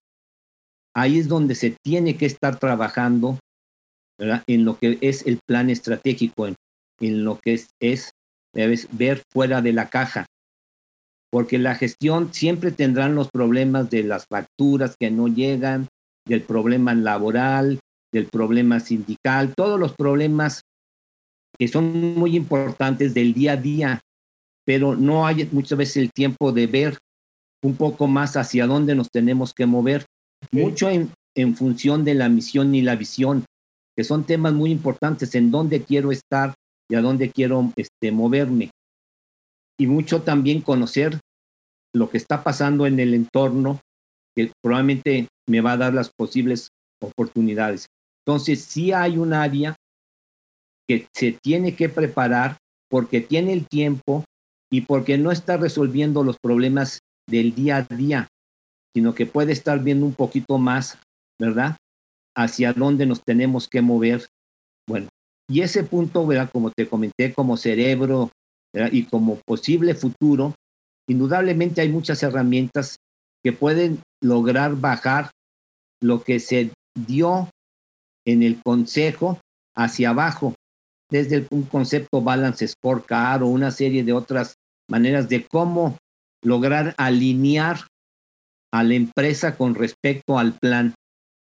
ahí 0.95 1.19
es 1.19 1.29
donde 1.29 1.55
se 1.55 1.75
tiene 1.83 2.17
que 2.17 2.27
estar 2.27 2.59
trabajando 2.59 3.39
en 4.19 4.65
lo 4.65 4.79
que 4.79 4.99
es 5.01 5.27
el 5.27 5.39
plan 5.47 5.71
estratégico, 5.71 6.47
en, 6.47 7.25
lo 7.25 7.39
que 7.39 7.55
es, 7.55 7.69
es 7.81 8.11
ver 8.57 9.23
fuera 9.33 9.63
de 9.63 9.73
la 9.73 9.89
caja. 9.89 10.27
Porque 11.31 11.59
la 11.59 11.75
gestión 11.75 12.33
siempre 12.33 12.71
tendrán 12.71 13.15
los 13.15 13.29
problemas 13.31 13.91
de 13.91 14.03
las 14.03 14.27
facturas 14.27 14.97
que 14.99 15.11
no 15.11 15.29
llegan, 15.29 15.89
del 16.27 16.43
problema 16.43 16.95
laboral, 16.95 17.79
del 18.13 18.27
problema 18.27 18.81
sindical, 18.81 19.55
todos 19.55 19.79
los 19.79 19.95
problemas 19.95 20.63
que 21.59 21.69
son 21.69 22.15
muy 22.15 22.37
importantes 22.37 23.15
del 23.15 23.35
día 23.35 23.53
a 23.53 23.57
día 23.57 24.01
pero 24.67 24.97
no 24.97 25.27
hay 25.27 25.49
muchas 25.53 25.79
veces 25.79 25.97
el 25.99 26.11
tiempo 26.13 26.53
de 26.53 26.67
ver 26.67 26.99
un 27.63 27.77
poco 27.77 28.07
más 28.09 28.37
hacia 28.37 28.67
dónde 28.67 28.95
nos 28.95 29.09
tenemos 29.11 29.55
que 29.55 29.65
mover, 29.65 30.05
mucho 30.51 30.91
en, 30.91 31.11
en 31.35 31.57
función 31.57 32.05
de 32.05 32.15
la 32.15 32.29
misión 32.29 32.75
y 32.75 32.83
la 32.83 32.97
visión, 32.97 33.45
que 33.97 34.05
son 34.05 34.25
temas 34.25 34.53
muy 34.53 34.71
importantes, 34.71 35.35
en 35.35 35.51
dónde 35.51 35.83
quiero 35.83 36.13
estar 36.13 36.55
y 36.89 36.95
a 36.95 37.01
dónde 37.01 37.31
quiero 37.31 37.73
este, 37.77 38.13
moverme. 38.13 38.71
Y 39.79 39.87
mucho 39.87 40.23
también 40.23 40.61
conocer 40.61 41.21
lo 41.95 42.11
que 42.11 42.19
está 42.19 42.43
pasando 42.43 42.87
en 42.87 43.01
el 43.01 43.15
entorno, 43.15 43.81
que 44.35 44.53
probablemente 44.63 45.29
me 45.49 45.61
va 45.61 45.73
a 45.73 45.77
dar 45.77 45.95
las 45.95 46.11
posibles 46.11 46.69
oportunidades. 47.01 47.87
Entonces, 48.27 48.63
sí 48.63 48.93
hay 48.93 49.19
un 49.19 49.33
área 49.33 49.77
que 50.89 51.07
se 51.15 51.33
tiene 51.33 51.75
que 51.75 51.89
preparar 51.89 52.57
porque 52.89 53.21
tiene 53.21 53.53
el 53.53 53.67
tiempo 53.67 54.25
y 54.71 54.83
porque 54.83 55.19
no 55.19 55.33
está 55.33 55.57
resolviendo 55.57 56.23
los 56.23 56.37
problemas 56.39 57.01
del 57.29 57.55
día 57.55 57.79
a 57.79 57.83
día, 57.83 58.29
sino 58.95 59.15
que 59.15 59.27
puede 59.27 59.53
estar 59.53 59.83
viendo 59.83 60.07
un 60.07 60.15
poquito 60.15 60.59
más, 60.59 60.99
¿verdad? 61.41 61.77
Hacia 62.37 62.73
dónde 62.73 63.07
nos 63.07 63.23
tenemos 63.23 63.69
que 63.69 63.83
mover. 63.83 64.27
Bueno, 64.89 65.09
y 65.49 65.61
ese 65.61 65.85
punto, 65.85 66.27
¿verdad? 66.27 66.51
Como 66.53 66.71
te 66.71 66.89
comenté, 66.89 67.33
como 67.33 67.57
cerebro 67.57 68.31
y 68.93 69.05
como 69.05 69.37
posible 69.47 69.95
futuro, 69.95 70.55
indudablemente 71.09 71.81
hay 71.81 71.89
muchas 71.89 72.23
herramientas 72.23 72.97
que 73.45 73.53
pueden 73.53 74.01
lograr 74.23 74.77
bajar 74.77 75.31
lo 76.03 76.23
que 76.23 76.41
se 76.41 76.73
dio 76.95 77.49
en 78.27 78.43
el 78.43 78.61
consejo 78.63 79.39
hacia 79.77 80.11
abajo, 80.11 80.55
desde 81.11 81.47
un 81.51 81.63
concepto 81.63 82.21
balance 82.21 82.67
scorecard 82.67 83.43
o 83.43 83.47
una 83.47 83.71
serie 83.71 84.03
de 84.03 84.13
otras 84.13 84.55
maneras 84.91 85.29
de 85.29 85.47
cómo 85.47 85.97
lograr 86.43 86.95
alinear 86.99 87.87
a 88.73 88.83
la 88.83 88.95
empresa 88.95 89.57
con 89.57 89.75
respecto 89.75 90.39
al 90.39 90.59
plan, 90.59 90.95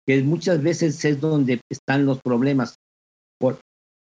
que 0.06 0.22
muchas 0.22 0.62
veces 0.62 1.04
es 1.04 1.20
donde 1.20 1.60
están 1.70 2.06
los 2.06 2.20
problemas. 2.22 2.76
Por, 3.38 3.60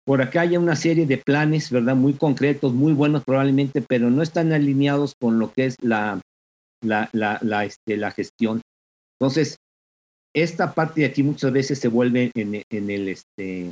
por 0.05 0.21
acá 0.21 0.41
hay 0.41 0.57
una 0.57 0.75
serie 0.75 1.05
de 1.05 1.17
planes, 1.17 1.71
¿verdad? 1.71 1.95
Muy 1.95 2.13
concretos, 2.13 2.73
muy 2.73 2.93
buenos 2.93 3.23
probablemente, 3.23 3.81
pero 3.81 4.09
no 4.09 4.21
están 4.21 4.51
alineados 4.51 5.13
con 5.19 5.39
lo 5.39 5.53
que 5.53 5.65
es 5.65 5.75
la, 5.81 6.19
la, 6.83 7.09
la, 7.13 7.39
la, 7.41 7.65
este, 7.65 7.95
la 7.97 8.11
gestión. 8.11 8.61
Entonces, 9.19 9.57
esta 10.35 10.73
parte 10.73 11.01
de 11.01 11.07
aquí 11.07 11.23
muchas 11.23 11.51
veces 11.51 11.79
se 11.79 11.87
vuelve 11.87 12.31
en, 12.35 12.61
en 12.69 12.89
el, 12.89 13.07
este, 13.07 13.69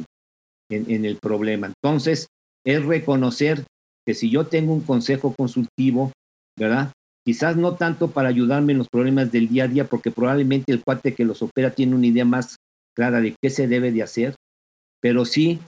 en, 0.70 1.06
el 1.06 1.18
problema. 1.18 1.68
Entonces, 1.68 2.28
es 2.66 2.86
reconocer 2.86 3.66
que 4.06 4.14
si 4.14 4.30
yo 4.30 4.46
tengo 4.48 4.74
un 4.74 4.82
consejo 4.82 5.34
consultivo, 5.36 6.12
¿verdad? 6.58 6.92
Quizás 7.26 7.58
no 7.58 7.76
tanto 7.76 8.12
para 8.12 8.30
ayudarme 8.30 8.72
en 8.72 8.80
los 8.80 8.88
problemas 8.90 9.32
del 9.32 9.50
día 9.50 9.66
a 9.66 9.68
día, 9.68 9.86
porque 9.86 10.12
probablemente 10.12 10.72
el 10.72 10.84
cuate 10.84 11.14
que 11.14 11.26
los 11.26 11.42
opera 11.42 11.72
tiene 11.72 11.96
una 11.96 12.08
idea 12.08 12.26
más 12.26 12.56
clara 12.96 13.22
de 13.22 13.36
qué 13.42 13.50
se 13.50 13.68
debe 13.68 13.92
de 13.92 14.04
hacer, 14.04 14.36
pero 15.02 15.26
sí 15.26 15.60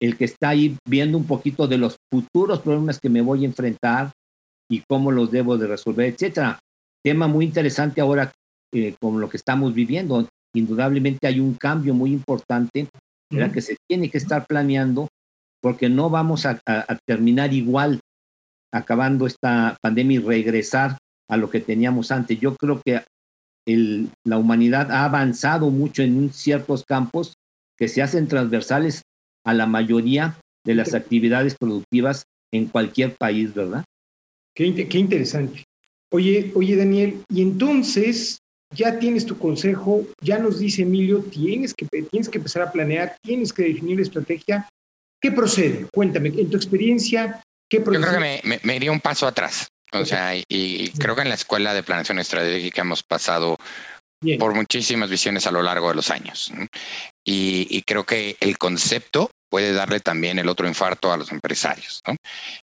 el 0.00 0.16
que 0.16 0.26
está 0.26 0.50
ahí 0.50 0.76
viendo 0.88 1.16
un 1.16 1.26
poquito 1.26 1.66
de 1.66 1.78
los 1.78 1.96
futuros 2.12 2.60
problemas 2.60 3.00
que 3.00 3.08
me 3.08 3.22
voy 3.22 3.42
a 3.42 3.46
enfrentar 3.46 4.12
y 4.70 4.82
cómo 4.88 5.10
los 5.10 5.30
debo 5.30 5.56
de 5.56 5.66
resolver, 5.66 6.06
etcétera. 6.12 6.58
Tema 7.04 7.26
muy 7.26 7.44
interesante 7.44 8.00
ahora 8.00 8.32
eh, 8.74 8.94
con 9.00 9.20
lo 9.20 9.28
que 9.28 9.36
estamos 9.36 9.72
viviendo. 9.74 10.28
Indudablemente 10.54 11.26
hay 11.26 11.40
un 11.40 11.54
cambio 11.54 11.94
muy 11.94 12.12
importante 12.12 12.88
que 13.30 13.60
se 13.60 13.76
tiene 13.88 14.08
que 14.08 14.18
estar 14.18 14.46
planeando 14.46 15.08
porque 15.60 15.88
no 15.88 16.10
vamos 16.10 16.46
a, 16.46 16.60
terminar 17.06 17.52
igual 17.52 18.00
acabando 18.72 19.26
esta 19.26 19.76
pandemia 19.82 20.16
y 20.16 20.22
regresar 20.22 20.96
a 21.28 21.36
lo 21.36 21.50
que 21.50 21.60
teníamos 21.60 22.10
antes. 22.12 22.38
Yo 22.38 22.54
creo 22.56 22.80
que 22.84 23.02
el, 23.66 24.10
la 24.24 24.38
humanidad 24.38 24.92
ha 24.92 25.04
avanzado 25.04 25.70
mucho 25.70 26.02
en 26.02 26.32
ciertos 26.32 26.84
campos 26.84 27.34
que 27.76 27.88
se 27.88 28.02
hacen 28.02 28.28
transversales 28.28 29.02
a 29.46 29.54
la 29.54 29.66
mayoría 29.66 30.38
de 30.64 30.74
las 30.74 30.92
actividades 30.92 31.54
productivas 31.54 32.24
en 32.52 32.66
cualquier 32.66 33.14
país, 33.14 33.54
¿verdad? 33.54 33.84
Qué, 34.54 34.88
qué 34.88 34.98
interesante. 34.98 35.64
Oye, 36.10 36.52
oye, 36.54 36.76
Daniel, 36.76 37.22
y 37.28 37.42
entonces 37.42 38.38
ya 38.74 38.98
tienes 38.98 39.24
tu 39.24 39.38
consejo, 39.38 40.04
ya 40.20 40.38
nos 40.38 40.58
dice 40.58 40.82
Emilio, 40.82 41.20
tienes 41.20 41.74
que, 41.74 41.86
tienes 42.10 42.28
que 42.28 42.38
empezar 42.38 42.62
a 42.62 42.72
planear, 42.72 43.16
tienes 43.22 43.52
que 43.52 43.62
definir 43.62 43.96
la 43.96 44.02
estrategia. 44.02 44.68
¿Qué 45.20 45.30
procede? 45.30 45.86
Cuéntame, 45.92 46.28
en 46.28 46.50
tu 46.50 46.56
experiencia, 46.56 47.40
¿qué 47.68 47.80
procede? 47.80 48.02
Yo 48.02 48.08
creo 48.08 48.42
que 48.42 48.60
me, 48.64 48.76
iría 48.76 48.92
un 48.92 49.00
paso 49.00 49.26
atrás. 49.26 49.68
O 49.92 50.04
sea, 50.04 50.34
y, 50.36 50.90
creo 50.98 51.14
que 51.14 51.22
en 51.22 51.28
la 51.28 51.36
escuela 51.36 51.72
de 51.72 51.84
planeación 51.84 52.18
estratégica 52.18 52.82
hemos 52.82 53.02
pasado 53.04 53.56
por 54.38 54.54
muchísimas 54.54 55.08
visiones 55.08 55.46
a 55.46 55.52
lo 55.52 55.62
largo 55.62 55.88
de 55.88 55.94
los 55.94 56.10
años. 56.10 56.52
Y, 57.28 57.82
creo 57.82 58.04
que 58.04 58.36
el 58.38 58.56
concepto 58.56 59.30
puede 59.50 59.72
darle 59.72 60.00
también 60.00 60.38
el 60.38 60.48
otro 60.48 60.68
infarto 60.68 61.12
a 61.12 61.16
los 61.16 61.32
empresarios. 61.32 62.00
¿no? 62.06 62.14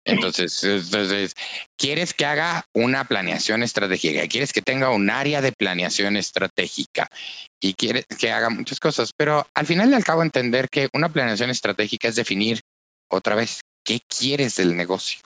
Entonces, 0.06 0.64
entonces, 0.64 1.34
quieres 1.78 2.14
que 2.14 2.26
haga 2.26 2.66
una 2.74 3.04
planeación 3.06 3.62
estratégica, 3.62 4.28
quieres 4.28 4.54
que 4.54 4.62
tenga 4.62 4.90
un 4.90 5.10
área 5.10 5.42
de 5.42 5.52
planeación 5.52 6.16
estratégica 6.16 7.08
y 7.62 7.74
quieres 7.74 8.06
que 8.06 8.32
haga 8.32 8.50
muchas 8.50 8.80
cosas, 8.80 9.12
pero 9.18 9.46
al 9.54 9.66
final 9.66 9.92
le 9.92 9.98
acabo 9.98 10.24
entender 10.24 10.70
que 10.70 10.88
una 10.94 11.10
planeación 11.10 11.50
estratégica 11.50 12.08
es 12.08 12.16
definir 12.16 12.62
otra 13.10 13.36
vez 13.36 13.62
qué 13.86 14.00
quieres 14.08 14.56
del 14.56 14.78
negocio. 14.78 15.20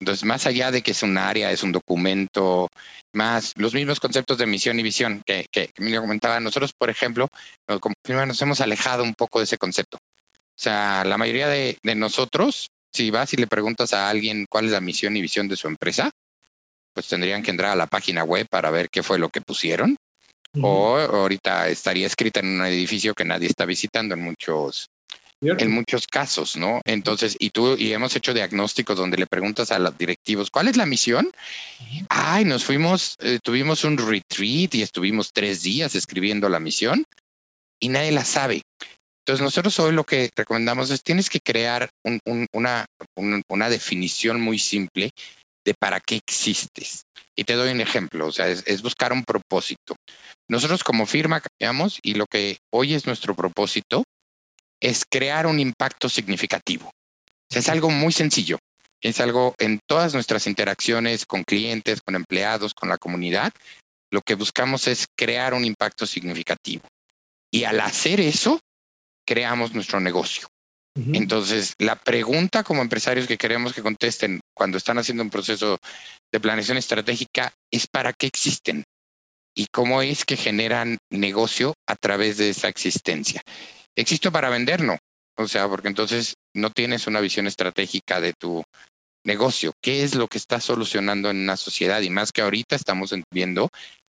Entonces, 0.00 0.24
más 0.24 0.46
allá 0.46 0.70
de 0.70 0.82
que 0.82 0.90
es 0.90 1.02
un 1.02 1.16
área, 1.16 1.50
es 1.50 1.62
un 1.62 1.72
documento, 1.72 2.68
más 3.14 3.52
los 3.56 3.72
mismos 3.72 3.98
conceptos 3.98 4.36
de 4.36 4.46
misión 4.46 4.78
y 4.78 4.82
visión 4.82 5.22
que, 5.24 5.46
que 5.50 5.70
Emilio 5.74 6.02
comentaba, 6.02 6.38
nosotros, 6.38 6.72
por 6.76 6.90
ejemplo, 6.90 7.28
nos 7.66 8.42
hemos 8.42 8.60
alejado 8.60 9.02
un 9.02 9.14
poco 9.14 9.38
de 9.38 9.44
ese 9.44 9.58
concepto. 9.58 9.96
O 9.96 10.58
sea, 10.58 11.04
la 11.04 11.18
mayoría 11.18 11.48
de, 11.48 11.78
nosotros, 11.96 12.68
si 12.92 13.10
vas 13.10 13.32
y 13.34 13.36
le 13.36 13.46
preguntas 13.46 13.92
a 13.92 14.08
alguien 14.08 14.46
cuál 14.48 14.64
es 14.64 14.72
la 14.72 14.80
misión 14.80 15.16
y 15.16 15.20
visión 15.20 15.48
de 15.48 15.56
su 15.56 15.68
empresa, 15.68 16.10
pues 16.94 17.08
tendrían 17.08 17.42
que 17.42 17.50
entrar 17.50 17.72
a 17.72 17.76
la 17.76 17.86
página 17.86 18.24
web 18.24 18.46
para 18.50 18.70
ver 18.70 18.88
qué 18.90 19.02
fue 19.02 19.18
lo 19.18 19.28
que 19.28 19.42
pusieron. 19.42 19.96
O 20.62 20.96
ahorita 20.96 21.68
estaría 21.68 22.06
escrita 22.06 22.40
en 22.40 22.46
un 22.46 22.64
edificio 22.64 23.12
que 23.12 23.26
nadie 23.26 23.48
está 23.48 23.66
visitando 23.66 24.14
en 24.14 24.22
muchos, 24.22 24.86
en 25.40 25.70
muchos 25.70 26.06
casos, 26.06 26.56
¿no? 26.56 26.80
Entonces, 26.84 27.36
y 27.38 27.50
tú, 27.50 27.76
y 27.78 27.92
hemos 27.92 28.16
hecho 28.16 28.34
diagnósticos 28.34 28.96
donde 28.96 29.18
le 29.18 29.26
preguntas 29.26 29.70
a 29.70 29.78
los 29.78 29.96
directivos, 29.96 30.50
¿cuál 30.50 30.68
es 30.68 30.76
la 30.76 30.86
misión? 30.86 31.30
Ay, 32.08 32.44
nos 32.44 32.64
fuimos, 32.64 33.16
eh, 33.20 33.38
tuvimos 33.42 33.84
un 33.84 33.98
retreat 33.98 34.74
y 34.74 34.82
estuvimos 34.82 35.32
tres 35.32 35.62
días 35.62 35.94
escribiendo 35.94 36.48
la 36.48 36.60
misión 36.60 37.04
y 37.80 37.88
nadie 37.88 38.12
la 38.12 38.24
sabe. 38.24 38.62
Entonces, 39.26 39.42
nosotros 39.42 39.78
hoy 39.80 39.92
lo 39.92 40.04
que 40.04 40.30
recomendamos 40.36 40.90
es 40.90 41.02
tienes 41.02 41.28
que 41.28 41.40
crear 41.40 41.90
una, 42.24 42.86
una 43.48 43.70
definición 43.70 44.40
muy 44.40 44.58
simple 44.58 45.10
de 45.66 45.74
para 45.74 46.00
qué 46.00 46.16
existes. 46.16 47.02
Y 47.36 47.44
te 47.44 47.54
doy 47.54 47.70
un 47.70 47.80
ejemplo, 47.80 48.28
o 48.28 48.32
sea, 48.32 48.48
es, 48.48 48.82
buscar 48.82 49.12
un 49.12 49.24
propósito. 49.24 49.96
Nosotros 50.48 50.82
como 50.82 51.04
firma 51.06 51.42
cambiamos 51.42 51.98
y 52.02 52.14
lo 52.14 52.24
que 52.26 52.58
hoy 52.72 52.94
es 52.94 53.06
nuestro 53.06 53.34
propósito 53.34 54.04
es 54.80 55.04
crear 55.08 55.46
un 55.46 55.60
impacto 55.60 56.08
significativo. 56.08 56.88
O 56.88 57.52
sea, 57.52 57.60
es 57.60 57.68
algo 57.68 57.90
muy 57.90 58.12
sencillo. 58.12 58.58
Es 59.00 59.20
algo 59.20 59.54
en 59.58 59.78
todas 59.86 60.14
nuestras 60.14 60.46
interacciones 60.46 61.26
con 61.26 61.44
clientes, 61.44 62.00
con 62.00 62.14
empleados, 62.14 62.74
con 62.74 62.88
la 62.88 62.98
comunidad. 62.98 63.52
Lo 64.10 64.20
que 64.22 64.34
buscamos 64.34 64.88
es 64.88 65.06
crear 65.16 65.54
un 65.54 65.64
impacto 65.64 66.06
significativo. 66.06 66.84
Y 67.50 67.64
al 67.64 67.80
hacer 67.80 68.20
eso, 68.20 68.58
creamos 69.26 69.74
nuestro 69.74 70.00
negocio. 70.00 70.48
Entonces, 71.12 71.74
la 71.76 71.94
pregunta 71.96 72.64
como 72.64 72.80
empresarios 72.80 73.26
que 73.26 73.36
queremos 73.36 73.74
que 73.74 73.82
contesten 73.82 74.40
cuando 74.54 74.78
están 74.78 74.96
haciendo 74.96 75.22
un 75.22 75.28
proceso 75.28 75.78
de 76.32 76.40
planeación 76.40 76.78
estratégica 76.78 77.52
es 77.70 77.86
para 77.86 78.14
qué 78.14 78.26
existen 78.26 78.82
y 79.54 79.66
cómo 79.66 80.00
es 80.00 80.24
que 80.24 80.38
generan 80.38 80.96
negocio 81.10 81.74
a 81.86 81.96
través 81.96 82.38
de 82.38 82.48
esa 82.48 82.68
existencia. 82.68 83.42
¿Existo 83.96 84.30
para 84.30 84.50
vender? 84.50 84.82
No. 84.82 84.98
O 85.38 85.48
sea, 85.48 85.68
porque 85.68 85.88
entonces 85.88 86.34
no 86.54 86.70
tienes 86.70 87.06
una 87.06 87.20
visión 87.20 87.46
estratégica 87.46 88.20
de 88.20 88.32
tu 88.32 88.62
negocio. 89.24 89.72
¿Qué 89.82 90.02
es 90.02 90.14
lo 90.14 90.28
que 90.28 90.38
está 90.38 90.60
solucionando 90.60 91.30
en 91.30 91.38
una 91.38 91.56
sociedad? 91.56 92.00
Y 92.02 92.10
más 92.10 92.32
que 92.32 92.42
ahorita 92.42 92.76
estamos 92.76 93.12
viendo 93.32 93.68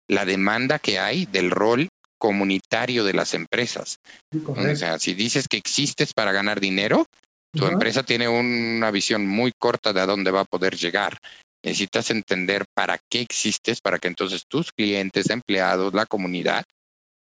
la 0.08 0.26
demanda 0.26 0.78
que 0.80 1.00
hay 1.00 1.26
del 1.26 1.50
rol 1.50 1.88
comunitario 2.18 3.04
de 3.04 3.14
las 3.14 3.34
empresas. 3.34 3.98
o 4.46 4.76
sea, 4.76 5.00
si 5.00 5.14
dices 5.14 5.48
que 5.48 5.58
existes 5.58 6.14
para 6.14 6.32
ganar 6.32 6.60
dinero, 6.60 7.06
tu 7.52 7.66
empresa 7.66 8.04
tiene 8.04 8.28
una 8.28 8.92
visión 8.92 9.26
muy 9.26 9.52
corta 9.58 9.94
de 9.94 10.02
a 10.02 10.06
dónde 10.06 10.32
va 10.32 10.42
a 10.42 10.46
poder 10.46 10.76
llegar. 10.76 11.18
Necesitas 11.64 12.12
entender 12.12 12.66
para 12.76 13.00
qué 13.10 13.22
existes, 13.22 13.80
para 13.82 13.98
que 13.98 14.08
entonces 14.08 14.44
tus 14.48 14.72
clientes, 14.72 15.30
empleados, 15.30 15.94
la 15.94 16.06
comunidad, 16.06 16.64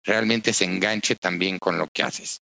realmente 0.04 0.54
se 0.54 0.66
enganche 0.66 1.16
también 1.16 1.60
con 1.60 1.78
lo 1.78 1.88
que 1.88 2.04
haces. 2.04 2.42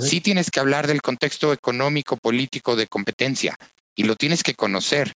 Sí 0.00 0.20
tienes 0.20 0.50
que 0.50 0.60
hablar 0.60 0.86
del 0.86 1.00
contexto 1.00 1.52
económico, 1.52 2.16
político, 2.16 2.76
de 2.76 2.86
competencia, 2.86 3.56
y 3.96 4.04
lo 4.04 4.16
tienes 4.16 4.42
que 4.42 4.54
conocer. 4.54 5.12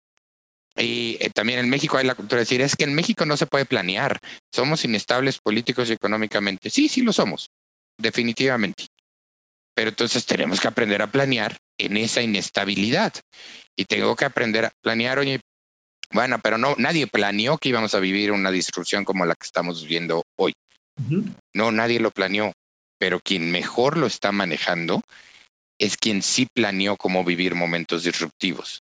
Y 0.76 1.16
eh, 1.20 1.30
también 1.30 1.58
en 1.58 1.70
México 1.70 1.96
hay 1.96 2.06
la 2.06 2.14
cultura 2.14 2.38
de 2.38 2.42
decir, 2.42 2.60
es 2.60 2.76
que 2.76 2.84
en 2.84 2.94
México 2.94 3.24
no 3.24 3.36
se 3.36 3.46
puede 3.46 3.64
planear, 3.64 4.18
somos 4.54 4.84
inestables 4.84 5.38
políticos 5.38 5.88
y 5.88 5.94
económicamente. 5.94 6.70
Sí, 6.70 6.88
sí 6.88 7.02
lo 7.02 7.12
somos, 7.12 7.50
definitivamente. 7.96 8.86
Pero 9.74 9.90
entonces 9.90 10.26
tenemos 10.26 10.60
que 10.60 10.68
aprender 10.68 11.02
a 11.02 11.10
planear 11.10 11.56
en 11.78 11.96
esa 11.96 12.20
inestabilidad. 12.20 13.14
Y 13.76 13.84
tengo 13.84 14.14
que 14.16 14.24
aprender 14.24 14.66
a 14.66 14.70
planear, 14.82 15.18
oye, 15.18 15.40
bueno, 16.12 16.38
pero 16.42 16.58
no, 16.58 16.74
nadie 16.78 17.06
planeó 17.06 17.58
que 17.58 17.68
íbamos 17.68 17.94
a 17.94 18.00
vivir 18.00 18.32
una 18.32 18.50
disrupción 18.50 19.04
como 19.04 19.24
la 19.24 19.34
que 19.34 19.46
estamos 19.46 19.82
viviendo 19.82 20.22
hoy. 20.36 20.52
No, 21.54 21.72
nadie 21.72 22.00
lo 22.00 22.10
planeó, 22.10 22.52
pero 22.98 23.20
quien 23.20 23.50
mejor 23.50 23.96
lo 23.96 24.06
está 24.06 24.32
manejando 24.32 25.00
es 25.78 25.96
quien 25.96 26.22
sí 26.22 26.46
planeó 26.52 26.96
cómo 26.96 27.24
vivir 27.24 27.54
momentos 27.54 28.04
disruptivos 28.04 28.80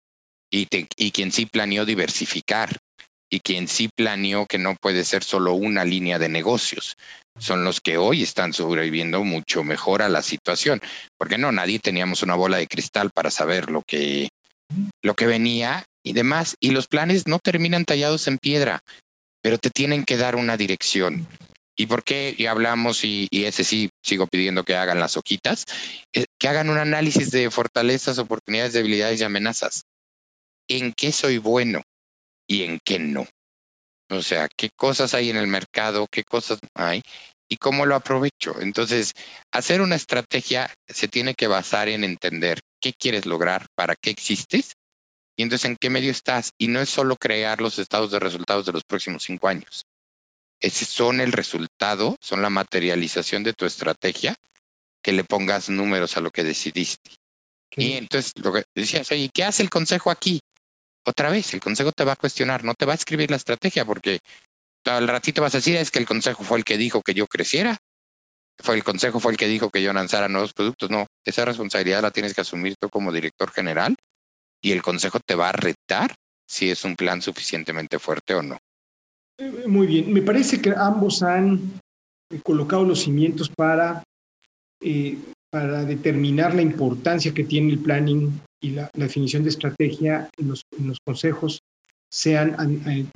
y, 0.52 0.67
y 0.97 1.12
quien 1.12 1.32
sí 1.32 1.45
planeó 1.45 1.86
diversificar 1.86 2.78
y 3.32 3.39
quien 3.39 3.67
sí 3.67 3.89
planeó 3.95 4.45
que 4.45 4.58
no 4.58 4.76
puede 4.76 5.06
ser 5.06 5.24
solo 5.24 5.54
una 5.54 5.86
línea 5.86 6.19
de 6.19 6.28
negocios. 6.28 6.97
Son 7.39 7.63
los 7.63 7.80
que 7.80 7.97
hoy 7.97 8.24
están 8.24 8.52
sobreviviendo 8.52 9.24
mucho 9.24 9.63
mejor 9.63 10.02
a 10.02 10.10
la 10.10 10.21
situación, 10.21 10.82
porque 11.17 11.38
no, 11.38 11.52
nadie 11.54 11.80
teníamos 11.80 12.24
una 12.24 12.36
bola 12.36 12.58
de 12.58 12.67
cristal 12.67 13.10
para 13.10 13.32
saber 13.32 13.71
lo 13.71 13.84
que, 13.84 14.28
lo 15.02 15.13
que 15.15 15.28
venía 15.28 15.86
y 16.04 16.12
demás. 16.12 16.56
Y 16.60 16.71
los 16.71 16.88
planes 16.88 17.26
no 17.26 17.39
terminan 17.39 17.86
tallados 17.86 18.28
en 18.28 18.38
piedra, 18.38 18.82
pero 19.41 19.58
te 19.58 19.69
tienen 19.69 20.04
que 20.04 20.17
dar 20.17 20.36
una 20.36 20.58
dirección. 20.58 21.26
¿Y 21.77 21.86
por 21.86 22.03
qué? 22.03 22.36
Y 22.38 22.45
hablamos, 22.45 23.03
y, 23.03 23.27
ese 23.31 23.63
sí 23.63 23.89
sigo 24.03 24.27
pidiendo 24.27 24.63
que 24.63 24.75
hagan 24.75 24.99
las 24.99 25.17
hojitas, 25.17 25.65
eh, 26.13 26.25
que 26.38 26.47
hagan 26.47 26.69
un 26.69 26.77
análisis 26.77 27.31
de 27.31 27.49
fortalezas, 27.49 28.17
oportunidades, 28.17 28.73
debilidades 28.73 29.21
y 29.21 29.23
amenazas. 29.23 29.84
¿En 30.67 30.93
qué 30.93 31.12
soy 31.12 31.38
bueno 31.38 31.81
y 32.47 32.63
en 32.63 32.79
qué 32.84 32.99
no? 32.99 33.27
O 34.10 34.21
sea, 34.21 34.49
qué 34.55 34.69
cosas 34.75 35.13
hay 35.13 35.29
en 35.29 35.38
el 35.38 35.47
mercado, 35.47 36.07
qué 36.12 36.23
cosas 36.23 36.60
hay 36.75 37.01
y 37.49 37.57
cómo 37.57 37.86
lo 37.86 37.95
aprovecho. 37.95 38.60
Entonces, 38.60 39.13
hacer 39.51 39.81
una 39.81 39.95
estrategia 39.95 40.73
se 40.88 41.07
tiene 41.07 41.34
que 41.34 41.47
basar 41.47 41.88
en 41.88 42.03
entender 42.03 42.60
qué 42.81 42.93
quieres 42.93 43.25
lograr, 43.25 43.67
para 43.75 43.95
qué 43.95 44.10
existes 44.10 44.73
y 45.38 45.43
entonces 45.43 45.65
en 45.65 45.77
qué 45.77 45.89
medio 45.89 46.12
estás. 46.12 46.51
Y 46.57 46.67
no 46.67 46.81
es 46.81 46.89
solo 46.89 47.15
crear 47.15 47.62
los 47.62 47.79
estados 47.79 48.12
de 48.12 48.19
resultados 48.19 48.65
de 48.65 48.73
los 48.73 48.84
próximos 48.84 49.23
cinco 49.23 49.47
años 49.47 49.86
son 50.69 51.21
el 51.21 51.32
resultado, 51.32 52.17
son 52.21 52.41
la 52.41 52.50
materialización 52.50 53.43
de 53.43 53.54
tu 53.54 53.65
estrategia, 53.65 54.36
que 55.02 55.12
le 55.12 55.24
pongas 55.24 55.69
números 55.69 56.17
a 56.17 56.21
lo 56.21 56.32
que 56.32 56.43
decidiste. 56.43 57.12
Y 57.76 57.93
entonces 57.93 58.34
lo 58.36 58.54
que 58.54 58.63
decías, 58.76 59.12
oye, 59.12 59.30
¿qué 59.34 59.43
hace 59.43 59.63
el 59.63 59.69
consejo 59.69 60.12
aquí? 60.12 60.39
Otra 61.06 61.30
vez, 61.30 61.54
el 61.54 61.62
consejo 61.62 61.91
te 61.91 62.04
va 62.04 62.13
a 62.13 62.17
cuestionar, 62.17 62.63
no 62.63 62.74
te 62.76 62.86
va 62.86 62.93
a 62.93 62.95
escribir 62.95 63.32
la 63.32 63.38
estrategia 63.38 63.86
porque 63.86 64.19
al 64.86 65.08
ratito 65.08 65.41
vas 65.41 65.56
a 65.56 65.60
decir, 65.60 65.78
es 65.78 65.89
que 65.89 66.00
el 66.00 66.06
consejo 66.06 66.43
fue 66.43 66.58
el 66.58 66.65
que 66.65 66.78
dijo 66.78 67.02
que 67.02 67.13
yo 67.13 67.28
creciera, 67.28 67.78
fue 68.60 68.76
el 68.76 68.84
consejo 68.84 69.19
fue 69.19 69.32
el 69.32 69.38
que 69.38 69.47
dijo 69.47 69.69
que 69.69 69.82
yo 69.82 69.93
lanzara 69.93 70.28
nuevos 70.28 70.54
productos. 70.54 70.89
No, 70.89 71.08
esa 71.26 71.45
responsabilidad 71.45 72.02
la 72.02 72.12
tienes 72.12 72.34
que 72.34 72.41
asumir 72.41 72.76
tú 72.80 72.89
como 72.89 73.12
director 73.12 73.52
general 73.52 73.95
y 74.62 74.71
el 74.71 74.82
consejo 74.82 75.19
te 75.19 75.36
va 75.36 75.50
a 75.50 75.54
retar 75.54 76.13
si 76.45 76.69
es 76.69 76.84
un 76.84 76.95
plan 76.95 77.21
suficientemente 77.21 77.97
fuerte 77.97 78.36
o 78.36 78.43
no. 78.43 78.60
Muy 79.67 79.88
bien, 79.88 80.13
me 80.13 80.22
parece 80.22 80.62
que 80.62 80.72
ambos 80.76 81.24
han 81.24 81.60
eh, 82.32 82.39
colocado 82.44 82.84
los 82.84 83.02
cimientos 83.02 83.50
para, 83.50 84.04
eh, 84.82 85.17
para 85.52 85.84
determinar 85.84 86.54
la 86.54 86.62
importancia 86.62 87.34
que 87.34 87.44
tiene 87.44 87.74
el 87.74 87.80
planning 87.80 88.32
y 88.62 88.72
la, 88.72 88.89
definición 88.94 89.44
de 89.44 89.50
estrategia 89.50 90.30
en 90.38 90.50
los, 90.50 90.63
consejos, 91.04 91.60
sean, 92.12 92.56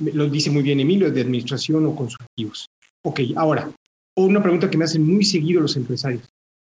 lo 0.00 0.28
dice 0.28 0.50
muy 0.50 0.62
bien 0.62 0.80
Emilio, 0.80 1.10
de 1.10 1.20
administración 1.20 1.86
o 1.86 1.94
consultivos. 1.94 2.66
Ok, 3.04 3.20
ahora, 3.36 3.70
una 4.16 4.42
pregunta 4.42 4.70
que 4.70 4.78
me 4.78 4.84
hacen 4.84 5.06
muy 5.06 5.24
seguido 5.24 5.60
los 5.60 5.76
empresarios. 5.76 6.24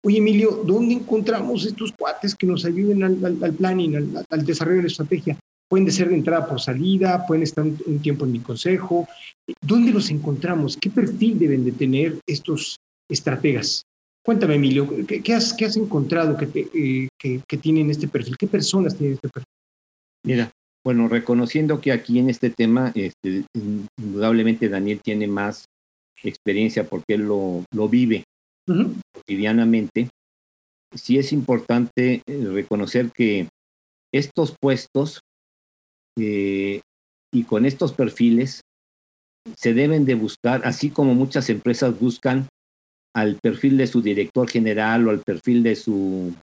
Oye, 0.04 0.18
Emilio, 0.18 0.62
¿dónde 0.64 0.94
encontramos 0.94 1.64
estos 1.64 1.92
cuates 1.92 2.34
que 2.34 2.46
nos 2.46 2.64
ayuden 2.64 3.04
al, 3.04 3.54
planning, 3.54 3.96
al, 3.96 4.26
al, 4.30 4.44
desarrollo 4.44 4.78
de 4.78 4.82
la 4.82 4.88
estrategia? 4.88 5.38
Pueden 5.72 5.90
ser 5.90 6.10
de 6.10 6.16
entrada 6.16 6.46
por 6.46 6.60
salida, 6.60 7.24
pueden 7.26 7.44
estar 7.44 7.64
un 7.64 8.02
tiempo 8.02 8.26
en 8.26 8.32
mi 8.32 8.40
consejo. 8.40 9.08
¿Dónde 9.62 9.90
los 9.90 10.10
encontramos? 10.10 10.76
¿Qué 10.76 10.90
perfil 10.90 11.38
deben 11.38 11.64
de 11.64 11.72
tener 11.72 12.18
estos 12.26 12.76
estrategas? 13.08 13.82
Cuéntame, 14.22 14.56
Emilio, 14.56 14.86
¿qué, 15.06 15.32
has, 15.32 15.54
qué 15.54 15.64
has, 15.64 15.78
encontrado 15.78 16.36
eh, 16.42 17.08
que, 17.18 17.40
que, 17.48 17.56
tienen 17.56 17.90
este 17.90 18.06
perfil? 18.06 18.36
¿Qué 18.36 18.46
personas 18.46 18.94
tienen 18.94 19.14
este 19.14 19.30
perfil? 19.30 19.48
Mira, 20.26 20.50
bueno, 20.84 21.08
reconociendo 21.08 21.80
que 21.80 21.92
aquí 21.92 22.18
en 22.18 22.28
este 22.28 22.50
tema, 22.50 22.92
este, 22.94 23.46
indudablemente 23.98 24.68
Daniel 24.68 25.00
tiene 25.02 25.26
más 25.26 25.64
experiencia 26.22 26.86
porque 26.86 27.14
él 27.14 27.22
lo, 27.22 27.64
lo 27.74 27.88
vive 27.88 28.24
cotidianamente, 29.14 30.10
sí 30.94 31.16
es 31.16 31.32
importante 31.32 32.20
eh, 32.26 32.44
reconocer 32.52 33.10
que 33.10 33.48
estos 34.12 34.54
puestos 34.60 35.22
eh, 36.18 36.80
y 37.32 37.44
con 37.44 37.64
estos 37.64 37.92
perfiles 37.92 38.60
se 39.56 39.74
deben 39.74 40.04
de 40.04 40.14
buscar, 40.14 40.62
así 40.64 40.90
como 40.90 41.14
muchas 41.14 41.48
empresas 41.50 41.98
buscan 41.98 42.48
al 43.14 43.38
perfil 43.42 43.76
de 43.76 43.86
su 43.86 44.00
director 44.00 44.48
general 44.48 45.06
o 45.06 45.10
al 45.10 45.20
perfil 45.20 45.62
de 45.62 45.76
su 45.76 46.34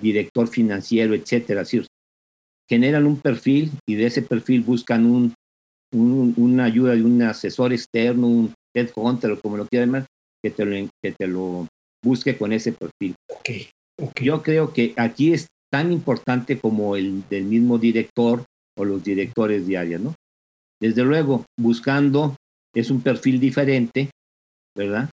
director 0.00 0.48
financiero, 0.48 1.14
etcétera. 1.14 1.62
Así, 1.62 1.82
generan 2.68 3.06
un 3.06 3.20
perfil 3.20 3.72
y 3.86 3.96
de 3.96 4.06
ese 4.06 4.22
perfil 4.22 4.62
buscan 4.62 5.04
un, 5.04 5.34
una 5.92 6.64
ayuda 6.64 6.94
de 6.94 7.02
un 7.02 7.20
asesor 7.22 7.72
externo, 7.72 8.26
un 8.28 8.54
headhunter 8.74 9.32
o 9.32 9.40
como 9.40 9.56
lo 9.56 9.66
quieran 9.66 9.88
llamar, 9.88 10.06
que 10.42 10.50
te 10.50 10.64
lo, 10.64 10.88
que 11.02 11.12
te 11.12 11.26
lo 11.26 11.66
busque 12.02 12.36
con 12.36 12.52
ese 12.52 12.72
perfil. 12.72 13.14
Okay, 13.28 13.68
Yo 14.22 14.42
creo 14.42 14.72
que 14.72 14.94
aquí 14.96 15.32
es 15.32 15.48
tan 15.70 15.92
importante 15.92 16.58
como 16.58 16.96
el 16.96 17.28
del 17.28 17.44
mismo 17.44 17.78
director 17.78 18.44
o 18.76 18.84
los 18.84 19.02
directores 19.02 19.66
de 19.66 19.78
área, 19.78 19.98
¿no? 19.98 20.14
Desde 20.80 21.04
luego, 21.04 21.44
buscando 21.58 22.36
es 22.74 22.90
un 22.90 23.02
perfil 23.02 23.40
diferente, 23.40 24.10
¿verdad? 24.76 25.10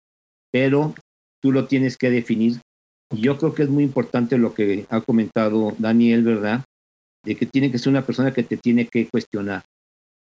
Pero 0.52 0.94
tú 1.42 1.52
lo 1.52 1.66
tienes 1.66 1.96
que 1.96 2.10
definir. 2.10 2.60
Y 3.12 3.22
yo 3.22 3.38
creo 3.38 3.54
que 3.54 3.64
es 3.64 3.68
muy 3.68 3.84
importante 3.84 4.38
lo 4.38 4.54
que 4.54 4.86
ha 4.88 5.00
comentado 5.00 5.74
Daniel, 5.78 6.22
¿verdad? 6.22 6.64
De 7.24 7.36
que 7.36 7.46
tiene 7.46 7.70
que 7.70 7.78
ser 7.78 7.90
una 7.90 8.06
persona 8.06 8.32
que 8.32 8.42
te 8.42 8.56
tiene 8.56 8.86
que 8.86 9.08
cuestionar. 9.08 9.62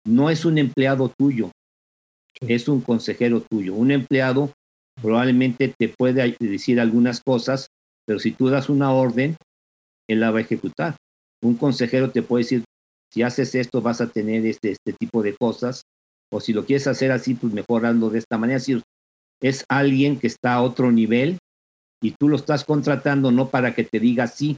No 0.04 0.30
es 0.30 0.44
un 0.44 0.58
empleado 0.58 1.12
tuyo, 1.16 1.50
es 2.40 2.68
un 2.68 2.80
consejero 2.80 3.40
tuyo. 3.40 3.74
Un 3.74 3.92
empleado 3.92 4.52
probablemente 5.00 5.72
te 5.78 5.88
puede 5.88 6.36
decir 6.40 6.80
algunas 6.80 7.20
cosas, 7.20 7.68
pero 8.06 8.18
si 8.18 8.32
tú 8.32 8.48
das 8.48 8.68
una 8.68 8.92
orden, 8.92 9.36
él 10.08 10.20
la 10.20 10.30
va 10.30 10.38
a 10.38 10.42
ejecutar. 10.42 10.96
Un 11.42 11.56
consejero 11.56 12.10
te 12.10 12.22
puede 12.22 12.44
decir, 12.44 12.64
si 13.12 13.22
haces 13.22 13.54
esto 13.54 13.82
vas 13.82 14.00
a 14.00 14.08
tener 14.08 14.46
este, 14.46 14.70
este 14.70 14.94
tipo 14.94 15.22
de 15.22 15.36
cosas, 15.36 15.82
o 16.32 16.40
si 16.40 16.54
lo 16.54 16.64
quieres 16.64 16.86
hacer 16.86 17.12
así, 17.12 17.34
pues 17.34 17.52
mejorando 17.52 18.08
de 18.08 18.18
esta 18.18 18.38
manera. 18.38 18.56
Es 18.56 18.68
es 19.42 19.64
alguien 19.68 20.18
que 20.18 20.28
está 20.28 20.54
a 20.54 20.62
otro 20.62 20.92
nivel 20.92 21.38
y 22.00 22.12
tú 22.12 22.28
lo 22.28 22.36
estás 22.36 22.64
contratando 22.64 23.32
no 23.32 23.48
para 23.48 23.74
que 23.74 23.84
te 23.84 23.98
diga 23.98 24.28
sí, 24.28 24.56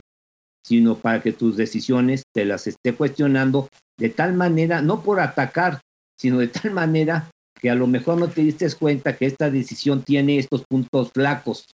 sino 0.64 0.97
para 0.99 1.23
que 1.23 1.33
tus 1.33 1.57
decisiones 1.57 2.23
te 2.35 2.45
las 2.45 2.67
esté 2.67 2.95
cuestionando 2.95 3.69
de 3.99 4.11
tal 4.11 4.35
manera, 4.35 4.83
no 4.83 5.03
por 5.03 5.21
atacar, 5.21 5.81
sino 6.19 6.38
de 6.38 6.49
tal 6.49 6.71
manera 6.73 7.31
que 7.61 7.71
a 7.71 7.75
lo 7.75 7.87
mejor 7.87 8.19
no 8.19 8.29
te 8.29 8.43
diste 8.43 8.71
cuenta 8.75 9.17
que 9.17 9.27
esta 9.27 9.51
decisión 9.51 10.03
tiene 10.03 10.38
estos 10.38 10.64
puntos 10.69 11.11
flacos 11.12 11.67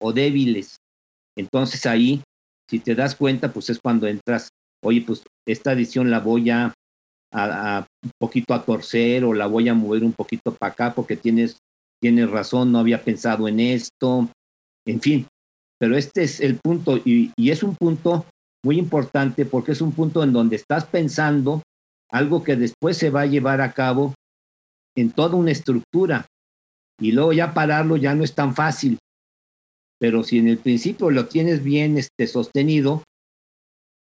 o 0.00 0.12
débiles. 0.12 0.76
Entonces 1.36 1.84
ahí, 1.84 2.22
si 2.70 2.78
te 2.78 2.94
das 2.94 3.16
cuenta, 3.16 3.52
pues 3.52 3.70
es 3.70 3.80
cuando 3.80 4.06
entras 4.06 4.48
oye, 4.86 5.02
pues 5.02 5.22
esta 5.46 5.72
edición 5.72 6.10
la 6.10 6.20
voy 6.20 6.50
a, 6.50 6.74
un 7.32 8.10
poquito 8.18 8.54
a 8.54 8.64
torcer 8.64 9.24
o 9.24 9.34
la 9.34 9.46
voy 9.46 9.68
a 9.68 9.74
mover 9.74 10.04
un 10.04 10.12
poquito 10.12 10.54
para 10.54 10.72
acá 10.72 10.94
porque 10.94 11.16
tienes, 11.16 11.58
tienes 12.00 12.30
razón, 12.30 12.72
no 12.72 12.78
había 12.78 13.02
pensado 13.02 13.48
en 13.48 13.60
esto, 13.60 14.28
en 14.86 15.00
fin. 15.00 15.26
Pero 15.78 15.96
este 15.96 16.22
es 16.22 16.40
el 16.40 16.58
punto 16.62 16.96
y, 16.96 17.32
y 17.36 17.50
es 17.50 17.62
un 17.62 17.76
punto 17.76 18.26
muy 18.64 18.78
importante 18.78 19.44
porque 19.44 19.72
es 19.72 19.80
un 19.80 19.92
punto 19.92 20.22
en 20.22 20.32
donde 20.32 20.56
estás 20.56 20.86
pensando 20.86 21.62
algo 22.10 22.42
que 22.42 22.56
después 22.56 22.96
se 22.96 23.10
va 23.10 23.22
a 23.22 23.26
llevar 23.26 23.60
a 23.60 23.72
cabo 23.72 24.14
en 24.96 25.10
toda 25.10 25.36
una 25.36 25.50
estructura 25.50 26.26
y 26.98 27.12
luego 27.12 27.32
ya 27.32 27.52
pararlo 27.52 27.96
ya 27.96 28.14
no 28.14 28.24
es 28.24 28.34
tan 28.34 28.54
fácil. 28.54 28.98
Pero 29.98 30.22
si 30.22 30.38
en 30.38 30.48
el 30.48 30.58
principio 30.58 31.10
lo 31.10 31.26
tienes 31.26 31.62
bien 31.62 31.98
este, 31.98 32.26
sostenido, 32.26 33.02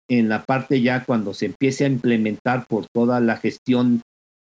en 0.09 0.29
la 0.29 0.43
parte 0.43 0.81
ya 0.81 1.03
cuando 1.05 1.33
se 1.33 1.47
empiece 1.47 1.85
a 1.85 1.87
implementar 1.87 2.65
por 2.67 2.85
toda 2.93 3.19
la 3.19 3.37
gestión 3.37 4.01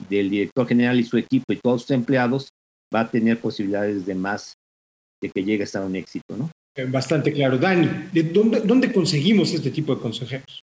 del 0.08 0.30
director 0.30 0.68
general 0.68 1.00
y 1.00 1.04
su 1.04 1.18
equipo 1.18 1.52
y 1.52 1.58
todos 1.58 1.82
sus 1.82 1.92
empleados, 1.92 2.50
va 2.94 3.02
a 3.02 3.12
tener 3.12 3.40
posibilidades 3.40 4.06
de 4.06 4.16
más 4.16 4.54
de 5.22 5.30
que 5.30 5.44
llegue 5.44 5.66
a 5.74 5.80
un 5.82 5.96
éxito, 5.96 6.38
¿no? 6.38 6.50
Eh, 6.76 6.86
bastante 6.86 7.34
claro. 7.34 7.58
Dani, 7.58 8.10
¿de 8.12 8.24
dónde, 8.24 8.62
dónde 8.62 8.92
conseguimos 8.92 9.52
este 9.54 9.72
tipo 9.72 9.94
de 9.96 10.02
consejeros? 10.02 10.62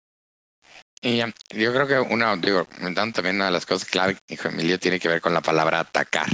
Y 1.01 1.19
yo 1.19 1.73
creo 1.73 1.87
que 1.87 1.99
una, 1.99 2.35
digo, 2.35 2.67
también 3.13 3.35
una 3.35 3.45
de 3.45 3.51
las 3.51 3.65
cosas 3.65 3.87
clave, 3.87 4.17
hijo 4.27 4.49
Emilio, 4.49 4.79
tiene 4.79 4.99
que 4.99 5.07
ver 5.07 5.21
con 5.21 5.33
la 5.33 5.41
palabra 5.41 5.79
atacar. 5.79 6.27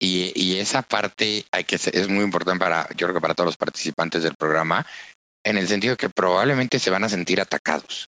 Y, 0.00 0.32
y, 0.34 0.56
esa 0.56 0.82
parte 0.82 1.44
hay 1.52 1.64
que 1.64 1.76
es 1.76 2.08
muy 2.08 2.24
importante 2.24 2.58
para, 2.58 2.88
yo 2.90 3.06
creo 3.06 3.14
que 3.14 3.20
para 3.20 3.34
todos 3.34 3.46
los 3.46 3.56
participantes 3.56 4.24
del 4.24 4.34
programa, 4.34 4.84
en 5.44 5.58
el 5.58 5.68
sentido 5.68 5.96
que 5.96 6.08
probablemente 6.08 6.78
se 6.78 6.90
van 6.90 7.04
a 7.04 7.08
sentir 7.08 7.40
atacados. 7.40 8.06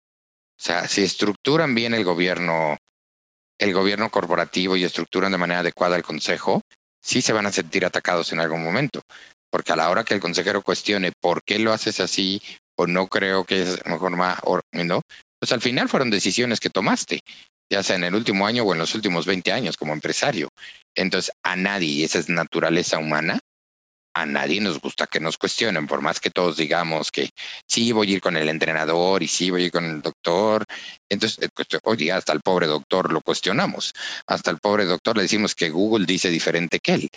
O 0.58 0.64
sea, 0.64 0.88
si 0.88 1.04
estructuran 1.04 1.76
bien 1.76 1.94
el 1.94 2.04
gobierno, 2.04 2.78
el 3.60 3.74
gobierno 3.74 4.10
corporativo 4.10 4.78
y 4.78 4.86
estructuran 4.86 5.32
de 5.32 5.38
manera 5.38 5.60
adecuada 5.60 5.98
el 5.98 6.04
consejo, 6.04 6.62
sí 7.02 7.22
se 7.22 7.34
van 7.34 7.46
a 7.46 7.52
sentir 7.52 7.86
atacados 7.86 8.32
en 8.32 8.40
algún 8.40 8.64
momento. 8.64 9.02
Porque 9.52 9.74
a 9.74 9.76
la 9.76 9.90
hora 9.90 10.04
que 10.04 10.14
el 10.14 10.22
consejero 10.22 10.62
cuestione 10.62 11.12
por 11.22 11.44
qué 11.44 11.60
lo 11.60 11.74
haces 11.74 12.00
así 12.00 12.42
o 12.78 12.88
no 12.88 13.08
creo 13.08 13.44
que 13.44 13.62
es 13.62 13.86
mejor 13.86 14.16
más, 14.16 14.40
¿no? 14.72 15.02
pues 15.40 15.52
al 15.52 15.62
final 15.62 15.90
fueron 15.90 16.10
decisiones 16.10 16.60
que 16.60 16.70
tomaste, 16.70 17.20
ya 17.72 17.84
sea 17.84 17.96
en 17.98 18.06
el 18.06 18.16
último 18.16 18.48
año 18.48 18.64
o 18.64 18.74
en 18.74 18.80
los 18.80 18.96
últimos 18.96 19.26
20 19.26 19.52
años 19.52 19.78
como 19.78 19.94
empresario. 19.94 20.50
Entonces, 20.96 21.32
a 21.44 21.56
nadie, 21.56 22.04
esa 22.04 22.20
es 22.20 22.30
naturaleza 22.30 22.98
humana, 22.98 23.40
a 24.16 24.26
nadie 24.26 24.62
nos 24.62 24.80
gusta 24.80 25.08
que 25.08 25.20
nos 25.20 25.38
cuestionen, 25.38 25.88
por 25.88 26.02
más 26.02 26.22
que 26.22 26.30
todos 26.30 26.56
digamos 26.56 27.12
que 27.12 27.30
sí 27.68 27.92
voy 27.92 28.10
a 28.10 28.14
ir 28.14 28.22
con 28.22 28.38
el 28.38 28.48
entrenador 28.48 29.22
y 29.22 29.28
sí 29.28 29.52
voy 29.52 29.64
a 29.64 29.66
ir 29.66 29.72
con 29.72 29.84
el 29.84 30.02
doctor. 30.02 30.64
Entonces, 31.10 31.50
oye, 31.84 32.12
hasta 32.14 32.32
el 32.32 32.40
pobre 32.40 32.66
doctor 32.66 33.12
lo 33.12 33.20
cuestionamos. 33.20 33.94
Hasta 34.26 34.52
el 34.52 34.60
pobre 34.60 34.86
doctor 34.86 35.18
le 35.18 35.24
decimos 35.24 35.54
que 35.54 35.70
Google 35.70 36.06
dice 36.06 36.30
diferente 36.30 36.80
que 36.80 36.94
él. 36.94 37.10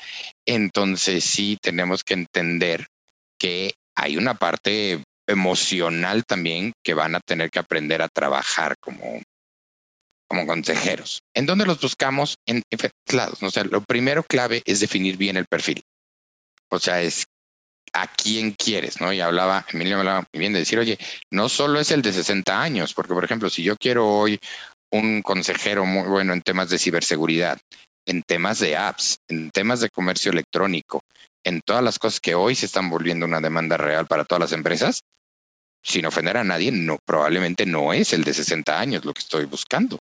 Entonces, 0.44 1.22
sí 1.22 1.56
tenemos 1.62 2.02
que 2.02 2.14
entender 2.14 2.86
que 3.38 3.74
hay 3.94 4.16
una 4.16 4.34
parte 4.34 5.00
emocional 5.28 6.24
también 6.24 6.72
que 6.82 6.94
van 6.94 7.14
a 7.14 7.20
tener 7.20 7.50
que 7.50 7.60
aprender 7.60 8.02
a 8.02 8.08
trabajar 8.08 8.74
como, 8.80 9.22
como 10.28 10.46
consejeros. 10.48 11.20
¿En 11.32 11.46
dónde 11.46 11.64
los 11.64 11.80
buscamos? 11.80 12.34
En 12.44 12.62
diferentes 12.68 13.14
lados. 13.14 13.40
O 13.42 13.50
sea, 13.52 13.62
lo 13.62 13.82
primero 13.82 14.24
clave 14.24 14.62
es 14.64 14.80
definir 14.80 15.16
bien 15.16 15.36
el 15.36 15.46
perfil. 15.46 15.80
O 16.70 16.78
sea, 16.78 17.02
es 17.02 17.24
a 17.92 18.06
quién 18.06 18.52
quieres, 18.52 19.00
¿no? 19.00 19.12
Y 19.12 19.20
hablaba, 19.20 19.64
Emilio 19.72 19.96
me 19.96 20.00
hablaba 20.00 20.26
muy 20.32 20.40
bien 20.40 20.52
de 20.52 20.60
decir, 20.60 20.78
oye, 20.78 20.98
no 21.30 21.48
solo 21.48 21.80
es 21.80 21.90
el 21.90 22.02
de 22.02 22.12
60 22.12 22.60
años, 22.60 22.94
porque 22.94 23.14
por 23.14 23.24
ejemplo, 23.24 23.50
si 23.50 23.62
yo 23.62 23.76
quiero 23.76 24.06
hoy 24.06 24.38
un 24.92 25.22
consejero 25.22 25.84
muy 25.84 26.08
bueno 26.08 26.32
en 26.32 26.42
temas 26.42 26.70
de 26.70 26.78
ciberseguridad, 26.78 27.58
en 28.06 28.22
temas 28.22 28.58
de 28.58 28.76
apps, 28.76 29.18
en 29.28 29.50
temas 29.50 29.80
de 29.80 29.90
comercio 29.90 30.32
electrónico, 30.32 31.00
en 31.44 31.60
todas 31.60 31.82
las 31.82 31.98
cosas 31.98 32.20
que 32.20 32.34
hoy 32.34 32.54
se 32.54 32.66
están 32.66 32.90
volviendo 32.90 33.26
una 33.26 33.40
demanda 33.40 33.76
real 33.76 34.06
para 34.06 34.24
todas 34.24 34.40
las 34.40 34.52
empresas, 34.52 35.00
sin 35.82 36.06
ofender 36.06 36.36
a 36.36 36.44
nadie, 36.44 36.72
no, 36.72 36.98
probablemente 37.04 37.64
no 37.64 37.92
es 37.92 38.12
el 38.12 38.24
de 38.24 38.34
60 38.34 38.78
años 38.78 39.04
lo 39.04 39.14
que 39.14 39.20
estoy 39.20 39.44
buscando. 39.44 39.98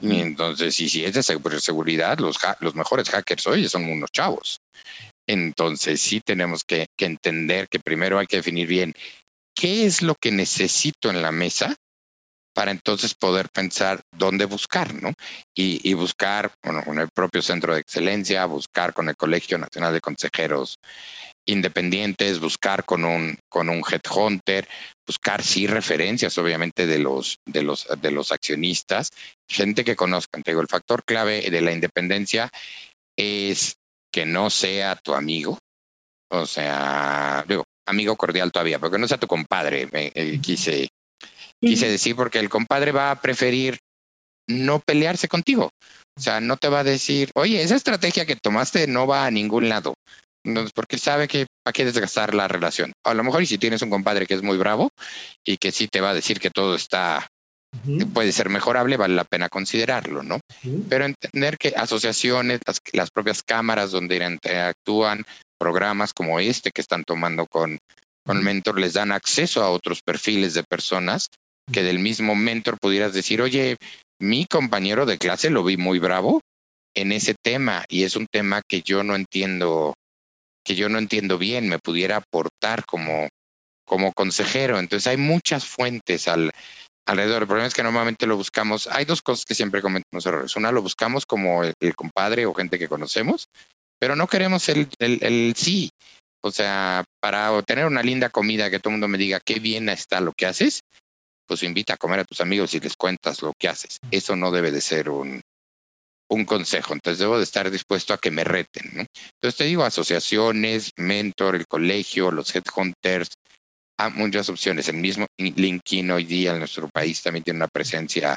Y 0.00 0.20
entonces, 0.20 0.78
y 0.80 0.88
si 0.88 1.04
es 1.04 1.14
de 1.14 1.22
seguridad, 1.22 2.18
los, 2.18 2.38
los 2.60 2.74
mejores 2.74 3.10
hackers 3.10 3.46
hoy 3.46 3.68
son 3.68 3.84
unos 3.84 4.10
chavos. 4.10 4.58
Entonces, 5.30 6.00
sí 6.00 6.20
tenemos 6.20 6.64
que, 6.64 6.88
entender 6.98 7.68
que 7.68 7.78
primero 7.78 8.18
hay 8.18 8.26
que 8.26 8.38
definir 8.38 8.66
bien 8.66 8.94
qué 9.54 9.86
es 9.86 10.02
lo 10.02 10.16
que 10.16 10.32
necesito 10.32 11.08
en 11.08 11.22
la 11.22 11.30
mesa 11.30 11.76
para 12.52 12.72
entonces 12.72 13.14
poder 13.14 13.48
pensar 13.48 14.00
dónde 14.10 14.44
buscar, 14.46 14.92
¿no? 14.92 15.12
Y, 15.54 15.94
buscar 15.94 16.52
con 16.60 16.98
el 16.98 17.08
propio 17.14 17.42
centro 17.42 17.74
de 17.74 17.80
excelencia, 17.80 18.44
buscar 18.46 18.92
con 18.92 19.08
el 19.08 19.14
Colegio 19.16 19.56
Nacional 19.56 19.92
de 19.92 20.00
Consejeros 20.00 20.80
independientes, 21.46 22.40
buscar 22.40 22.84
con 22.84 23.04
un, 23.04 23.38
con 23.48 23.68
un 23.68 23.84
headhunter, 23.88 24.66
buscar 25.06 25.44
sí 25.44 25.68
referencias, 25.68 26.36
obviamente, 26.38 26.88
de 26.88 26.98
los, 26.98 27.38
de 27.46 27.62
los, 27.62 27.86
de 28.00 28.10
los 28.10 28.32
accionistas, 28.32 29.10
gente 29.48 29.84
que 29.84 29.94
conozcan. 29.94 30.42
Te 30.42 30.50
el 30.50 30.66
factor 30.66 31.04
clave 31.04 31.48
de 31.48 31.60
la 31.60 31.70
independencia 31.70 32.50
es 33.16 33.76
que 34.12 34.26
no 34.26 34.50
sea 34.50 34.96
tu 34.96 35.14
amigo, 35.14 35.58
o 36.30 36.46
sea, 36.46 37.44
digo, 37.48 37.64
amigo 37.86 38.16
cordial 38.16 38.52
todavía, 38.52 38.78
porque 38.78 38.98
no 38.98 39.08
sea 39.08 39.18
tu 39.18 39.26
compadre, 39.26 39.88
me, 39.92 40.12
eh, 40.14 40.38
quise, 40.40 40.88
quise 41.60 41.88
decir, 41.88 42.16
porque 42.16 42.38
el 42.38 42.48
compadre 42.48 42.92
va 42.92 43.10
a 43.10 43.20
preferir 43.20 43.78
no 44.48 44.80
pelearse 44.80 45.28
contigo. 45.28 45.70
O 46.16 46.20
sea, 46.20 46.40
no 46.40 46.56
te 46.56 46.68
va 46.68 46.80
a 46.80 46.84
decir, 46.84 47.30
oye, 47.34 47.62
esa 47.62 47.76
estrategia 47.76 48.26
que 48.26 48.36
tomaste 48.36 48.86
no 48.86 49.06
va 49.06 49.26
a 49.26 49.30
ningún 49.30 49.68
lado. 49.68 49.94
Porque 50.74 50.98
sabe 50.98 51.28
que 51.28 51.46
para 51.62 51.72
qué 51.72 51.84
desgastar 51.84 52.34
la 52.34 52.48
relación. 52.48 52.92
A 53.04 53.14
lo 53.14 53.22
mejor 53.22 53.42
y 53.42 53.46
si 53.46 53.58
tienes 53.58 53.82
un 53.82 53.90
compadre 53.90 54.26
que 54.26 54.34
es 54.34 54.42
muy 54.42 54.56
bravo 54.56 54.90
y 55.44 55.56
que 55.58 55.70
sí 55.70 55.86
te 55.86 56.00
va 56.00 56.10
a 56.10 56.14
decir 56.14 56.40
que 56.40 56.50
todo 56.50 56.74
está 56.74 57.26
puede 58.12 58.32
ser 58.32 58.48
mejorable, 58.48 58.96
vale 58.96 59.14
la 59.14 59.24
pena 59.24 59.48
considerarlo, 59.48 60.22
¿no? 60.22 60.40
Pero 60.88 61.04
entender 61.04 61.56
que 61.56 61.74
asociaciones, 61.76 62.60
las, 62.92 63.10
propias 63.10 63.42
cámaras 63.42 63.90
donde 63.90 64.16
interactúan, 64.16 65.24
programas 65.58 66.12
como 66.12 66.40
este 66.40 66.70
que 66.70 66.80
están 66.80 67.04
tomando 67.04 67.46
con, 67.46 67.78
con 68.24 68.42
mentor, 68.42 68.78
les 68.80 68.94
dan 68.94 69.12
acceso 69.12 69.62
a 69.62 69.70
otros 69.70 70.00
perfiles 70.02 70.54
de 70.54 70.64
personas 70.64 71.28
que 71.72 71.82
del 71.82 72.00
mismo 72.00 72.34
mentor 72.34 72.78
pudieras 72.80 73.12
decir, 73.12 73.40
oye, 73.40 73.76
mi 74.20 74.46
compañero 74.46 75.06
de 75.06 75.18
clase 75.18 75.50
lo 75.50 75.64
vi 75.64 75.76
muy 75.76 75.98
bravo 75.98 76.40
en 76.94 77.12
ese 77.12 77.34
tema 77.34 77.84
y 77.88 78.02
es 78.02 78.16
un 78.16 78.26
tema 78.26 78.62
que 78.66 78.82
yo 78.82 79.04
no 79.04 79.14
entiendo, 79.14 79.94
que 80.64 80.74
yo 80.74 80.88
no 80.88 80.98
entiendo 80.98 81.38
bien, 81.38 81.68
me 81.68 81.78
pudiera 81.78 82.16
aportar 82.16 82.84
como, 82.84 83.28
como 83.86 84.12
consejero. 84.12 84.78
Entonces 84.78 85.06
hay 85.06 85.16
muchas 85.16 85.64
fuentes 85.64 86.26
al, 86.26 86.50
alrededor. 87.10 87.42
El 87.42 87.48
problema 87.48 87.66
es 87.66 87.74
que 87.74 87.82
normalmente 87.82 88.26
lo 88.26 88.36
buscamos. 88.36 88.86
Hay 88.86 89.04
dos 89.04 89.20
cosas 89.20 89.44
que 89.44 89.54
siempre 89.54 89.82
cometemos 89.82 90.24
errores. 90.26 90.54
Una, 90.56 90.70
lo 90.70 90.80
buscamos 90.80 91.26
como 91.26 91.64
el, 91.64 91.96
compadre 91.96 92.46
o 92.46 92.54
gente 92.54 92.78
que 92.78 92.88
conocemos, 92.88 93.48
pero 93.98 94.14
no 94.14 94.28
queremos 94.28 94.68
el, 94.68 94.88
el, 94.98 95.54
sí. 95.56 95.90
O 96.42 96.50
sea, 96.52 97.04
para 97.20 97.52
obtener 97.52 97.86
una 97.86 98.02
linda 98.02 98.30
comida 98.30 98.70
que 98.70 98.78
todo 98.78 98.90
el 98.90 98.94
mundo 98.94 99.08
me 99.08 99.18
diga 99.18 99.40
qué 99.44 99.58
bien 99.58 99.88
está 99.88 100.20
lo 100.20 100.32
que 100.32 100.46
haces, 100.46 100.80
pues 101.46 101.64
invita 101.64 101.94
a 101.94 101.98
comer 101.98 102.20
a 102.20 102.24
tus 102.24 102.40
amigos 102.40 102.74
y 102.74 102.80
les 102.80 102.96
cuentas 102.96 103.42
lo 103.42 103.52
que 103.58 103.68
haces. 103.68 103.98
Eso 104.10 104.36
no 104.36 104.52
debe 104.52 104.70
de 104.70 104.80
ser 104.80 105.10
un, 105.10 105.42
un 106.30 106.44
consejo. 106.44 106.94
Entonces 106.94 107.18
debo 107.18 107.38
de 107.38 107.44
estar 107.44 107.70
dispuesto 107.70 108.14
a 108.14 108.18
que 108.18 108.30
me 108.30 108.44
reten. 108.44 108.84
Entonces 109.00 109.56
te 109.56 109.64
digo, 109.64 109.84
asociaciones, 109.84 110.92
mentor, 110.96 111.56
el 111.56 111.66
colegio, 111.66 112.30
los 112.30 112.54
headhunters, 112.54 113.30
muchas 114.08 114.48
opciones. 114.48 114.88
El 114.88 114.96
mismo 114.96 115.26
LinkedIn 115.38 116.10
hoy 116.10 116.24
día 116.24 116.52
en 116.52 116.60
nuestro 116.60 116.88
país 116.88 117.22
también 117.22 117.44
tiene 117.44 117.58
una 117.58 117.68
presencia 117.68 118.36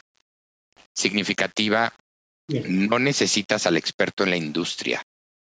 significativa. 0.94 1.94
No 2.48 3.00
necesitas 3.00 3.66
al 3.66 3.78
experto 3.78 4.24
en 4.24 4.32
la 4.32 4.38
industria. 4.38 5.02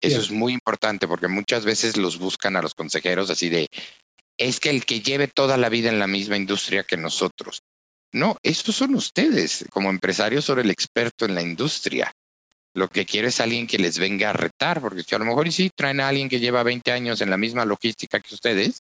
Eso 0.00 0.20
es 0.20 0.30
muy 0.30 0.52
importante 0.52 1.08
porque 1.08 1.26
muchas 1.26 1.64
veces 1.64 1.96
los 1.96 2.18
buscan 2.18 2.54
a 2.56 2.62
los 2.62 2.74
consejeros 2.74 3.30
así 3.30 3.48
de, 3.48 3.66
es 4.36 4.60
que 4.60 4.70
el 4.70 4.84
que 4.84 5.00
lleve 5.00 5.26
toda 5.26 5.56
la 5.56 5.68
vida 5.68 5.88
en 5.88 5.98
la 5.98 6.06
misma 6.06 6.36
industria 6.36 6.84
que 6.84 6.96
nosotros. 6.96 7.62
No, 8.12 8.36
estos 8.42 8.76
son 8.76 8.94
ustedes 8.94 9.64
como 9.70 9.90
empresarios 9.90 10.44
sobre 10.44 10.62
el 10.62 10.70
experto 10.70 11.24
en 11.24 11.34
la 11.34 11.42
industria. 11.42 12.12
Lo 12.74 12.88
que 12.88 13.06
quiero 13.06 13.28
es 13.28 13.40
alguien 13.40 13.66
que 13.66 13.78
les 13.78 13.98
venga 13.98 14.30
a 14.30 14.34
retar, 14.34 14.80
porque 14.80 15.02
si 15.02 15.14
a 15.14 15.18
lo 15.18 15.24
mejor 15.24 15.48
y 15.48 15.52
sí 15.52 15.70
traen 15.74 16.00
a 16.00 16.08
alguien 16.08 16.28
que 16.28 16.40
lleva 16.40 16.62
20 16.62 16.92
años 16.92 17.20
en 17.20 17.30
la 17.30 17.38
misma 17.38 17.64
logística 17.64 18.20
que 18.20 18.34
ustedes, 18.34 18.82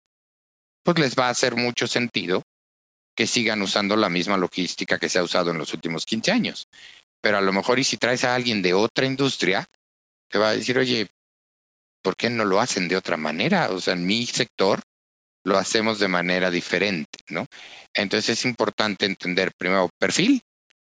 pues 0.84 0.98
les 0.98 1.16
va 1.16 1.26
a 1.26 1.30
hacer 1.30 1.56
mucho 1.56 1.86
sentido 1.86 2.44
que 3.16 3.26
sigan 3.26 3.62
usando 3.62 3.96
la 3.96 4.08
misma 4.08 4.36
logística 4.36 4.98
que 4.98 5.08
se 5.08 5.18
ha 5.18 5.22
usado 5.22 5.50
en 5.50 5.58
los 5.58 5.72
últimos 5.72 6.04
15 6.04 6.30
años. 6.30 6.68
Pero 7.20 7.38
a 7.38 7.40
lo 7.40 7.52
mejor 7.52 7.78
y 7.78 7.84
si 7.84 7.96
traes 7.96 8.24
a 8.24 8.34
alguien 8.34 8.60
de 8.60 8.74
otra 8.74 9.06
industria, 9.06 9.66
te 10.28 10.38
va 10.38 10.50
a 10.50 10.56
decir, 10.56 10.78
oye, 10.78 11.08
¿por 12.02 12.16
qué 12.16 12.28
no 12.28 12.44
lo 12.44 12.60
hacen 12.60 12.86
de 12.86 12.96
otra 12.96 13.16
manera? 13.16 13.70
O 13.70 13.80
sea, 13.80 13.94
en 13.94 14.06
mi 14.06 14.26
sector 14.26 14.80
lo 15.44 15.58
hacemos 15.58 15.98
de 15.98 16.08
manera 16.08 16.50
diferente, 16.50 17.18
¿no? 17.28 17.46
Entonces 17.94 18.38
es 18.38 18.44
importante 18.44 19.06
entender 19.06 19.52
primero 19.56 19.90
perfil 19.98 20.42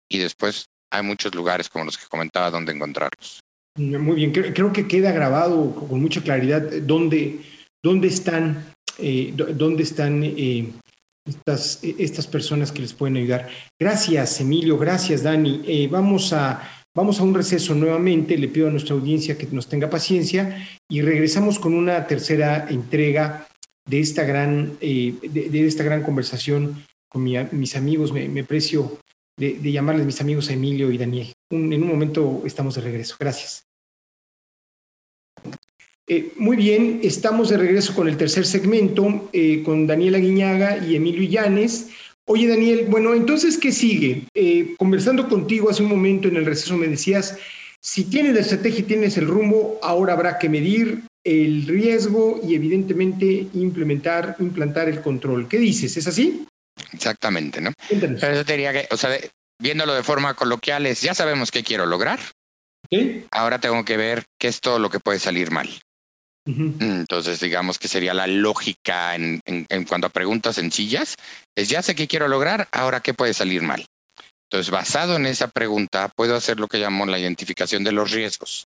y 0.08 0.18
después 0.18 0.66
hay 0.90 1.02
muchos 1.02 1.34
lugares 1.34 1.68
como 1.68 1.84
los 1.84 1.98
que 1.98 2.06
comentaba 2.06 2.50
donde 2.50 2.72
encontrarlos. 2.72 3.40
Muy 3.76 4.16
bien, 4.16 4.32
creo, 4.32 4.72
que 4.72 4.88
queda 4.88 5.12
grabado 5.12 5.72
con 5.74 6.00
mucha 6.00 6.20
claridad 6.20 6.62
dónde, 6.82 7.40
dónde 7.82 8.08
están 8.08 8.74
eh, 8.98 9.32
dónde 9.34 9.82
están 9.82 10.22
eh, 10.24 10.68
estas, 11.26 11.80
estas 11.82 12.26
personas 12.26 12.72
que 12.72 12.82
les 12.82 12.92
pueden 12.92 13.16
ayudar. 13.16 13.48
Gracias, 13.80 14.40
Emilio, 14.40 14.78
gracias, 14.78 15.22
Dani. 15.22 15.62
Eh, 15.66 15.88
vamos, 15.90 16.32
a, 16.32 16.62
vamos 16.94 17.20
a 17.20 17.22
un 17.22 17.34
receso 17.34 17.74
nuevamente, 17.74 18.36
le 18.36 18.48
pido 18.48 18.68
a 18.68 18.70
nuestra 18.70 18.94
audiencia 18.94 19.38
que 19.38 19.46
nos 19.46 19.68
tenga 19.68 19.88
paciencia 19.90 20.68
y 20.88 21.02
regresamos 21.02 21.58
con 21.58 21.74
una 21.74 22.06
tercera 22.06 22.66
entrega 22.68 23.46
de 23.88 24.00
esta 24.00 24.24
gran, 24.24 24.78
de, 24.80 25.66
esta 25.66 25.84
gran 25.84 26.02
conversación 26.02 26.84
con 27.08 27.22
mis 27.22 27.76
amigos. 27.76 28.12
Me, 28.12 28.28
me 28.28 28.44
precio 28.44 28.98
de, 29.38 29.72
llamarles 29.72 30.04
mis 30.04 30.20
amigos 30.20 30.50
Emilio 30.50 30.90
y 30.90 30.98
Daniel. 30.98 31.32
en 31.50 31.82
un 31.82 31.88
momento 31.88 32.42
estamos 32.44 32.74
de 32.74 32.82
regreso. 32.82 33.16
Gracias. 33.18 33.67
Eh, 36.08 36.32
muy 36.36 36.56
bien, 36.56 37.00
estamos 37.02 37.50
de 37.50 37.58
regreso 37.58 37.94
con 37.94 38.08
el 38.08 38.16
tercer 38.16 38.46
segmento, 38.46 39.28
eh, 39.32 39.62
con 39.62 39.86
Daniela 39.86 40.18
Guiñaga 40.18 40.78
y 40.84 40.96
Emilio 40.96 41.22
Illanes, 41.22 41.88
Oye, 42.30 42.46
Daniel, 42.46 42.84
bueno, 42.90 43.14
entonces, 43.14 43.56
¿qué 43.56 43.72
sigue? 43.72 44.24
Eh, 44.34 44.74
conversando 44.76 45.30
contigo 45.30 45.70
hace 45.70 45.82
un 45.82 45.88
momento 45.88 46.28
en 46.28 46.36
el 46.36 46.44
receso 46.44 46.76
me 46.76 46.86
decías, 46.86 47.38
si 47.80 48.04
tienes 48.04 48.34
la 48.34 48.40
estrategia 48.40 48.80
y 48.80 48.82
tienes 48.82 49.16
el 49.16 49.26
rumbo, 49.26 49.78
ahora 49.82 50.12
habrá 50.12 50.38
que 50.38 50.50
medir 50.50 51.04
el 51.24 51.66
riesgo 51.66 52.38
y 52.46 52.54
evidentemente 52.54 53.46
implementar, 53.54 54.36
implantar 54.40 54.90
el 54.90 55.00
control. 55.00 55.48
¿Qué 55.48 55.58
dices? 55.58 55.96
¿Es 55.96 56.06
así? 56.06 56.46
Exactamente, 56.92 57.62
¿no? 57.62 57.72
Pero 57.88 58.14
eso 58.14 58.44
diría 58.44 58.74
que, 58.74 58.88
o 58.90 58.98
sea, 58.98 59.10
viéndolo 59.58 59.94
de 59.94 60.02
forma 60.02 60.34
coloquial, 60.34 60.84
es 60.84 61.00
ya 61.00 61.14
sabemos 61.14 61.50
qué 61.50 61.62
quiero 61.62 61.86
lograr. 61.86 62.20
Ahora 63.30 63.58
tengo 63.58 63.86
que 63.86 63.96
ver 63.96 64.24
qué 64.38 64.48
es 64.48 64.60
todo 64.60 64.78
lo 64.78 64.90
que 64.90 65.00
puede 65.00 65.18
salir 65.18 65.50
mal. 65.50 65.68
Entonces, 66.48 67.40
digamos 67.40 67.78
que 67.78 67.88
sería 67.88 68.14
la 68.14 68.26
lógica 68.26 69.14
en, 69.14 69.40
en, 69.44 69.84
cuanto 69.84 70.06
a 70.06 70.10
preguntas 70.10 70.54
sencillas, 70.54 71.14
es 71.54 71.68
ya 71.68 71.82
sé 71.82 71.94
qué 71.94 72.08
quiero 72.08 72.26
lograr, 72.26 72.68
ahora 72.72 73.00
qué 73.00 73.12
puede 73.12 73.34
salir 73.34 73.60
mal. 73.60 73.84
Entonces, 74.50 74.70
basado 74.70 75.16
en 75.16 75.26
esa 75.26 75.48
pregunta, 75.48 76.10
puedo 76.16 76.34
hacer 76.34 76.58
lo 76.58 76.66
que 76.66 76.78
llamo 76.78 77.04
la 77.04 77.18
identificación 77.18 77.84
de 77.84 77.92
los 77.92 78.12
riesgos. 78.12 78.66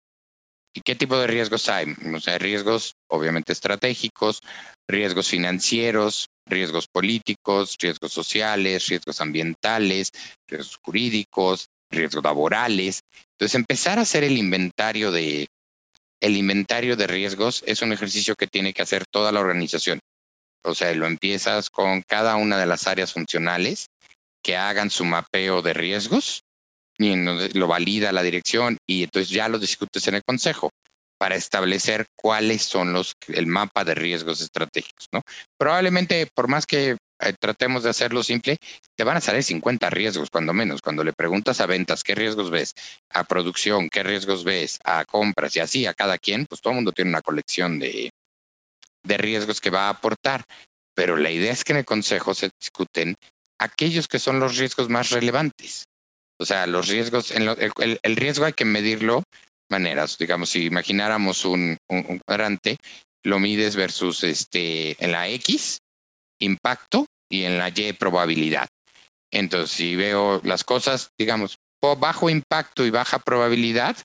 ¿Y 0.72 0.82
qué 0.82 0.94
tipo 0.94 1.18
de 1.18 1.26
riesgos 1.26 1.68
hay? 1.68 1.86
O 2.14 2.20
sea, 2.20 2.38
riesgos 2.38 2.94
obviamente 3.08 3.52
estratégicos, 3.52 4.40
riesgos 4.88 5.28
financieros, 5.28 6.28
riesgos 6.46 6.86
políticos, 6.86 7.76
riesgos 7.80 8.12
sociales, 8.12 8.86
riesgos 8.86 9.20
ambientales, 9.20 10.10
riesgos 10.48 10.78
jurídicos, 10.84 11.66
riesgos 11.90 12.22
laborales. 12.22 13.00
Entonces, 13.32 13.56
empezar 13.56 13.98
a 13.98 14.02
hacer 14.02 14.22
el 14.22 14.38
inventario 14.38 15.10
de 15.10 15.48
el 16.20 16.36
inventario 16.36 16.96
de 16.96 17.06
riesgos 17.06 17.62
es 17.66 17.82
un 17.82 17.92
ejercicio 17.92 18.34
que 18.34 18.46
tiene 18.46 18.72
que 18.72 18.82
hacer 18.82 19.04
toda 19.06 19.32
la 19.32 19.40
organización. 19.40 20.00
O 20.64 20.74
sea, 20.74 20.94
lo 20.94 21.06
empiezas 21.06 21.68
con 21.68 22.02
cada 22.02 22.36
una 22.36 22.58
de 22.58 22.66
las 22.66 22.86
áreas 22.86 23.12
funcionales 23.12 23.88
que 24.42 24.56
hagan 24.56 24.90
su 24.90 25.04
mapeo 25.04 25.62
de 25.62 25.74
riesgos 25.74 26.42
y 26.98 27.16
lo 27.16 27.66
valida 27.66 28.12
la 28.12 28.22
dirección 28.22 28.78
y 28.86 29.02
entonces 29.02 29.30
ya 29.30 29.48
lo 29.48 29.58
discutes 29.58 30.06
en 30.08 30.14
el 30.14 30.22
consejo 30.24 30.70
para 31.18 31.36
establecer 31.36 32.06
cuáles 32.16 32.62
son 32.62 32.92
los 32.92 33.14
el 33.28 33.46
mapa 33.46 33.84
de 33.84 33.94
riesgos 33.94 34.40
estratégicos, 34.40 35.06
¿no? 35.12 35.22
Probablemente 35.58 36.28
por 36.34 36.48
más 36.48 36.66
que 36.66 36.96
eh, 37.24 37.34
tratemos 37.38 37.82
de 37.82 37.90
hacerlo 37.90 38.22
simple, 38.22 38.58
te 38.96 39.04
van 39.04 39.16
a 39.16 39.20
salir 39.20 39.42
50 39.42 39.90
riesgos, 39.90 40.30
cuando 40.30 40.52
menos. 40.52 40.80
Cuando 40.80 41.04
le 41.04 41.12
preguntas 41.12 41.60
a 41.60 41.66
ventas 41.66 42.02
qué 42.02 42.14
riesgos 42.14 42.50
ves, 42.50 42.74
a 43.10 43.24
producción, 43.24 43.88
qué 43.88 44.02
riesgos 44.02 44.44
ves, 44.44 44.78
a 44.84 45.04
compras 45.04 45.56
y 45.56 45.60
así 45.60 45.86
a 45.86 45.94
cada 45.94 46.18
quien, 46.18 46.46
pues 46.46 46.60
todo 46.60 46.72
el 46.72 46.76
mundo 46.76 46.92
tiene 46.92 47.10
una 47.10 47.22
colección 47.22 47.78
de, 47.78 48.10
de 49.02 49.16
riesgos 49.16 49.60
que 49.60 49.70
va 49.70 49.86
a 49.86 49.90
aportar. 49.90 50.44
Pero 50.94 51.16
la 51.16 51.30
idea 51.30 51.52
es 51.52 51.64
que 51.64 51.72
en 51.72 51.78
el 51.78 51.84
consejo 51.84 52.34
se 52.34 52.50
discuten 52.60 53.14
aquellos 53.58 54.08
que 54.08 54.18
son 54.18 54.40
los 54.40 54.56
riesgos 54.56 54.88
más 54.88 55.10
relevantes. 55.10 55.84
O 56.38 56.44
sea, 56.44 56.66
los 56.66 56.88
riesgos, 56.88 57.30
en 57.30 57.48
el, 57.48 58.16
riesgo 58.16 58.44
hay 58.44 58.52
que 58.52 58.64
medirlo 58.64 59.22
maneras. 59.70 60.18
Digamos, 60.18 60.50
si 60.50 60.66
imagináramos 60.66 61.44
un, 61.44 61.76
un, 61.88 62.06
un 62.08 62.18
cuadrante, 62.18 62.76
lo 63.24 63.38
mides 63.38 63.76
versus 63.76 64.22
este 64.24 65.02
en 65.02 65.12
la 65.12 65.28
X, 65.28 65.78
impacto 66.38 67.06
y 67.28 67.44
en 67.44 67.58
la 67.58 67.68
Y 67.68 67.92
probabilidad. 67.92 68.68
Entonces, 69.30 69.76
si 69.76 69.96
veo 69.96 70.40
las 70.44 70.64
cosas, 70.64 71.10
digamos, 71.18 71.56
bajo 71.98 72.30
impacto 72.30 72.86
y 72.86 72.90
baja 72.90 73.18
probabilidad, 73.18 73.96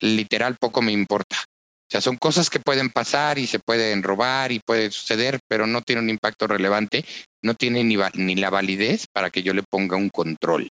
literal 0.00 0.56
poco 0.58 0.82
me 0.82 0.92
importa. 0.92 1.36
O 1.36 1.90
sea, 1.90 2.00
son 2.00 2.16
cosas 2.16 2.50
que 2.50 2.60
pueden 2.60 2.90
pasar 2.90 3.38
y 3.38 3.46
se 3.46 3.58
pueden 3.58 4.02
robar 4.02 4.50
y 4.50 4.58
puede 4.58 4.90
suceder, 4.90 5.38
pero 5.48 5.66
no 5.66 5.82
tiene 5.82 6.02
un 6.02 6.10
impacto 6.10 6.46
relevante, 6.46 7.04
no 7.42 7.54
tiene 7.54 7.84
ni, 7.84 7.96
ni 8.14 8.34
la 8.36 8.50
validez 8.50 9.06
para 9.12 9.30
que 9.30 9.42
yo 9.42 9.52
le 9.52 9.62
ponga 9.62 9.96
un 9.96 10.08
control. 10.08 10.68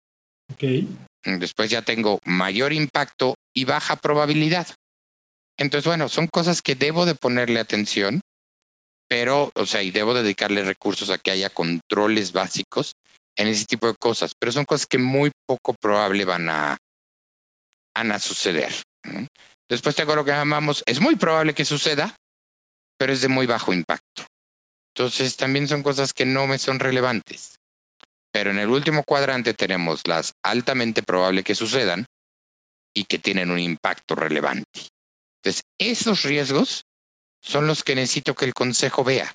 Okay. 0.52 0.88
Después 1.24 1.70
ya 1.70 1.82
tengo 1.82 2.20
mayor 2.24 2.72
impacto 2.72 3.34
y 3.54 3.64
baja 3.64 3.96
probabilidad. 3.96 4.68
Entonces, 5.58 5.86
bueno, 5.86 6.08
son 6.08 6.28
cosas 6.28 6.62
que 6.62 6.74
debo 6.74 7.04
de 7.04 7.14
ponerle 7.14 7.58
atención 7.58 8.20
pero, 9.08 9.50
o 9.54 9.66
sea, 9.66 9.82
y 9.82 9.90
debo 9.90 10.14
dedicarle 10.14 10.62
recursos 10.62 11.10
a 11.10 11.18
que 11.18 11.30
haya 11.30 11.50
controles 11.50 12.32
básicos 12.32 12.92
en 13.36 13.48
ese 13.48 13.64
tipo 13.64 13.86
de 13.86 13.94
cosas, 13.94 14.32
pero 14.38 14.52
son 14.52 14.64
cosas 14.64 14.86
que 14.86 14.98
muy 14.98 15.30
poco 15.46 15.74
probable 15.80 16.24
van 16.24 16.48
a, 16.48 16.76
van 17.96 18.12
a 18.12 18.18
suceder. 18.18 18.72
Después 19.68 19.96
tengo 19.96 20.14
lo 20.14 20.24
que 20.24 20.32
llamamos, 20.32 20.82
es 20.86 21.00
muy 21.00 21.16
probable 21.16 21.54
que 21.54 21.64
suceda, 21.64 22.14
pero 22.98 23.12
es 23.12 23.22
de 23.22 23.28
muy 23.28 23.46
bajo 23.46 23.72
impacto. 23.72 24.26
Entonces 24.94 25.36
también 25.36 25.68
son 25.68 25.82
cosas 25.82 26.12
que 26.12 26.26
no 26.26 26.46
me 26.46 26.58
son 26.58 26.80
relevantes. 26.80 27.56
Pero 28.32 28.50
en 28.50 28.58
el 28.58 28.68
último 28.68 29.04
cuadrante 29.04 29.54
tenemos 29.54 30.02
las 30.06 30.32
altamente 30.44 31.02
probable 31.02 31.44
que 31.44 31.54
sucedan 31.54 32.04
y 32.94 33.04
que 33.04 33.18
tienen 33.18 33.50
un 33.50 33.58
impacto 33.58 34.14
relevante. 34.16 34.88
Entonces, 35.40 35.62
esos 35.78 36.24
riesgos 36.24 36.82
son 37.40 37.66
los 37.66 37.84
que 37.84 37.94
necesito 37.94 38.34
que 38.34 38.44
el 38.44 38.54
consejo 38.54 39.04
vea 39.04 39.34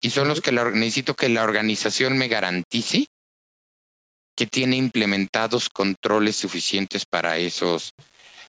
y 0.00 0.10
son 0.10 0.28
los 0.28 0.40
que 0.40 0.52
necesito 0.52 1.14
que 1.14 1.28
la 1.28 1.42
organización 1.42 2.16
me 2.18 2.28
garantice 2.28 3.08
que 4.36 4.46
tiene 4.46 4.76
implementados 4.76 5.68
controles 5.68 6.36
suficientes 6.36 7.04
para 7.04 7.38
esos, 7.38 7.92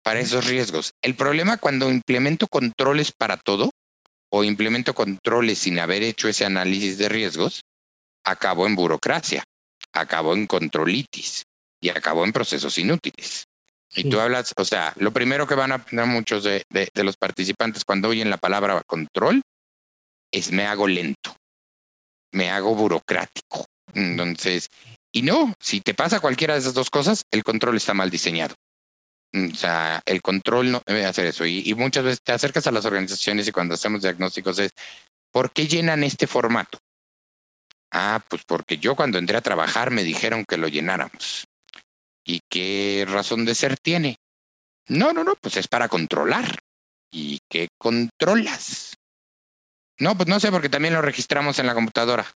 para 0.02 0.20
esos 0.20 0.46
riesgos. 0.46 0.92
El 1.02 1.16
problema 1.16 1.56
cuando 1.56 1.90
implemento 1.90 2.46
controles 2.46 3.10
para 3.10 3.36
todo 3.36 3.70
o 4.30 4.44
implemento 4.44 4.94
controles 4.94 5.58
sin 5.58 5.80
haber 5.80 6.04
hecho 6.04 6.28
ese 6.28 6.44
análisis 6.44 6.98
de 6.98 7.08
riesgos, 7.08 7.62
acabo 8.24 8.66
en 8.66 8.76
burocracia, 8.76 9.42
acabo 9.92 10.34
en 10.34 10.46
controlitis 10.46 11.44
y 11.80 11.88
acabo 11.88 12.24
en 12.24 12.32
procesos 12.32 12.78
inútiles. 12.78 13.46
Y 13.94 14.08
tú 14.08 14.20
hablas, 14.20 14.54
o 14.56 14.64
sea, 14.64 14.94
lo 14.96 15.12
primero 15.12 15.46
que 15.46 15.54
van 15.54 15.72
a 15.72 15.76
aprender 15.76 16.06
muchos 16.06 16.44
de, 16.44 16.64
los 16.94 17.16
participantes 17.16 17.84
cuando 17.84 18.08
oyen 18.08 18.30
la 18.30 18.38
palabra 18.38 18.82
control 18.86 19.42
es 20.30 20.50
me 20.50 20.66
hago 20.66 20.88
lento, 20.88 21.36
me 22.32 22.50
hago 22.50 22.74
burocrático. 22.74 23.66
Entonces, 23.92 24.70
y 25.12 25.22
no, 25.22 25.54
si 25.60 25.82
te 25.82 25.92
pasa 25.92 26.20
cualquiera 26.20 26.54
de 26.54 26.60
esas 26.60 26.72
dos 26.72 26.88
cosas, 26.88 27.24
el 27.30 27.44
control 27.44 27.76
está 27.76 27.92
mal 27.92 28.08
diseñado. 28.08 28.54
O 29.34 29.54
sea, 29.54 30.02
el 30.06 30.22
control 30.22 30.72
no 30.72 30.82
debe 30.86 31.04
hacer 31.04 31.26
eso. 31.26 31.44
Y, 31.44 31.62
y 31.66 31.74
muchas 31.74 32.04
veces 32.04 32.22
te 32.22 32.32
acercas 32.32 32.66
a 32.66 32.72
las 32.72 32.86
organizaciones 32.86 33.46
y 33.46 33.52
cuando 33.52 33.74
hacemos 33.74 34.00
diagnósticos 34.00 34.58
es, 34.58 34.70
¿por 35.30 35.52
qué 35.52 35.66
llenan 35.66 36.02
este 36.02 36.26
formato? 36.26 36.78
Ah, 37.90 38.24
pues 38.26 38.42
porque 38.46 38.78
yo 38.78 38.96
cuando 38.96 39.18
entré 39.18 39.36
a 39.36 39.42
trabajar 39.42 39.90
me 39.90 40.02
dijeron 40.02 40.46
que 40.48 40.56
lo 40.56 40.68
llenáramos. 40.68 41.44
¿Y 42.24 42.40
qué 42.48 43.04
razón 43.08 43.44
de 43.44 43.54
ser 43.54 43.76
tiene? 43.78 44.16
No, 44.88 45.12
no, 45.12 45.24
no, 45.24 45.34
pues 45.36 45.56
es 45.56 45.68
para 45.68 45.88
controlar. 45.88 46.58
¿Y 47.10 47.40
qué 47.48 47.68
controlas? 47.78 48.94
No, 49.98 50.16
pues 50.16 50.28
no 50.28 50.40
sé, 50.40 50.50
porque 50.50 50.68
también 50.68 50.94
lo 50.94 51.02
registramos 51.02 51.58
en 51.58 51.66
la 51.66 51.74
computadora. 51.74 52.26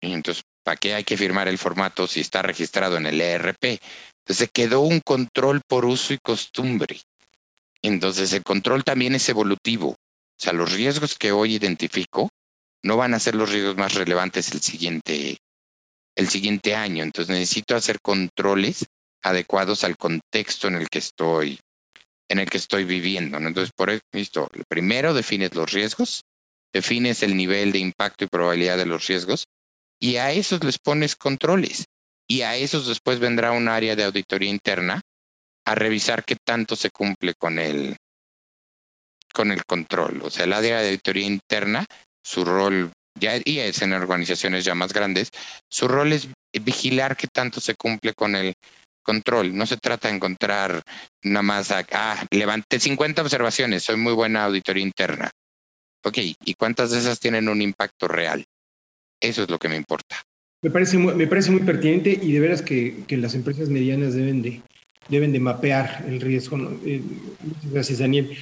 Entonces, 0.00 0.44
¿para 0.62 0.76
qué 0.76 0.94
hay 0.94 1.04
que 1.04 1.16
firmar 1.16 1.48
el 1.48 1.58
formato 1.58 2.06
si 2.06 2.20
está 2.20 2.42
registrado 2.42 2.96
en 2.96 3.06
el 3.06 3.20
ERP? 3.20 3.80
Entonces 4.24 4.50
quedó 4.52 4.80
un 4.80 5.00
control 5.00 5.60
por 5.66 5.84
uso 5.84 6.14
y 6.14 6.18
costumbre. 6.18 7.00
Entonces 7.82 8.32
el 8.32 8.42
control 8.42 8.84
también 8.84 9.14
es 9.14 9.28
evolutivo. 9.28 9.90
O 9.90 10.40
sea, 10.40 10.52
los 10.52 10.72
riesgos 10.72 11.16
que 11.16 11.32
hoy 11.32 11.54
identifico 11.54 12.30
no 12.82 12.96
van 12.96 13.14
a 13.14 13.18
ser 13.18 13.34
los 13.34 13.50
riesgos 13.50 13.76
más 13.76 13.94
relevantes 13.94 14.52
el 14.52 14.60
siguiente 14.60 15.38
el 16.18 16.28
siguiente 16.28 16.74
año. 16.74 17.04
Entonces 17.04 17.34
necesito 17.34 17.76
hacer 17.76 18.00
controles 18.02 18.84
adecuados 19.22 19.84
al 19.84 19.96
contexto 19.96 20.68
en 20.68 20.74
el 20.74 20.88
que 20.88 20.98
estoy, 20.98 21.60
en 22.28 22.40
el 22.40 22.50
que 22.50 22.58
estoy 22.58 22.84
viviendo. 22.84 23.38
Entonces, 23.38 23.72
por 23.74 23.90
esto, 24.12 24.50
primero 24.68 25.14
defines 25.14 25.54
los 25.54 25.72
riesgos, 25.72 26.24
defines 26.72 27.22
el 27.22 27.36
nivel 27.36 27.72
de 27.72 27.78
impacto 27.78 28.24
y 28.24 28.28
probabilidad 28.28 28.76
de 28.76 28.86
los 28.86 29.06
riesgos 29.06 29.44
y 30.00 30.16
a 30.16 30.32
esos 30.32 30.62
les 30.64 30.78
pones 30.78 31.14
controles. 31.16 31.84
Y 32.30 32.42
a 32.42 32.56
esos 32.56 32.86
después 32.86 33.20
vendrá 33.20 33.52
un 33.52 33.68
área 33.68 33.96
de 33.96 34.04
auditoría 34.04 34.50
interna 34.50 35.00
a 35.64 35.74
revisar 35.74 36.24
qué 36.24 36.36
tanto 36.36 36.76
se 36.76 36.90
cumple 36.90 37.34
con 37.34 37.58
el, 37.58 37.96
con 39.32 39.50
el 39.50 39.64
control. 39.64 40.20
O 40.22 40.30
sea, 40.30 40.44
el 40.44 40.52
área 40.52 40.80
de 40.80 40.88
auditoría 40.88 41.26
interna, 41.26 41.86
su 42.22 42.44
rol 42.44 42.92
y 43.44 43.58
es 43.58 43.82
en 43.82 43.92
organizaciones 43.92 44.64
ya 44.64 44.74
más 44.74 44.92
grandes, 44.92 45.30
su 45.68 45.88
rol 45.88 46.12
es 46.12 46.28
vigilar 46.52 47.16
que 47.16 47.26
tanto 47.26 47.60
se 47.60 47.74
cumple 47.74 48.14
con 48.14 48.36
el 48.36 48.54
control. 49.02 49.56
No 49.56 49.66
se 49.66 49.76
trata 49.76 50.08
de 50.08 50.16
encontrar 50.16 50.82
nada 51.22 51.42
más, 51.42 51.70
ah, 51.72 52.26
levanté 52.30 52.78
50 52.78 53.22
observaciones, 53.22 53.82
soy 53.82 53.96
muy 53.96 54.12
buena 54.12 54.44
auditoría 54.44 54.82
interna. 54.82 55.30
Ok, 56.04 56.18
¿y 56.18 56.54
cuántas 56.54 56.90
de 56.90 56.98
esas 56.98 57.18
tienen 57.18 57.48
un 57.48 57.60
impacto 57.60 58.06
real? 58.06 58.44
Eso 59.20 59.42
es 59.42 59.50
lo 59.50 59.58
que 59.58 59.68
me 59.68 59.76
importa. 59.76 60.22
Me 60.62 60.70
parece 60.70 60.98
muy, 60.98 61.14
me 61.14 61.26
parece 61.26 61.50
muy 61.50 61.62
pertinente 61.62 62.18
y 62.20 62.32
de 62.32 62.40
veras 62.40 62.62
que, 62.62 63.04
que 63.06 63.16
las 63.16 63.34
empresas 63.34 63.68
medianas 63.68 64.14
deben 64.14 64.42
de, 64.42 64.60
deben 65.08 65.32
de 65.32 65.40
mapear 65.40 66.04
el 66.06 66.20
riesgo. 66.20 66.58
Eh, 66.84 67.02
gracias, 67.72 67.98
Daniel. 67.98 68.36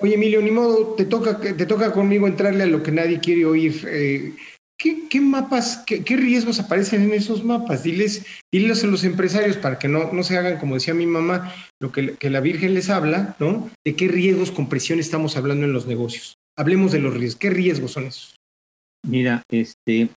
Oye, 0.00 0.14
Emilio, 0.14 0.42
ni 0.42 0.50
modo, 0.50 0.94
te 0.94 1.04
toca, 1.04 1.40
te 1.40 1.66
toca 1.66 1.92
conmigo 1.92 2.26
entrarle 2.26 2.64
a 2.64 2.66
lo 2.66 2.82
que 2.82 2.90
nadie 2.90 3.20
quiere 3.20 3.46
oír. 3.46 3.86
Eh, 3.88 4.34
¿qué, 4.76 5.20
mapas, 5.20 5.84
qué, 5.86 6.16
riesgos 6.16 6.58
aparecen 6.58 7.02
en 7.02 7.12
esos 7.12 7.44
mapas? 7.44 7.84
Diles, 7.84 8.26
diles 8.52 8.82
a 8.82 8.86
los 8.88 9.04
empresarios 9.04 9.56
para 9.56 9.78
que 9.78 9.88
no, 9.88 10.12
no 10.12 10.22
se 10.22 10.36
hagan, 10.36 10.58
como 10.58 10.74
decía 10.74 10.94
mi 10.94 11.06
mamá, 11.06 11.54
lo 11.80 11.92
que, 11.92 12.16
la 12.20 12.40
Virgen 12.40 12.74
les 12.74 12.90
habla, 12.90 13.36
¿no? 13.38 13.70
De 13.84 13.94
qué 13.94 14.08
riesgos 14.08 14.50
con 14.50 14.68
presión 14.68 14.98
estamos 14.98 15.36
hablando 15.36 15.64
en 15.64 15.72
los 15.72 15.86
negocios. 15.86 16.34
Hablemos 16.56 16.92
de 16.92 17.00
los 17.00 17.14
riesgos. 17.14 17.38
¿Qué 17.38 17.50
riesgos 17.50 17.92
son 17.92 18.04
esos? 18.04 18.36
Mira, 19.06 19.42
este, 19.50 20.08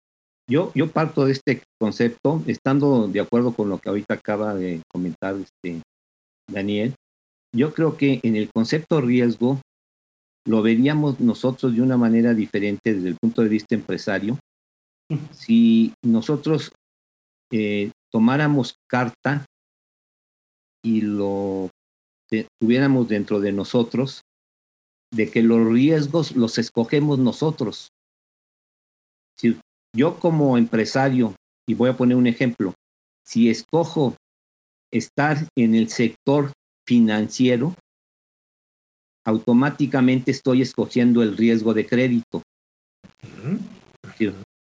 yo, 0.49 0.73
yo 0.75 0.91
parto 0.91 1.27
de 1.27 1.33
este 1.33 1.63
concepto, 1.79 2.43
estando 2.47 3.09
de 3.09 3.21
acuerdo 3.21 3.53
con 3.53 3.69
lo 3.69 3.79
que 3.79 3.89
ahorita 3.89 4.15
acaba 4.15 4.55
de 4.55 4.81
comentar 4.91 5.35
este 5.37 5.83
Daniel. 6.51 6.95
Yo 7.55 7.73
creo 7.73 7.97
que 7.97 8.21
en 8.23 8.37
el 8.37 8.51
concepto 8.53 9.01
riesgo 9.01 9.61
lo 10.47 10.63
veríamos 10.63 11.21
nosotros 11.21 11.75
de 11.75 11.83
una 11.83 11.97
manera 11.97 12.33
diferente 12.33 12.95
desde 12.95 13.09
el 13.09 13.17
punto 13.17 13.43
de 13.43 13.49
vista 13.49 13.75
empresario. 13.75 14.39
Si 15.33 15.93
nosotros 16.03 16.73
eh, 17.53 17.93
tomáramos 18.11 18.77
carta 18.89 19.45
y 20.83 21.03
lo 21.03 21.71
tuviéramos 22.61 23.09
dentro 23.09 23.41
de 23.41 23.53
nosotros, 23.53 24.23
de 25.13 25.31
que 25.31 25.43
los 25.43 25.67
riesgos 25.67 26.35
los 26.35 26.59
escogemos 26.59 27.19
nosotros. 27.19 27.91
Si 29.39 29.59
yo 29.95 30.19
como 30.19 30.59
empresario, 30.59 31.35
y 31.69 31.75
voy 31.75 31.91
a 31.91 31.97
poner 31.97 32.17
un 32.17 32.27
ejemplo, 32.27 32.75
si 33.25 33.51
escojo 33.51 34.17
estar 34.93 35.49
en 35.57 35.75
el 35.75 35.89
sector 35.89 36.53
financiero, 36.87 37.75
automáticamente 39.27 40.31
estoy 40.31 40.63
escogiendo 40.63 41.23
el 41.23 41.37
riesgo 41.37 41.75
de 41.75 41.87
crédito. 41.87 42.43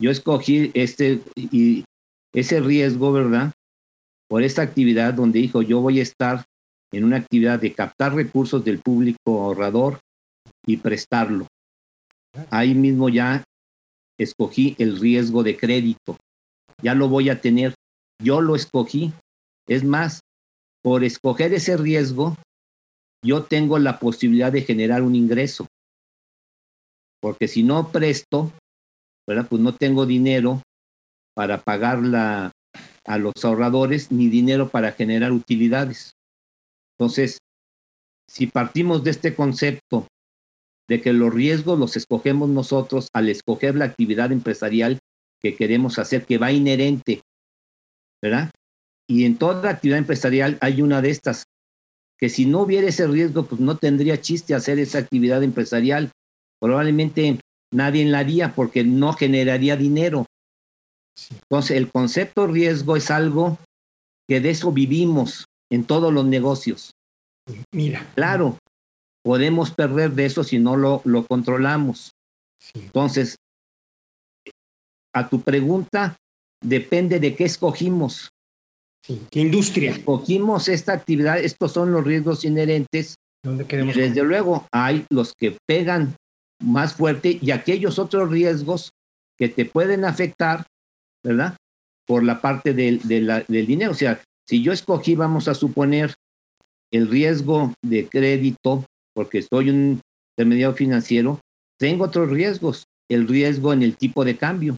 Yo 0.01 0.11
escogí 0.11 0.71
este 0.75 1.21
y 1.37 1.85
ese 2.33 2.61
riesgo, 2.61 3.13
¿verdad? 3.13 3.53
Por 4.29 4.43
esta 4.43 4.63
actividad 4.63 5.13
donde 5.15 5.41
dijo, 5.41 5.61
yo 5.63 5.81
voy 5.81 5.99
a 5.99 6.03
estar 6.03 6.45
en 6.93 7.05
una 7.05 7.17
actividad 7.17 7.59
de 7.59 7.73
captar 7.73 8.15
recursos 8.15 8.65
del 8.65 8.79
público 8.79 9.43
ahorrador 9.43 9.99
y 10.67 10.77
prestarlo. 10.77 11.47
Ahí 12.51 12.75
mismo 12.75 13.09
ya 13.09 13.45
escogí 14.19 14.77
el 14.79 15.01
riesgo 15.01 15.43
de 15.43 15.57
crédito. 15.57 16.17
Ya 16.81 16.95
lo 16.95 17.09
voy 17.09 17.29
a 17.29 17.41
tener. 17.41 17.75
Yo 18.23 18.41
lo 18.41 18.55
escogí. 18.55 19.13
Es 19.67 19.83
más, 19.83 20.21
por 20.83 21.03
escoger 21.03 21.53
ese 21.55 21.77
riesgo, 21.77 22.37
yo 23.25 23.45
tengo 23.45 23.79
la 23.79 23.99
posibilidad 23.99 24.53
de 24.53 24.63
generar 24.63 25.03
un 25.03 25.15
ingreso. 25.15 25.67
Porque 27.21 27.49
si 27.49 27.63
no 27.63 27.91
presto. 27.91 28.53
Pues 29.27 29.51
no 29.53 29.75
tengo 29.75 30.05
dinero 30.05 30.61
para 31.35 31.63
pagar 31.63 32.01
a 33.07 33.19
los 33.19 33.33
ahorradores 33.43 34.13
ni 34.13 34.29
dinero 34.29 34.69
para 34.69 34.93
generar 34.93 35.33
utilidades. 35.33 36.13
Entonces, 36.99 37.39
si 38.29 38.47
partimos 38.47 39.03
de 39.03 39.11
este 39.11 39.35
concepto 39.35 40.07
de 40.89 41.01
que 41.01 41.15
los 41.15 41.33
riesgos 41.33 41.79
los 41.79 41.97
escogemos 41.97 42.51
nosotros 42.51 43.09
al 43.15 43.31
escoger 43.31 43.75
la 43.77 43.87
actividad 43.87 44.31
empresarial 44.31 44.99
que 45.41 45.57
queremos 45.57 45.99
hacer, 45.99 46.27
que 46.27 46.37
va 46.37 46.53
inherente, 46.53 47.23
¿verdad? 48.23 48.51
Y 49.09 49.25
en 49.25 49.39
toda 49.39 49.71
actividad 49.71 49.99
empresarial 49.99 50.59
hay 50.61 50.83
una 50.83 51.01
de 51.01 51.11
estas, 51.11 51.45
que 52.19 52.29
si 52.29 52.47
no 52.47 52.61
hubiera 52.61 52.89
ese 52.89 53.07
riesgo, 53.07 53.45
pues 53.45 53.61
no 53.61 53.77
tendría 53.77 54.21
chiste 54.21 54.55
hacer 54.55 54.79
esa 54.79 54.99
actividad 54.99 55.43
empresarial. 55.43 56.11
Probablemente 56.61 57.41
nadie 57.73 58.05
la 58.05 58.21
haría 58.21 58.55
porque 58.55 58.85
no 58.85 59.13
generaría 59.13 59.77
dinero. 59.77 60.27
Entonces, 61.31 61.77
el 61.77 61.91
concepto 61.91 62.47
riesgo 62.47 62.97
es 62.97 63.11
algo 63.11 63.59
que 64.29 64.41
de 64.41 64.51
eso 64.51 64.73
vivimos 64.73 65.47
en 65.71 65.85
todos 65.85 66.13
los 66.13 66.25
negocios. 66.25 66.93
Mira. 67.73 68.07
Claro, 68.15 68.59
podemos 69.23 69.71
perder 69.71 70.13
de 70.13 70.27
eso 70.27 70.45
si 70.45 70.59
no 70.59 70.77
lo, 70.77 71.03
lo 71.05 71.27
controlamos. 71.27 72.13
Entonces, 72.75 73.37
a 75.15 75.29
tu 75.29 75.41
pregunta, 75.43 76.17
depende 76.63 77.21
de 77.21 77.37
qué 77.37 77.45
escogimos. 77.45 78.31
¿Qué 79.07 79.41
industria? 79.41 79.91
Escogimos 79.91 80.69
esta 80.69 80.95
actividad, 80.95 81.39
estos 81.39 81.73
son 81.73 81.93
los 81.93 82.05
riesgos 82.05 82.45
inherentes. 82.45 83.17
¿Dónde 83.43 83.67
queremos 83.67 83.95
desde 83.95 84.23
luego, 84.23 84.67
hay 84.73 85.05
los 85.11 85.35
que 85.35 85.59
pegan 85.67 86.17
más 86.63 86.95
fuerte 86.95 87.39
y 87.41 87.51
aquellos 87.51 87.99
otros 87.99 88.31
riesgos 88.31 88.93
que 89.37 89.49
te 89.49 89.67
pueden 89.67 90.05
afectar, 90.05 90.67
¿verdad? 91.23 91.57
Por 92.07 92.25
la 92.25 92.41
parte 92.41 92.73
del, 92.73 93.01
del 93.07 93.67
dinero. 93.67 93.91
O 93.91 93.95
sea, 93.95 94.23
si 94.49 94.63
yo 94.63 94.73
escogí, 94.73 95.15
vamos 95.15 95.49
a 95.49 95.55
suponer, 95.55 96.15
el 96.95 97.09
riesgo 97.09 97.75
de 97.83 98.09
crédito 98.09 98.85
porque 99.15 99.43
soy 99.43 99.71
un 99.71 100.01
intermediario 100.33 100.77
financiero, 100.77 101.41
tengo 101.79 102.05
otros 102.05 102.31
riesgos, 102.31 102.85
el 103.09 103.27
riesgo 103.27 103.73
en 103.73 103.83
el 103.83 103.97
tipo 103.97 104.25
de 104.25 104.37
cambio. 104.37 104.77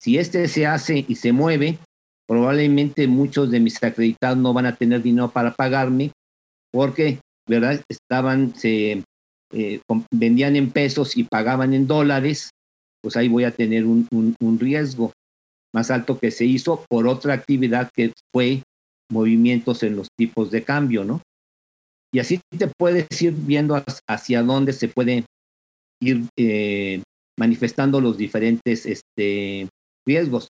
Si 0.00 0.18
este 0.18 0.48
se 0.48 0.66
hace 0.66 1.04
y 1.06 1.16
se 1.16 1.32
mueve, 1.32 1.78
probablemente 2.26 3.06
muchos 3.06 3.50
de 3.50 3.60
mis 3.60 3.82
acreditados 3.82 4.38
no 4.38 4.52
van 4.52 4.66
a 4.66 4.76
tener 4.76 5.02
dinero 5.02 5.30
para 5.30 5.52
pagarme 5.54 6.12
porque, 6.72 7.20
¿verdad? 7.48 7.80
Estaban, 7.88 8.54
se 8.56 9.04
eh, 9.52 9.80
vendían 10.10 10.56
en 10.56 10.70
pesos 10.70 11.16
y 11.16 11.24
pagaban 11.24 11.74
en 11.74 11.86
dólares, 11.86 12.50
pues 13.00 13.16
ahí 13.16 13.28
voy 13.28 13.44
a 13.44 13.52
tener 13.52 13.84
un, 13.84 14.08
riesgo 14.58 15.12
más 15.72 15.90
alto 15.90 16.18
que 16.18 16.30
se 16.30 16.44
hizo 16.44 16.84
por 16.88 17.06
otra 17.06 17.34
actividad 17.34 17.90
que 17.94 18.12
fue 18.32 18.62
movimientos 19.10 19.82
en 19.82 19.96
los 19.96 20.08
tipos 20.18 20.50
de 20.50 20.64
cambio, 20.64 21.04
¿no? 21.04 21.20
Y 22.12 22.20
así 22.20 22.40
te 22.56 22.68
puedes 22.78 23.06
ir 23.22 23.32
viendo 23.32 23.80
hacia 24.08 24.42
dónde 24.42 24.72
se 24.72 24.88
puede 24.88 25.24
ir 26.00 26.24
eh, 26.36 27.02
manifestando 27.38 28.00
los 28.00 28.16
diferentes 28.16 28.86
este, 28.86 29.68
riesgos. 30.06 30.48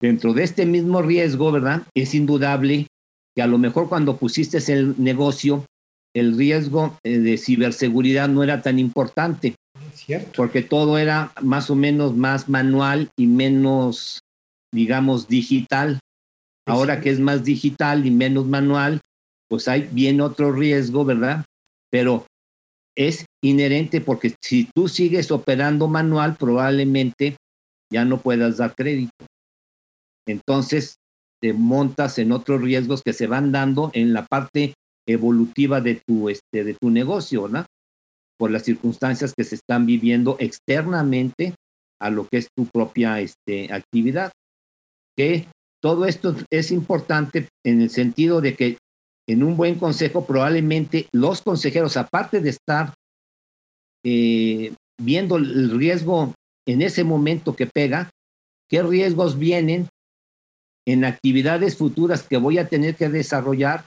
Dentro 0.00 0.32
de 0.32 0.44
este 0.44 0.64
mismo 0.64 1.02
riesgo, 1.02 1.50
¿verdad? 1.50 1.82
Es 1.94 2.14
indudable 2.14 2.86
que 3.34 3.42
a 3.42 3.46
lo 3.46 3.58
mejor 3.58 3.88
cuando 3.88 4.16
pusiste 4.16 4.58
el 4.72 4.94
negocio, 4.98 5.64
el 6.14 6.36
riesgo 6.36 6.96
eh, 7.04 7.18
de 7.18 7.36
ciberseguridad 7.36 8.28
no 8.28 8.42
era 8.42 8.62
tan 8.62 8.78
importante. 8.78 9.54
Cierto. 9.94 10.30
Porque 10.36 10.62
todo 10.62 10.98
era 10.98 11.32
más 11.42 11.70
o 11.70 11.74
menos 11.74 12.16
más 12.16 12.48
manual 12.48 13.10
y 13.16 13.26
menos, 13.26 14.20
digamos, 14.72 15.28
digital. 15.28 15.98
Ahora 16.66 17.00
que 17.00 17.10
es 17.10 17.18
más 17.18 17.44
digital 17.44 18.06
y 18.06 18.10
menos 18.10 18.46
manual, 18.46 19.00
pues 19.48 19.68
hay 19.68 19.88
bien 19.90 20.20
otro 20.20 20.52
riesgo, 20.52 21.04
¿verdad? 21.04 21.44
Pero 21.90 22.26
es 22.96 23.24
inherente 23.42 24.00
porque 24.00 24.34
si 24.42 24.68
tú 24.74 24.88
sigues 24.88 25.30
operando 25.30 25.88
manual, 25.88 26.36
probablemente 26.36 27.36
ya 27.90 28.04
no 28.04 28.20
puedas 28.20 28.58
dar 28.58 28.74
crédito. 28.74 29.24
Entonces, 30.28 30.98
te 31.40 31.52
montas 31.52 32.18
en 32.18 32.32
otros 32.32 32.60
riesgos 32.60 33.02
que 33.02 33.12
se 33.12 33.26
van 33.26 33.50
dando 33.50 33.90
en 33.94 34.12
la 34.12 34.26
parte 34.26 34.74
evolutiva 35.06 35.80
de 35.80 36.02
tu, 36.06 36.28
este, 36.28 36.64
de 36.64 36.74
tu 36.74 36.90
negocio, 36.90 37.44
¿verdad? 37.44 37.66
Por 38.38 38.50
las 38.50 38.64
circunstancias 38.64 39.32
que 39.36 39.44
se 39.44 39.54
están 39.54 39.86
viviendo 39.86 40.36
externamente 40.38 41.54
a 42.00 42.10
lo 42.10 42.28
que 42.28 42.38
es 42.38 42.48
tu 42.54 42.66
propia 42.66 43.20
este, 43.20 43.72
actividad. 43.72 44.30
Que 45.16 45.48
todo 45.80 46.04
esto 46.04 46.36
es 46.50 46.70
importante 46.70 47.48
en 47.64 47.80
el 47.80 47.90
sentido 47.90 48.40
de 48.40 48.54
que 48.54 48.76
en 49.26 49.42
un 49.42 49.56
buen 49.56 49.78
consejo, 49.78 50.26
probablemente 50.26 51.08
los 51.12 51.42
consejeros, 51.42 51.96
aparte 51.96 52.40
de 52.40 52.50
estar 52.50 52.94
eh, 54.04 54.74
viendo 55.00 55.36
el 55.36 55.70
riesgo 55.78 56.34
en 56.66 56.82
ese 56.82 57.04
momento 57.04 57.56
que 57.56 57.66
pega, 57.66 58.10
qué 58.68 58.82
riesgos 58.82 59.38
vienen 59.38 59.88
en 60.88 61.04
actividades 61.04 61.76
futuras 61.76 62.22
que 62.22 62.36
voy 62.36 62.58
a 62.58 62.68
tener 62.68 62.94
que 62.96 63.08
desarrollar 63.08 63.84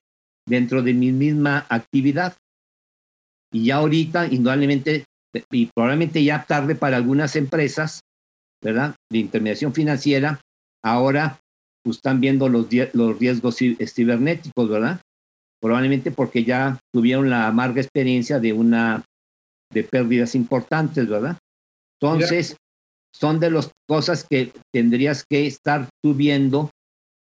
dentro 0.47 0.81
de 0.81 0.93
mi 0.93 1.11
misma 1.11 1.65
actividad. 1.69 2.35
Y 3.51 3.65
ya 3.65 3.77
ahorita, 3.77 4.27
indudablemente, 4.27 5.05
y 5.51 5.65
probablemente 5.67 6.23
ya 6.23 6.45
tarde 6.45 6.75
para 6.75 6.97
algunas 6.97 7.35
empresas, 7.35 8.01
¿verdad? 8.63 8.95
De 9.09 9.19
intermediación 9.19 9.73
financiera, 9.73 10.39
ahora 10.83 11.39
pues, 11.83 11.97
están 11.97 12.21
viendo 12.21 12.47
los, 12.49 12.67
los 12.93 13.19
riesgos 13.19 13.57
cibernéticos, 13.57 14.69
¿verdad? 14.69 15.01
probablemente 15.61 16.11
porque 16.11 16.43
ya 16.43 16.79
tuvieron 16.91 17.29
la 17.29 17.47
amarga 17.47 17.81
experiencia 17.81 18.39
de 18.39 18.51
una 18.51 19.05
de 19.71 19.83
pérdidas 19.83 20.35
importantes, 20.35 21.07
¿verdad? 21.07 21.37
Entonces, 22.01 22.57
son 23.13 23.39
de 23.39 23.51
las 23.51 23.69
cosas 23.87 24.25
que 24.27 24.51
tendrías 24.73 25.23
que 25.29 25.45
estar 25.45 25.87
tú 26.03 26.15
viendo 26.15 26.71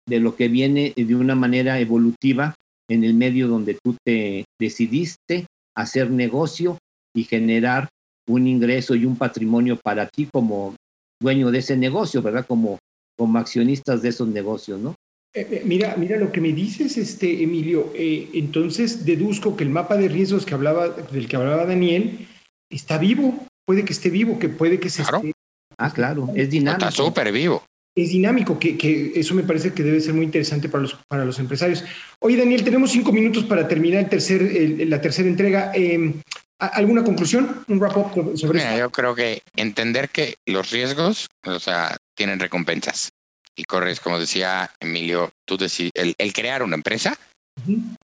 de 0.10 0.20
lo 0.20 0.36
que 0.36 0.48
viene 0.48 0.94
de 0.96 1.16
una 1.16 1.36
manera 1.36 1.80
evolutiva 1.80 2.56
en 2.90 3.04
el 3.04 3.14
medio 3.14 3.48
donde 3.48 3.78
tú 3.82 3.96
te 4.04 4.46
decidiste 4.60 5.46
hacer 5.76 6.10
negocio 6.10 6.78
y 7.16 7.24
generar 7.24 7.88
un 8.28 8.48
ingreso 8.48 8.96
y 8.96 9.06
un 9.06 9.16
patrimonio 9.16 9.78
para 9.78 10.08
ti 10.08 10.28
como 10.32 10.76
dueño 11.22 11.52
de 11.52 11.60
ese 11.60 11.78
negocio, 11.78 12.22
¿verdad? 12.22 12.46
Como, 12.48 12.78
como 13.18 13.40
accionistas 13.40 14.02
de 14.02 14.10
esos 14.10 14.28
negocios, 14.28 14.80
¿no? 14.80 14.96
Eh, 15.34 15.48
eh, 15.52 15.62
mira, 15.64 15.96
mira 15.98 16.18
lo 16.18 16.32
que 16.32 16.42
me 16.42 16.54
dices, 16.54 16.98
este 16.98 17.44
Emilio. 17.44 17.92
Eh, 17.96 18.30
entonces 18.34 19.06
deduzco 19.06 19.56
que 19.56 19.64
el 19.64 19.70
mapa 19.70 19.96
de 19.96 20.08
riesgos 20.08 20.46
que 20.46 20.56
hablaba, 20.56 20.90
del 20.90 21.28
que 21.28 21.36
hablaba 21.36 21.66
Daniel 21.66 22.28
está 22.70 22.98
vivo. 22.98 23.46
Puede 23.66 23.86
que 23.86 23.94
esté 23.94 24.10
vivo, 24.10 24.40
que 24.40 24.50
puede 24.50 24.80
que 24.80 24.90
se 24.90 25.04
esté. 25.04 25.34
Ah, 25.78 25.94
claro, 25.94 26.30
es 26.36 26.50
dinámico. 26.50 26.88
Está 26.88 27.04
súper 27.04 27.32
vivo. 27.32 27.64
Es 28.00 28.10
dinámico, 28.10 28.58
que, 28.58 28.78
que, 28.78 29.12
eso 29.16 29.36
me 29.36 29.44
parece 29.44 29.74
que 29.74 29.84
debe 29.84 30.00
ser 30.00 30.14
muy 30.14 30.26
interesante 30.26 30.70
para 30.70 30.84
los, 30.84 30.98
para 31.08 31.26
los 31.26 31.38
empresarios. 31.40 31.84
Oye, 32.20 32.38
Daniel, 32.38 32.64
tenemos 32.64 32.92
cinco 32.92 33.12
minutos 33.12 33.44
para 33.44 33.68
terminar 33.68 34.04
el 34.04 34.10
tercer, 34.10 34.42
la 34.88 35.02
tercera 35.02 35.28
entrega. 35.28 35.72
Em, 35.74 36.22
¿Alguna 36.60 37.04
conclusión? 37.04 37.64
¿Un 37.68 37.80
wrap-up 37.80 38.38
sobre 38.38 38.60
Mira, 38.60 38.78
Yo 38.78 38.90
creo 38.90 39.16
que 39.16 39.42
entender 39.56 40.10
que 40.10 40.36
los 40.46 40.72
riesgos, 40.72 41.28
o 41.46 41.60
sea, 41.60 41.98
tienen 42.16 42.40
recompensas 42.40 43.12
y 43.56 43.64
corres, 43.64 44.00
como 44.00 44.20
decía 44.20 44.72
Emilio, 44.80 45.32
tú 45.46 45.58
el, 45.94 46.16
el, 46.18 46.34
crear 46.34 46.64
una 46.64 46.76
empresa 46.76 47.18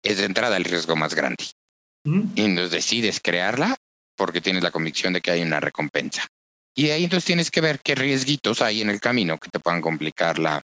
es 0.03 0.17
de 0.17 0.25
entrada 0.25 0.57
el 0.57 0.65
riesgo 0.65 0.95
más 0.95 1.15
grande. 1.15 1.43
Y 2.05 2.43
entonces 2.43 2.71
decides 2.71 3.19
crearla 3.21 3.75
porque 4.15 4.41
tienes 4.41 4.63
la 4.63 4.71
convicción 4.71 5.13
de 5.13 5.21
que 5.21 5.31
hay 5.31 5.41
una 5.41 5.59
recompensa. 5.59 6.27
Y 6.75 6.89
ahí 6.89 7.05
entonces 7.05 7.25
tienes 7.25 7.49
que 7.49 7.61
ver 7.61 7.79
qué 7.79 7.95
riesguitos 7.95 8.61
hay 8.61 8.81
en 8.81 8.89
el 8.89 8.99
camino 8.99 9.37
que 9.37 9.49
te 9.49 9.59
puedan 9.59 9.81
complicar 9.81 10.39
la, 10.39 10.61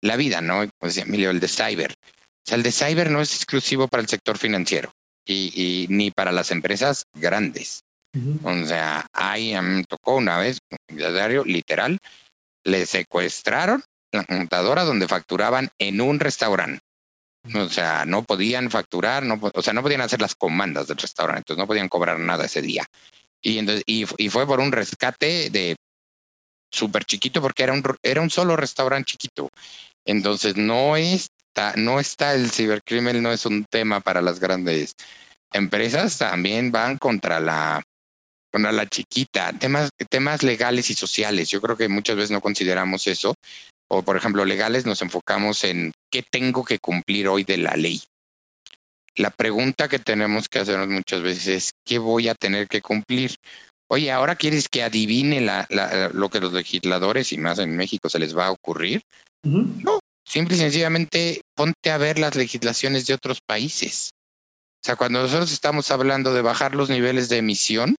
la 0.00 0.16
vida, 0.16 0.40
¿no? 0.40 0.58
Como 0.58 0.88
decía 0.88 1.02
Emilio, 1.02 1.30
el 1.30 1.40
de 1.40 1.48
cyber. 1.48 1.92
O 1.92 2.48
sea, 2.48 2.56
el 2.56 2.62
de 2.62 2.72
cyber 2.72 3.10
no 3.10 3.20
es 3.20 3.34
exclusivo 3.34 3.88
para 3.88 4.02
el 4.02 4.08
sector 4.08 4.38
financiero 4.38 4.92
y, 5.26 5.86
ni 5.90 6.10
para 6.10 6.32
las 6.32 6.50
empresas 6.50 7.04
grandes. 7.14 7.82
O 8.42 8.66
sea, 8.66 9.06
ahí 9.12 9.54
me 9.60 9.84
tocó 9.84 10.16
una 10.16 10.38
vez, 10.38 10.58
diario, 10.88 11.44
literal, 11.44 11.98
le 12.64 12.86
secuestraron 12.86 13.84
la 14.12 14.24
computadora 14.24 14.84
donde 14.84 15.06
facturaban 15.06 15.68
en 15.78 16.00
un 16.00 16.18
restaurante. 16.18 16.80
O 17.54 17.68
sea, 17.68 18.04
no 18.04 18.24
podían 18.24 18.70
facturar, 18.70 19.24
no, 19.24 19.38
o 19.54 19.62
sea, 19.62 19.72
no 19.72 19.82
podían 19.82 20.00
hacer 20.00 20.20
las 20.20 20.34
comandas 20.34 20.88
del 20.88 20.96
restaurante, 20.96 21.40
entonces 21.40 21.60
no 21.60 21.66
podían 21.66 21.88
cobrar 21.88 22.18
nada 22.18 22.46
ese 22.46 22.62
día. 22.62 22.84
Y, 23.42 23.58
entonces, 23.58 23.84
y, 23.86 24.04
fue 24.04 24.46
por 24.46 24.60
un 24.60 24.72
rescate 24.72 25.50
de 25.50 25.76
súper 26.72 27.04
chiquito 27.04 27.40
porque 27.40 27.62
era 27.62 27.72
un, 27.72 27.82
era 28.02 28.20
un 28.20 28.30
solo 28.30 28.56
restaurante 28.56 29.12
chiquito. 29.12 29.48
Entonces 30.04 30.56
no 30.56 30.96
está, 30.96 31.74
no 31.76 32.00
está 32.00 32.34
el 32.34 32.50
cibercrimen, 32.50 33.22
no 33.22 33.32
es 33.32 33.46
un 33.46 33.64
tema 33.64 34.00
para 34.00 34.22
las 34.22 34.40
grandes 34.40 34.92
empresas, 35.52 36.18
también 36.18 36.72
van 36.72 36.98
contra 36.98 37.40
la 37.40 37.82
contra 38.50 38.72
la 38.72 38.86
chiquita, 38.86 39.52
temas, 39.52 39.90
temas 40.08 40.42
legales 40.42 40.88
y 40.90 40.94
sociales. 40.94 41.50
Yo 41.50 41.60
creo 41.60 41.76
que 41.76 41.88
muchas 41.88 42.16
veces 42.16 42.30
no 42.30 42.40
consideramos 42.40 43.06
eso 43.06 43.34
o 43.88 44.02
por 44.02 44.16
ejemplo 44.16 44.44
legales, 44.44 44.86
nos 44.86 45.02
enfocamos 45.02 45.64
en 45.64 45.92
qué 46.10 46.22
tengo 46.22 46.64
que 46.64 46.78
cumplir 46.78 47.28
hoy 47.28 47.44
de 47.44 47.56
la 47.56 47.74
ley. 47.74 48.02
La 49.16 49.30
pregunta 49.30 49.88
que 49.88 49.98
tenemos 49.98 50.48
que 50.48 50.60
hacernos 50.60 50.88
muchas 50.88 51.22
veces 51.22 51.46
es, 51.48 51.70
¿qué 51.84 51.98
voy 51.98 52.28
a 52.28 52.34
tener 52.34 52.68
que 52.68 52.80
cumplir? 52.80 53.34
Oye, 53.90 54.12
¿ahora 54.12 54.36
quieres 54.36 54.68
que 54.68 54.82
adivine 54.82 55.40
lo 56.12 56.28
que 56.28 56.40
los 56.40 56.52
legisladores 56.52 57.32
y 57.32 57.38
más 57.38 57.58
en 57.58 57.76
México 57.76 58.08
se 58.08 58.18
les 58.18 58.36
va 58.36 58.46
a 58.46 58.50
ocurrir? 58.52 59.00
No, 59.42 59.98
simple 60.24 60.56
y 60.56 60.58
sencillamente 60.58 61.40
ponte 61.56 61.90
a 61.90 61.98
ver 61.98 62.18
las 62.18 62.36
legislaciones 62.36 63.06
de 63.06 63.14
otros 63.14 63.38
países. 63.44 64.10
O 64.80 64.84
sea, 64.84 64.96
cuando 64.96 65.22
nosotros 65.22 65.50
estamos 65.50 65.90
hablando 65.90 66.32
de 66.34 66.42
bajar 66.42 66.74
los 66.74 66.90
niveles 66.90 67.28
de 67.28 67.38
emisión 67.38 67.96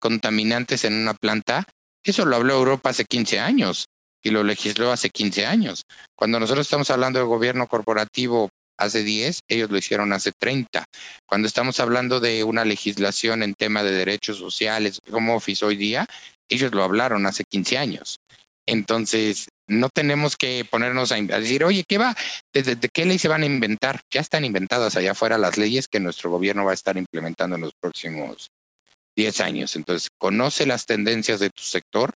contaminantes 0.00 0.84
en 0.84 0.94
una 0.94 1.14
planta, 1.14 1.64
eso 2.02 2.24
lo 2.24 2.36
habló 2.36 2.54
Europa 2.54 2.90
hace 2.90 3.04
15 3.04 3.38
años 3.38 3.86
y 4.22 4.30
lo 4.30 4.42
legisló 4.42 4.90
hace 4.90 5.10
15 5.10 5.46
años. 5.46 5.82
Cuando 6.16 6.40
nosotros 6.40 6.66
estamos 6.66 6.90
hablando 6.90 7.18
de 7.18 7.26
gobierno 7.26 7.68
corporativo 7.68 8.48
hace 8.78 9.02
10, 9.02 9.40
ellos 9.48 9.70
lo 9.70 9.78
hicieron 9.78 10.12
hace 10.12 10.32
30. 10.32 10.84
Cuando 11.26 11.48
estamos 11.48 11.80
hablando 11.80 12.20
de 12.20 12.44
una 12.44 12.64
legislación 12.64 13.42
en 13.42 13.54
tema 13.54 13.82
de 13.82 13.92
derechos 13.92 14.38
sociales, 14.38 15.00
como 15.10 15.36
Office 15.36 15.64
hoy 15.64 15.76
día, 15.76 16.06
ellos 16.48 16.72
lo 16.72 16.84
hablaron 16.84 17.26
hace 17.26 17.44
15 17.44 17.78
años. 17.78 18.18
Entonces, 18.66 19.48
no 19.68 19.88
tenemos 19.88 20.36
que 20.36 20.66
ponernos 20.68 21.12
a, 21.12 21.16
decir, 21.16 21.64
oye, 21.64 21.84
¿qué 21.88 21.98
va? 21.98 22.16
¿Desde 22.52 22.76
qué 22.92 23.04
ley 23.04 23.18
se 23.18 23.28
van 23.28 23.42
a 23.42 23.46
inventar? 23.46 24.00
Ya 24.12 24.20
están 24.20 24.44
inventadas 24.44 24.96
allá 24.96 25.12
afuera 25.12 25.38
las 25.38 25.56
leyes 25.56 25.88
que 25.88 26.00
nuestro 26.00 26.30
gobierno 26.30 26.64
va 26.64 26.72
a 26.72 26.74
estar 26.74 26.96
implementando 26.96 27.56
en 27.56 27.62
los 27.62 27.72
próximos 27.80 28.48
10 29.16 29.40
años. 29.40 29.76
Entonces, 29.76 30.08
conoce 30.18 30.66
las 30.66 30.84
tendencias 30.86 31.40
de 31.40 31.50
tu 31.50 31.62
sector, 31.62 32.12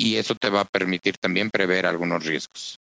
y 0.00 0.16
eso 0.16 0.34
te 0.34 0.48
va 0.48 0.62
a 0.62 0.64
permitir 0.64 1.18
también 1.18 1.50
prever 1.50 1.84
algunos 1.84 2.24
riesgos. 2.24 2.79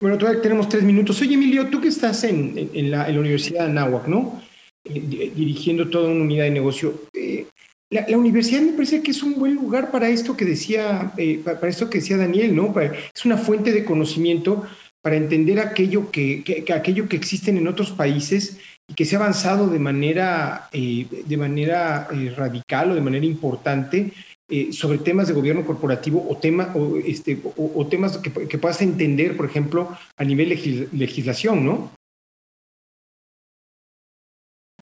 Bueno, 0.00 0.18
todavía 0.18 0.42
tenemos 0.42 0.68
tres 0.68 0.82
minutos. 0.82 1.20
Oye, 1.22 1.34
Emilio, 1.34 1.68
tú 1.68 1.80
que 1.80 1.88
estás 1.88 2.22
en, 2.24 2.70
en, 2.74 2.90
la, 2.90 3.08
Universidad 3.08 3.64
de 3.64 3.70
Anáhuac, 3.70 4.06
¿no? 4.06 4.42
Eh, 4.84 5.32
dirigiendo 5.34 5.88
toda 5.88 6.10
una 6.10 6.22
unidad 6.22 6.44
de 6.44 6.50
negocio. 6.50 7.02
Eh, 7.14 7.46
la, 7.90 8.16
universidad 8.18 8.60
me 8.60 8.72
parece 8.72 9.02
que 9.02 9.12
es 9.12 9.22
un 9.22 9.36
buen 9.36 9.54
lugar 9.54 9.90
para 9.90 10.08
esto 10.08 10.36
que 10.36 10.44
decía, 10.44 11.12
eh, 11.16 11.40
para, 11.42 11.68
esto 11.68 11.88
que 11.88 11.98
decía 11.98 12.18
Daniel, 12.18 12.54
¿no? 12.54 12.74
es 12.78 13.24
una 13.24 13.38
fuente 13.38 13.72
de 13.72 13.84
conocimiento 13.84 14.64
para 15.02 15.16
entender 15.16 15.60
aquello 15.60 16.10
que, 16.10 16.44
que, 16.44 16.72
aquello 16.72 17.08
que 17.08 17.16
existen 17.16 17.56
en 17.56 17.68
otros 17.68 17.92
países 17.92 18.58
y 18.88 18.94
que 18.94 19.04
se 19.04 19.16
ha 19.16 19.18
avanzado 19.18 19.68
de 19.68 19.78
manera, 19.78 20.68
de 20.72 21.36
manera 21.36 22.08
radical 22.36 22.90
o 22.90 22.94
de 22.94 23.00
manera 23.00 23.24
importante 23.24 24.12
eh, 24.48 24.72
sobre 24.72 24.98
temas 24.98 25.26
de 25.26 25.34
gobierno 25.34 25.66
corporativo 25.66 26.24
o, 26.28 26.36
tema, 26.36 26.72
o, 26.76 26.98
este, 26.98 27.40
o, 27.56 27.86
temas 27.88 28.18
que, 28.18 28.30
que, 28.30 28.58
puedas 28.58 28.80
entender, 28.80 29.36
por 29.36 29.46
ejemplo, 29.46 29.96
a 30.16 30.24
nivel 30.24 30.48
legislación, 30.92 31.64
¿no? 31.64 31.90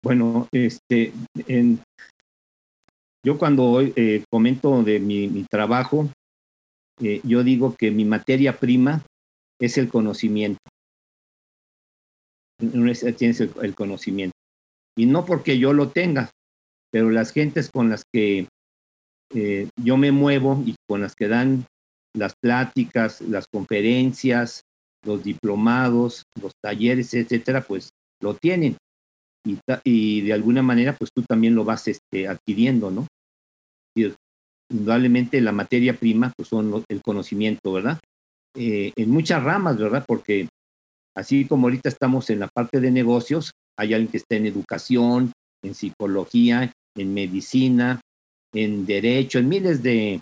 Bueno, 0.03 0.47
este, 0.51 1.14
en, 1.47 1.80
yo 3.26 3.39
cuando 3.39 3.82
eh, 3.82 4.24
comento 4.30 4.84
de 4.84 4.99
mi, 4.99 5.45
trabajo, 5.49 6.10
eh, 7.01 7.22
yo 7.24 7.43
digo 7.43 7.76
que 7.76 7.89
mi 7.89 8.06
materia 8.06 8.60
prima 8.60 9.03
es 9.60 9.80
el 9.80 9.89
conocimiento. 9.89 10.60
Tienes 12.60 13.41
el, 13.41 13.51
el 13.64 13.74
conocimiento. 13.74 14.36
Y 14.95 15.08
no 15.08 15.26
porque 15.26 15.58
yo 15.58 15.74
lo 15.74 15.89
tenga, 15.89 16.30
pero 16.91 17.10
las 17.10 17.32
gentes 17.32 17.72
con 17.72 17.89
las 17.89 18.03
que 18.14 18.47
eh, 19.36 19.67
yo 19.83 19.97
me 19.97 20.13
muevo 20.13 20.63
y 20.65 20.75
con 20.88 21.01
las 21.01 21.13
que 21.13 21.27
dan 21.27 21.65
las 22.15 22.33
pláticas, 22.41 23.19
las 23.19 23.47
conferencias, 23.47 24.61
los 25.05 25.23
diplomados, 25.23 26.23
los 26.41 26.53
talleres, 26.63 27.13
etcétera, 27.13 27.61
pues 27.61 27.89
lo 28.21 28.36
tienen. 28.36 28.77
Y, 29.83 30.21
de 30.21 30.33
alguna 30.33 30.63
manera, 30.63 30.95
pues 30.95 31.11
tú 31.13 31.21
también 31.21 31.53
lo 31.53 31.65
vas 31.65 31.88
este, 31.88 32.27
adquiriendo, 32.27 32.89
¿no? 32.89 33.05
Y, 33.95 34.11
indudablemente 34.71 35.39
la 35.41 35.51
materia 35.51 35.93
prima, 35.93 36.33
pues 36.36 36.49
son 36.49 36.83
el 36.89 37.01
conocimiento, 37.03 37.73
¿verdad? 37.73 37.99
Eh, 38.55 38.93
en 38.95 39.11
muchas 39.11 39.43
ramas, 39.43 39.77
¿verdad? 39.77 40.03
Porque 40.07 40.47
así 41.15 41.45
como 41.45 41.67
ahorita 41.67 41.89
estamos 41.89 42.29
en 42.29 42.39
la 42.39 42.47
parte 42.47 42.79
de 42.79 42.89
negocios, 42.89 43.51
hay 43.77 43.93
alguien 43.93 44.11
que 44.11 44.17
está 44.17 44.38
en 44.38 44.47
educación, 44.47 45.31
en 45.63 45.75
psicología, 45.75 46.71
en 46.97 47.13
medicina, 47.13 48.01
en 48.56 48.86
derecho, 48.86 49.38
en 49.39 49.49
miles 49.49 49.84
de, 49.84 50.22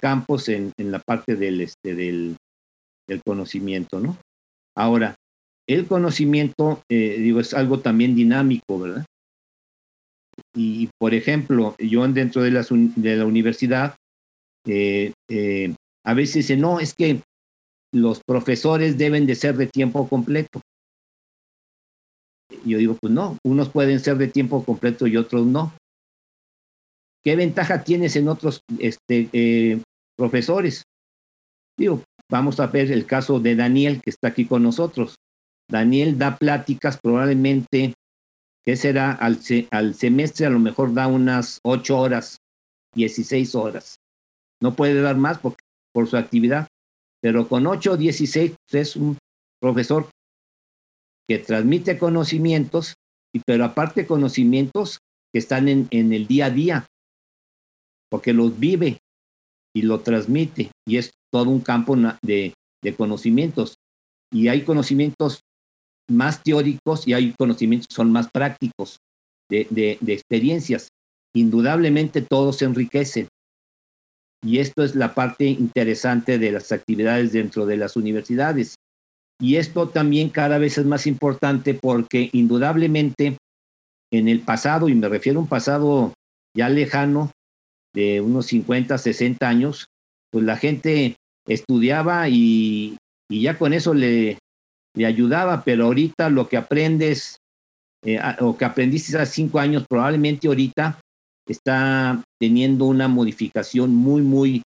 campos 0.00 0.48
en, 0.48 0.72
la 0.78 1.00
parte 1.00 1.34
del, 1.36 1.60
este, 1.60 1.94
del, 1.94 2.36
conocimiento, 3.24 3.98
¿no? 3.98 4.16
Ahora, 4.76 5.16
el 5.68 5.86
conocimiento, 5.86 6.82
eh, 6.88 7.16
digo, 7.18 7.40
es 7.40 7.54
algo 7.54 7.80
también 7.80 8.14
dinámico, 8.14 8.78
¿verdad? 8.78 9.04
Y, 10.54 10.88
por 10.98 11.12
ejemplo, 11.12 11.74
yo 11.78 12.06
dentro 12.06 12.42
de 12.42 12.52
la, 12.52 12.64
de 12.70 13.16
la 13.16 13.26
universidad, 13.26 13.96
eh, 14.66 15.12
eh, 15.28 15.74
a 16.04 16.14
veces 16.14 16.36
dicen, 16.36 16.60
no, 16.60 16.78
es 16.78 16.94
que 16.94 17.20
los 17.92 18.20
profesores 18.24 18.96
deben 18.96 19.26
de 19.26 19.34
ser 19.34 19.56
de 19.56 19.66
tiempo 19.66 20.08
completo. 20.08 20.60
Yo 22.64 22.78
digo, 22.78 22.96
pues 23.00 23.12
no, 23.12 23.38
unos 23.44 23.70
pueden 23.70 23.98
ser 23.98 24.18
de 24.18 24.28
tiempo 24.28 24.64
completo 24.64 25.08
y 25.08 25.16
otros 25.16 25.46
no. 25.46 25.72
¿Qué 27.22 27.36
ventaja 27.36 27.84
tienes 27.84 28.16
en 28.16 28.28
otros 28.28 28.62
este, 28.78 29.28
eh, 29.32 29.82
profesores? 30.16 30.84
Digo, 31.76 32.02
vamos 32.30 32.60
a 32.60 32.66
ver 32.66 32.90
el 32.90 33.06
caso 33.06 33.40
de 33.40 33.56
Daniel, 33.56 34.00
que 34.02 34.10
está 34.10 34.28
aquí 34.28 34.46
con 34.46 34.62
nosotros. 34.62 35.16
Daniel 35.70 36.18
da 36.18 36.36
pláticas 36.36 36.98
probablemente, 37.00 37.94
¿qué 38.64 38.76
será? 38.76 39.12
Al, 39.12 39.42
semestre 39.94 40.46
a 40.46 40.50
lo 40.50 40.58
mejor 40.58 40.94
da 40.94 41.06
unas 41.06 41.60
ocho 41.62 41.98
horas, 41.98 42.38
16 42.94 43.54
horas. 43.54 43.96
No 44.62 44.74
puede 44.74 45.00
dar 45.00 45.16
más 45.16 45.38
por, 45.38 45.56
por 45.92 46.08
su 46.08 46.16
actividad, 46.16 46.68
pero 47.22 47.48
con 47.48 47.66
ocho 47.66 47.92
o 47.92 47.96
16 47.96 48.56
es 48.72 48.96
un 48.96 49.18
profesor 49.60 50.08
que 51.28 51.38
transmite 51.38 51.98
conocimientos, 51.98 52.94
y 53.32 53.40
pero 53.46 53.64
aparte 53.64 54.06
conocimientos 54.06 54.98
que 55.32 55.38
están 55.38 55.68
en, 55.68 55.86
en 55.90 56.12
el 56.12 56.26
día 56.26 56.46
a 56.46 56.50
día, 56.50 56.86
porque 58.10 58.32
los 58.32 58.58
vive. 58.58 58.98
y 59.72 59.82
lo 59.82 60.00
transmite. 60.00 60.72
Y 60.86 60.96
es 60.96 61.12
todo 61.32 61.48
un 61.48 61.60
campo 61.60 61.96
de, 62.22 62.54
de 62.82 62.94
conocimientos. 62.94 63.76
Y 64.32 64.48
hay 64.48 64.62
conocimientos 64.62 65.42
más 66.10 66.42
teóricos 66.42 67.06
y 67.06 67.14
hay 67.14 67.32
conocimientos 67.38 67.88
que 67.88 67.94
son 67.94 68.12
más 68.12 68.28
prácticos, 68.30 68.98
de, 69.48 69.66
de, 69.70 70.12
experiencias. 70.12 70.88
Indudablemente 71.34 72.20
todos 72.20 72.56
se 72.56 72.64
enriquecen. 72.64 73.28
Y 74.42 74.58
esto 74.58 74.82
es 74.82 74.94
la 74.94 75.14
parte 75.14 75.46
interesante 75.46 76.38
de 76.38 76.52
las 76.52 76.72
actividades 76.72 77.32
dentro 77.32 77.66
de 77.66 77.76
las 77.76 77.96
universidades. 77.96 78.74
Y 79.40 79.56
esto 79.56 79.88
también 79.88 80.30
cada 80.30 80.58
vez 80.58 80.78
es 80.78 80.86
más 80.86 81.06
importante 81.06 81.74
porque 81.74 82.30
indudablemente 82.32 83.36
en 84.12 84.28
el 84.28 84.40
pasado, 84.40 84.88
y 84.88 84.94
me 84.94 85.08
refiero 85.08 85.38
a 85.38 85.42
un 85.42 85.48
pasado 85.48 86.14
ya 86.56 86.68
lejano, 86.68 87.30
de 87.94 88.20
unos 88.20 88.46
50, 88.46 88.98
60 88.98 89.48
años, 89.48 89.88
pues 90.30 90.44
la 90.44 90.56
gente 90.56 91.16
estudiaba 91.46 92.28
y, 92.28 92.96
y 93.28 93.42
ya 93.42 93.58
con 93.58 93.72
eso 93.72 93.94
le, 93.94 94.38
le 94.94 95.06
ayudaba, 95.06 95.62
pero 95.64 95.86
ahorita 95.86 96.30
lo 96.30 96.48
que 96.48 96.56
aprendes 96.56 97.38
eh, 98.04 98.18
o 98.40 98.56
que 98.56 98.64
aprendiste 98.64 99.16
hace 99.18 99.32
cinco 99.32 99.58
años, 99.58 99.84
probablemente 99.88 100.48
ahorita 100.48 101.00
está 101.46 102.22
teniendo 102.38 102.86
una 102.86 103.08
modificación 103.08 103.94
muy, 103.94 104.22
muy 104.22 104.62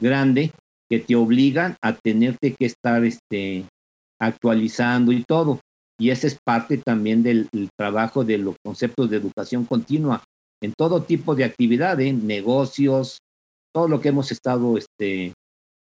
grande 0.00 0.52
que 0.88 1.00
te 1.00 1.16
obliga 1.16 1.76
a 1.82 1.94
tenerte 1.94 2.54
que 2.58 2.66
estar 2.66 3.04
este, 3.04 3.66
actualizando 4.20 5.12
y 5.12 5.24
todo. 5.24 5.60
Y 5.98 6.10
esa 6.10 6.26
es 6.26 6.38
parte 6.44 6.78
también 6.78 7.22
del, 7.22 7.48
trabajo 7.78 8.24
de 8.24 8.38
los 8.38 8.56
conceptos 8.64 9.10
de 9.10 9.16
educación 9.16 9.64
continua 9.64 10.24
en 10.62 10.72
todo 10.72 11.02
tipo 11.02 11.34
de 11.34 11.44
actividades, 11.44 12.14
negocios, 12.14 13.18
todo 13.74 13.88
lo 13.88 14.00
que 14.00 14.08
hemos 14.08 14.32
estado 14.32 14.78
este, 14.78 15.32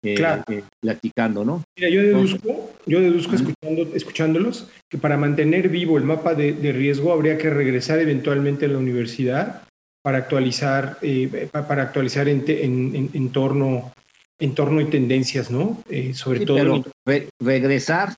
eh, 0.04 0.16
eh, 0.50 0.64
platicando, 0.80 1.44
¿no? 1.44 1.64
Mira, 1.78 1.90
yo 1.90 2.02
deduzco, 2.02 2.72
yo 2.86 3.02
deduzco 3.02 3.36
escuchando, 3.36 3.96
escuchándolos 3.96 4.68
que 4.90 4.98
para 4.98 5.18
mantener 5.18 5.70
vivo 5.70 5.98
el 5.98 6.04
mapa 6.04 6.36
de, 6.36 6.54
de, 6.54 6.72
riesgo 6.72 7.12
habría 7.12 7.38
que 7.38 7.50
regresar 7.50 8.00
eventualmente 8.00 8.66
a 8.66 8.70
la 8.70 8.78
universidad 8.78 9.68
para 10.08 10.20
actualizar, 10.20 10.98
eh, 11.02 11.50
para 11.52 11.84
actualizar 11.84 12.30
en, 12.30 12.46
en, 12.48 13.10
en, 13.14 13.30
torno, 13.34 13.92
en 14.40 14.56
torno 14.56 14.80
y 14.80 14.86
tendencias, 14.86 15.52
¿no? 15.52 15.84
Eh, 15.90 16.14
sobre 16.14 16.46
todo. 16.46 16.86
Pero 17.04 17.28
regresar 17.42 18.14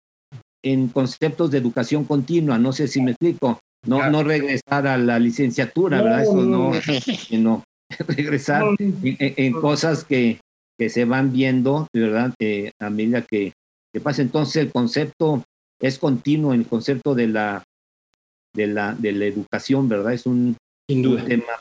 en 0.63 0.89
conceptos 0.89 1.49
de 1.49 1.57
educación 1.57 2.05
continua, 2.05 2.59
no 2.59 2.73
sé 2.73 2.87
si 2.87 3.01
me 3.01 3.11
explico. 3.11 3.59
No, 3.85 4.09
no 4.09 4.23
regresar 4.23 4.87
a 4.87 4.97
la 4.97 5.19
licenciatura, 5.19 6.01
¿verdad? 6.01 6.23
Eso 6.23 6.35
no, 6.35 6.71
no, 7.31 7.63
regresar 8.07 8.63
en, 8.79 9.53
cosas 9.53 10.03
que, 10.03 10.39
que 10.77 10.89
se 10.89 11.05
van 11.05 11.31
viendo, 11.31 11.87
¿verdad? 11.93 12.33
Eh, 12.39 12.71
a 12.79 12.89
medida 12.89 13.21
que, 13.21 13.53
que 13.93 13.99
pasa. 13.99 14.21
Entonces 14.21 14.57
el 14.57 14.71
concepto 14.71 15.43
es 15.81 15.97
continuo, 15.97 16.53
el 16.53 16.67
concepto 16.67 17.15
de 17.15 17.27
la, 17.27 17.63
de 18.53 18.67
la, 18.67 18.93
de 18.93 19.11
la 19.13 19.25
educación, 19.25 19.87
¿verdad? 19.87 20.13
Es 20.13 20.25
un, 20.25 20.57
Sin 20.89 21.01
duda. 21.01 21.23
un 21.23 21.27
tema 21.27 21.53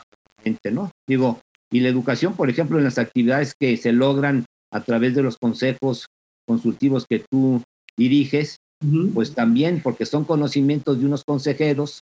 ¿no? 0.71 0.91
Digo, 1.07 1.39
y 1.71 1.79
la 1.81 1.89
educación, 1.89 2.35
por 2.35 2.49
ejemplo, 2.49 2.77
en 2.77 2.83
las 2.83 2.97
actividades 2.97 3.53
que 3.59 3.77
se 3.77 3.91
logran 3.91 4.45
a 4.71 4.81
través 4.81 5.15
de 5.15 5.23
los 5.23 5.37
consejos 5.37 6.07
consultivos 6.47 7.05
que 7.07 7.23
tú 7.29 7.61
diriges, 7.97 8.57
uh 8.83 8.87
-huh. 8.87 9.13
pues 9.13 9.33
también, 9.35 9.81
porque 9.81 10.05
son 10.05 10.25
conocimientos 10.25 10.99
de 10.99 11.05
unos 11.05 11.23
consejeros 11.23 12.01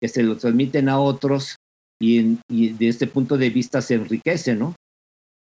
que 0.00 0.08
se 0.08 0.22
los 0.22 0.38
transmiten 0.38 0.88
a 0.88 0.98
otros 0.98 1.56
y, 2.00 2.18
en, 2.18 2.40
y 2.48 2.70
de 2.70 2.88
este 2.88 3.06
punto 3.06 3.36
de 3.36 3.50
vista 3.50 3.82
se 3.82 3.94
enriquece, 3.94 4.54
¿no? 4.54 4.74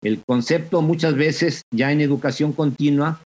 El 0.02 0.22
concepto 0.24 0.82
muchas 0.82 1.14
veces 1.14 1.62
ya 1.72 1.90
en 1.90 2.00
educación 2.00 2.52
continua, 2.52 3.22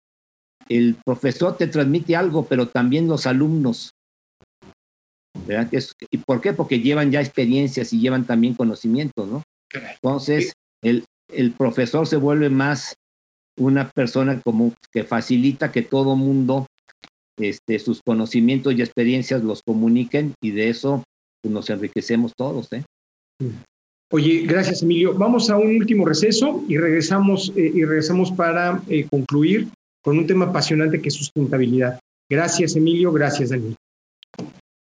el 0.69 0.97
profesor 1.05 1.57
te 1.57 1.67
transmite 1.67 2.17
algo, 2.17 2.47
pero 2.47 2.69
también 2.69 3.07
los 3.07 3.27
alumnos 3.27 3.91
¿verdad? 5.47 5.69
¿Y 6.11 6.19
por 6.19 6.41
qué? 6.41 6.53
Porque 6.53 6.81
llevan 6.81 7.11
ya 7.11 7.21
experiencias 7.21 7.93
y 7.93 8.01
llevan 8.01 8.25
también 8.25 8.55
conocimientos, 8.55 9.29
¿no? 9.29 9.43
Entonces, 9.73 10.53
el, 10.83 11.05
el 11.29 11.53
profesor 11.53 12.07
se 12.07 12.17
vuelve 12.17 12.51
más 12.51 12.95
una 13.59 13.91
persona 13.91 14.41
como 14.41 14.73
que 14.93 15.05
facilita 15.05 15.73
que 15.73 15.83
todo 15.83 16.17
mundo 16.17 16.67
este, 17.39 17.79
sus 17.79 18.01
conocimientos 18.05 18.75
y 18.75 18.83
experiencias 18.83 19.43
los 19.43 19.63
comuniquen 19.63 20.35
y 20.43 20.53
de 20.53 20.71
eso 20.71 21.03
nos 21.49 21.71
enriquecemos 21.71 22.33
todos. 22.37 22.73
¿eh? 22.73 22.83
Oye, 24.15 24.45
gracias 24.47 24.83
Emilio. 24.83 25.15
Vamos 25.15 25.51
a 25.51 25.57
un 25.57 25.77
último 25.77 26.05
receso 26.05 26.63
y 26.69 26.79
regresamos, 26.79 27.53
eh, 27.57 27.73
y 27.75 27.85
regresamos 27.85 28.31
para 28.31 28.81
eh, 28.89 29.07
concluir 29.11 29.67
con 30.03 30.19
un 30.19 30.27
tema 30.27 30.45
apasionante 30.47 31.01
que 31.01 31.09
es 31.09 31.15
sustentabilidad. 31.15 31.99
Gracias 32.31 32.77
Emilio, 32.77 33.11
gracias 33.13 33.51
Daniel. 33.51 33.75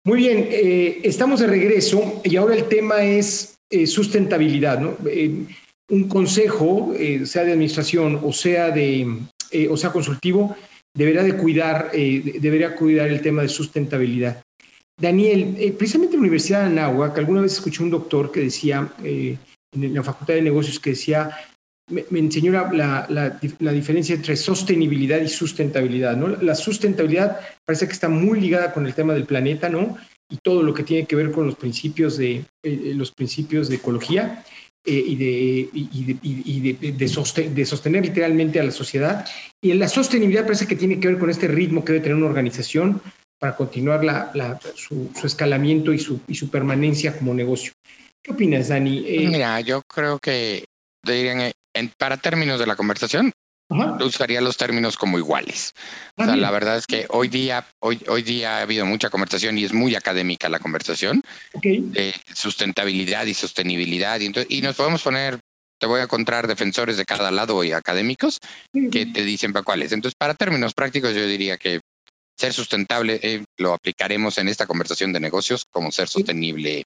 Muy 0.07 0.19
bien, 0.21 0.49
eh, 0.51 1.01
estamos 1.03 1.41
de 1.41 1.47
regreso 1.47 2.23
y 2.25 2.37
ahora 2.37 2.55
el 2.55 2.65
tema 2.69 3.03
es 3.03 3.59
sustentabilidad. 3.85 4.81
¿no? 4.81 4.97
Un 5.91 6.09
consejo, 6.09 6.95
sea 7.25 7.45
de 7.45 7.53
administración 7.53 8.21
o 8.23 8.33
sea, 8.33 8.71
de, 8.71 9.07
o 9.69 9.77
sea 9.77 9.91
consultivo, 9.91 10.57
deberá 10.97 11.23
de 11.23 11.37
cuidar, 11.37 11.91
debería 11.93 12.75
cuidar 12.75 13.09
el 13.09 13.21
tema 13.21 13.43
de 13.43 13.49
sustentabilidad. 13.49 14.43
Daniel, 14.99 15.74
precisamente 15.78 16.14
en 16.14 16.20
la 16.20 16.24
Universidad 16.24 16.61
de 16.61 16.66
Anáhuac, 16.66 17.16
alguna 17.18 17.42
vez 17.42 17.53
escuché 17.53 17.82
un 17.82 17.90
doctor 17.90 18.32
que 18.32 18.40
decía, 18.40 18.92
en 19.03 19.38
la 19.72 20.03
Facultad 20.03 20.34
de 20.34 20.42
Negocios, 20.42 20.80
que 20.80 20.90
decía, 20.90 21.30
me, 21.88 22.18
enseñó 22.18 22.53
la, 22.53 23.38
diferencia 23.72 24.14
entre 24.14 24.36
sostenibilidad 24.36 25.20
y 25.20 25.28
sustentabilidad. 25.28 26.16
¿no? 26.16 26.28
La 26.28 26.55
sustentabilidad 26.55 27.40
parece 27.64 27.86
que 27.86 27.92
está 27.92 28.09
muy 28.09 28.40
ligada 28.40 28.72
con 28.72 28.86
el 28.86 28.94
tema 28.94 29.14
del 29.14 29.24
planeta, 29.24 29.68
¿no? 29.68 29.96
Y 30.30 30.36
todo 30.42 30.62
lo 30.62 30.74
que 30.74 30.82
tiene 30.82 31.07
que 31.07 31.16
ver 31.16 31.32
con 31.32 31.46
los 31.46 31.55
principios 31.55 32.18
de, 32.18 32.44
eh, 32.62 32.92
los 32.94 33.12
principios 33.12 33.70
de 33.70 33.76
ecología 33.76 34.44
eh, 34.84 34.92
y, 35.07 35.16
de, 35.16 35.70
y, 35.72 36.61
de, 36.61 36.74
de, 36.74 36.92
de, 36.92 37.09
sosten, 37.09 37.55
de, 37.55 37.64
sostener 37.64 38.05
literalmente 38.05 38.61
a 38.61 38.64
la 38.64 38.70
sociedad. 38.70 39.24
Y 39.62 39.72
la 39.72 39.88
sostenibilidad 39.88 40.44
parece 40.44 40.66
que 40.66 40.76
tiene 40.76 41.01
que 41.01 41.09
ver 41.09 41.18
con 41.18 41.30
este 41.30 41.49
ritmo 41.49 41.82
que 41.82 41.94
debe 41.94 42.03
tener 42.03 42.18
una 42.18 42.26
organización 42.26 43.01
para 43.39 43.57
continuar 43.57 44.05
la, 44.05 44.30
la, 44.34 44.59
su, 44.74 45.11
su, 45.18 45.26
escalamiento 45.26 45.93
y 45.93 45.99
su, 45.99 46.20
y 46.26 46.34
su 46.34 46.51
permanencia 46.51 47.16
como 47.16 47.34
negocio. 47.34 47.72
¿Qué 48.22 48.32
opinas, 48.32 48.68
Dani? 48.68 49.05
Eh, 49.07 49.28
Mira, 49.28 49.61
yo 49.61 49.82
creo 49.82 50.18
que 50.18 50.64
dirían, 51.05 51.53
en, 51.74 51.93
para 51.97 52.16
términos 52.16 52.59
de 52.59 52.66
la 52.66 52.76
conversación, 52.76 53.32
Ajá. 53.70 53.99
usaría 54.05 54.41
los 54.41 54.57
términos 54.57 54.97
como 54.97 55.18
iguales. 55.18 55.74
O 56.16 56.24
sea, 56.24 56.36
la 56.36 56.51
verdad 56.51 56.78
es 56.78 56.86
que 56.86 57.07
hoy 57.11 57.28
día, 57.28 57.66
hoy, 57.80 58.01
hoy 58.09 58.22
día 58.22 58.59
ha 58.59 58.62
habido 58.62 58.86
mucha 58.86 59.11
conversación 59.11 59.59
y 59.59 59.64
es 59.64 59.72
muy 59.72 59.95
académica 59.95 60.49
la 60.49 60.59
conversación 60.59 61.22
okay. 61.53 61.80
de 61.80 62.14
sustentabilidad 62.34 63.26
y 63.26 63.34
sostenibilidad. 63.34 64.18
Y, 64.20 64.26
entonces, 64.26 64.51
y 64.51 64.62
nos 64.62 64.74
podemos 64.74 65.03
poner, 65.03 65.39
te 65.78 65.86
voy 65.86 66.01
a 66.01 66.05
encontrar 66.05 66.49
defensores 66.49 66.97
de 66.97 67.05
cada 67.05 67.30
lado 67.30 67.62
y 67.62 67.72
académicos 67.72 68.39
que 68.91 69.07
te 69.07 69.22
dicen 69.22 69.53
para 69.53 69.64
cuáles. 69.64 69.93
Entonces, 69.93 70.16
para 70.18 70.34
términos 70.34 70.72
prácticos, 70.72 71.14
yo 71.14 71.26
diría 71.26 71.57
que 71.59 71.80
ser 72.39 72.53
sustentable 72.53 73.18
eh, 73.22 73.45
lo 73.57 73.74
aplicaremos 73.74 74.39
en 74.39 74.49
esta 74.49 74.66
conversación 74.66 75.12
de 75.12 75.20
negocios 75.20 75.64
como 75.70 75.91
ser 75.91 76.09
sostenible 76.09 76.84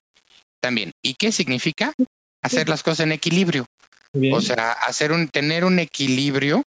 también. 0.59 0.91
¿Y 1.03 1.13
qué 1.13 1.31
significa? 1.31 1.93
Hacer 2.41 2.69
las 2.69 2.83
cosas 2.83 3.01
en 3.01 3.11
equilibrio. 3.11 3.65
Bien. 4.13 4.33
O 4.33 4.41
sea, 4.41 4.71
hacer 4.71 5.11
un, 5.11 5.27
tener 5.27 5.63
un 5.65 5.79
equilibrio 5.79 6.63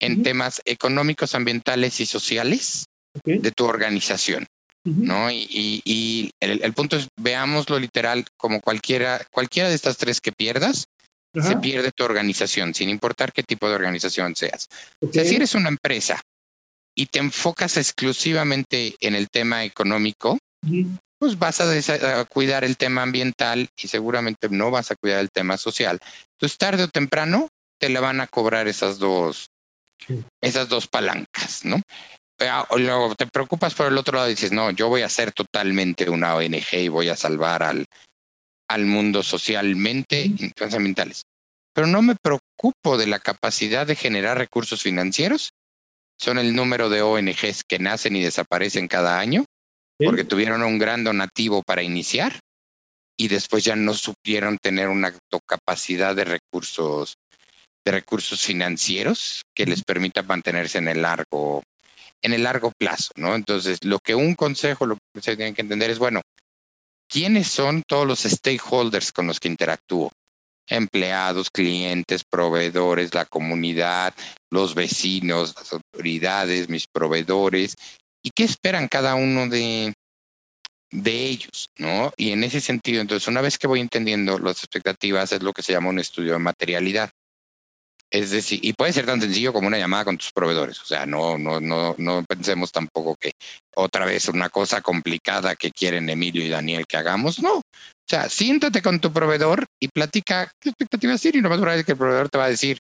en 0.00 0.12
uh 0.12 0.16
-huh. 0.16 0.24
temas 0.24 0.62
económicos, 0.64 1.34
ambientales 1.34 2.00
y 2.00 2.06
sociales 2.06 2.84
okay. 3.18 3.38
de 3.38 3.50
tu 3.52 3.64
organización. 3.66 4.46
Uh 4.84 4.90
-huh. 4.90 5.04
¿no? 5.04 5.30
Y, 5.30 5.46
y, 5.50 5.82
y 5.84 6.30
el, 6.40 6.62
el, 6.62 6.72
punto 6.72 6.96
es, 6.96 7.08
veámoslo 7.18 7.78
literal 7.78 8.24
como 8.36 8.60
cualquiera, 8.60 9.24
cualquiera 9.30 9.68
de 9.68 9.74
estas 9.74 9.96
tres 9.96 10.20
que 10.20 10.32
pierdas, 10.32 10.86
uh 11.34 11.40
-huh. 11.40 11.48
se 11.48 11.56
pierde 11.56 11.92
tu 11.92 12.04
organización, 12.04 12.74
sin 12.74 12.88
importar 12.88 13.32
qué 13.32 13.42
tipo 13.42 13.68
de 13.68 13.74
organización 13.74 14.34
seas. 14.34 14.68
Okay. 15.00 15.08
O 15.08 15.12
sea, 15.12 15.24
si 15.24 15.36
eres 15.36 15.54
una 15.54 15.68
empresa 15.68 16.20
y 17.00 17.06
te 17.06 17.18
enfocas 17.18 17.78
exclusivamente 17.78 18.94
en 19.00 19.14
el 19.14 19.30
tema 19.30 19.64
económico, 19.64 20.36
pues 21.18 21.38
vas 21.38 21.62
a, 21.62 22.20
a, 22.20 22.24
cuidar 22.26 22.62
el 22.62 22.76
tema 22.76 23.00
ambiental 23.00 23.70
y 23.82 23.88
seguramente 23.88 24.50
no 24.50 24.70
vas 24.70 24.90
a 24.90 24.96
cuidar 24.96 25.20
el 25.20 25.30
tema 25.30 25.56
social. 25.56 25.98
Entonces, 26.34 26.58
tarde 26.58 26.82
o 26.82 26.88
temprano, 26.88 27.48
te 27.80 27.88
le 27.88 28.00
van 28.00 28.20
a 28.20 28.26
cobrar 28.26 28.68
esas 28.68 28.98
dos, 28.98 29.46
sí. 30.06 30.22
esas 30.42 30.68
dos 30.68 30.88
palancas, 30.88 31.64
¿no? 31.64 31.80
Luego 32.76 33.14
te 33.14 33.26
preocupas 33.26 33.72
por 33.72 33.86
el 33.86 33.96
otro 33.96 34.18
lado 34.18 34.28
y 34.28 34.32
dices, 34.34 34.52
no, 34.52 34.70
yo 34.70 34.90
voy 34.90 35.00
a 35.00 35.08
ser 35.08 35.32
totalmente 35.32 36.10
una 36.10 36.34
ONG 36.34 36.74
y 36.74 36.88
voy 36.88 37.08
a 37.08 37.16
salvar 37.16 37.62
al, 37.62 37.86
al 38.68 38.84
mundo 38.84 39.22
socialmente, 39.22 40.30
sí. 40.38 40.52
ambientales. 40.76 41.22
Pero 41.72 41.86
no 41.86 42.02
me 42.02 42.16
preocupo 42.22 42.98
de 42.98 43.06
la 43.06 43.20
capacidad 43.20 43.86
de 43.86 43.96
generar 43.96 44.36
recursos 44.36 44.82
financieros. 44.82 45.52
Son 46.20 46.38
el 46.38 46.54
número 46.54 46.90
de 46.90 47.00
ONGs 47.00 47.64
que 47.66 47.78
nacen 47.78 48.14
y 48.14 48.22
desaparecen 48.22 48.88
cada 48.88 49.18
año 49.18 49.44
porque 49.98 50.24
tuvieron 50.24 50.62
un 50.62 50.78
gran 50.78 51.02
donativo 51.02 51.62
para 51.62 51.82
iniciar 51.82 52.38
y 53.18 53.28
después 53.28 53.64
ya 53.64 53.76
no 53.76 53.94
supieron 53.94 54.58
tener 54.58 54.88
una 54.88 55.14
capacidad 55.46 56.14
de 56.14 56.24
recursos 56.24 57.14
de 57.84 57.92
recursos 57.92 58.42
financieros 58.42 59.42
que 59.54 59.64
les 59.64 59.82
permita 59.82 60.22
mantenerse 60.22 60.76
en 60.78 60.88
el 60.88 61.00
largo, 61.00 61.62
en 62.22 62.34
el 62.34 62.42
largo 62.42 62.72
plazo, 62.78 63.10
¿no? 63.16 63.34
Entonces, 63.34 63.78
lo 63.84 63.98
que 63.98 64.14
un 64.14 64.34
consejo, 64.34 64.84
lo 64.84 64.98
que 65.14 65.22
se 65.22 65.36
tiene 65.36 65.54
que 65.54 65.62
entender 65.62 65.90
es, 65.90 65.98
bueno, 65.98 66.20
¿quiénes 67.08 67.48
son 67.48 67.82
todos 67.88 68.06
los 68.06 68.20
stakeholders 68.20 69.12
con 69.12 69.26
los 69.26 69.40
que 69.40 69.48
interactúo? 69.48 70.12
Empleados, 70.70 71.50
clientes, 71.50 72.24
proveedores, 72.24 73.12
la 73.14 73.26
comunidad, 73.26 74.14
los 74.50 74.74
vecinos, 74.74 75.54
las 75.56 75.72
autoridades, 75.72 76.68
mis 76.68 76.86
proveedores, 76.86 77.76
y 78.22 78.30
qué 78.30 78.44
esperan 78.44 78.88
cada 78.88 79.14
uno 79.14 79.48
de, 79.48 79.92
de 80.90 81.26
ellos, 81.26 81.66
¿no? 81.78 82.12
Y 82.16 82.30
en 82.30 82.44
ese 82.44 82.60
sentido, 82.60 83.00
entonces, 83.00 83.28
una 83.28 83.40
vez 83.40 83.58
que 83.58 83.66
voy 83.66 83.80
entendiendo 83.80 84.38
las 84.38 84.58
expectativas, 84.58 85.32
es 85.32 85.42
lo 85.42 85.52
que 85.52 85.62
se 85.62 85.72
llama 85.72 85.90
un 85.90 85.98
estudio 85.98 86.32
de 86.32 86.38
materialidad. 86.38 87.10
Es 88.12 88.30
decir, 88.30 88.58
y 88.62 88.72
puede 88.72 88.92
ser 88.92 89.06
tan 89.06 89.20
sencillo 89.20 89.52
como 89.52 89.68
una 89.68 89.78
llamada 89.78 90.04
con 90.04 90.18
tus 90.18 90.32
proveedores. 90.32 90.80
O 90.80 90.84
sea, 90.84 91.06
no, 91.06 91.38
no, 91.38 91.60
no, 91.60 91.94
no 91.96 92.24
pensemos 92.24 92.72
tampoco 92.72 93.14
que 93.14 93.32
otra 93.76 94.04
vez 94.04 94.28
una 94.28 94.48
cosa 94.50 94.80
complicada 94.80 95.54
que 95.54 95.70
quieren 95.70 96.10
Emilio 96.10 96.44
y 96.44 96.48
Daniel 96.48 96.86
que 96.88 96.96
hagamos. 96.96 97.40
No. 97.40 97.58
O 97.58 97.62
sea, 98.08 98.28
siéntate 98.28 98.82
con 98.82 98.98
tu 98.98 99.12
proveedor 99.12 99.64
y 99.78 99.86
platica 99.88 100.52
qué 100.60 100.70
expectativas 100.70 101.20
tiene. 101.20 101.38
Y 101.38 101.42
lo 101.42 101.50
más 101.50 101.58
probable 101.58 101.80
es 101.80 101.86
que 101.86 101.92
el 101.92 101.98
proveedor 101.98 102.28
te 102.28 102.38
va 102.38 102.46
a 102.46 102.50
decir 102.50 102.80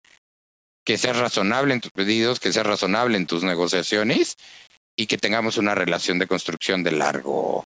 que 0.86 0.98
seas 0.98 1.18
razonable 1.18 1.74
en 1.74 1.82
tus 1.82 1.92
pedidos, 1.92 2.40
que 2.40 2.54
seas 2.54 2.66
razonable 2.66 3.18
en 3.18 3.28
tus 3.28 3.44
negociaciones 3.44 4.38
y 4.96 5.08
que 5.08 5.18
tengamos 5.18 5.58
una 5.58 5.76
relación 5.76 6.20
de 6.20 6.28
construcción 6.28 6.84
de 6.84 6.92
largo, 6.92 7.66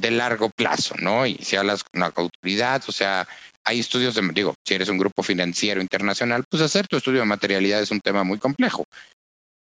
de 0.00 0.10
largo 0.10 0.50
plazo, 0.50 0.94
¿no? 1.00 1.26
Y 1.26 1.36
si 1.36 1.56
hablas 1.56 1.84
con 1.84 2.00
la 2.00 2.12
autoridad, 2.14 2.82
o 2.86 2.92
sea, 2.92 3.26
hay 3.64 3.80
estudios 3.80 4.14
de, 4.14 4.22
digo, 4.32 4.54
si 4.64 4.74
eres 4.74 4.88
un 4.88 4.98
grupo 4.98 5.22
financiero 5.22 5.80
internacional, 5.80 6.44
pues 6.48 6.62
hacer 6.62 6.86
tu 6.86 6.96
estudio 6.96 7.20
de 7.20 7.26
materialidad 7.26 7.82
es 7.82 7.90
un 7.90 8.00
tema 8.00 8.22
muy 8.24 8.38
complejo. 8.38 8.84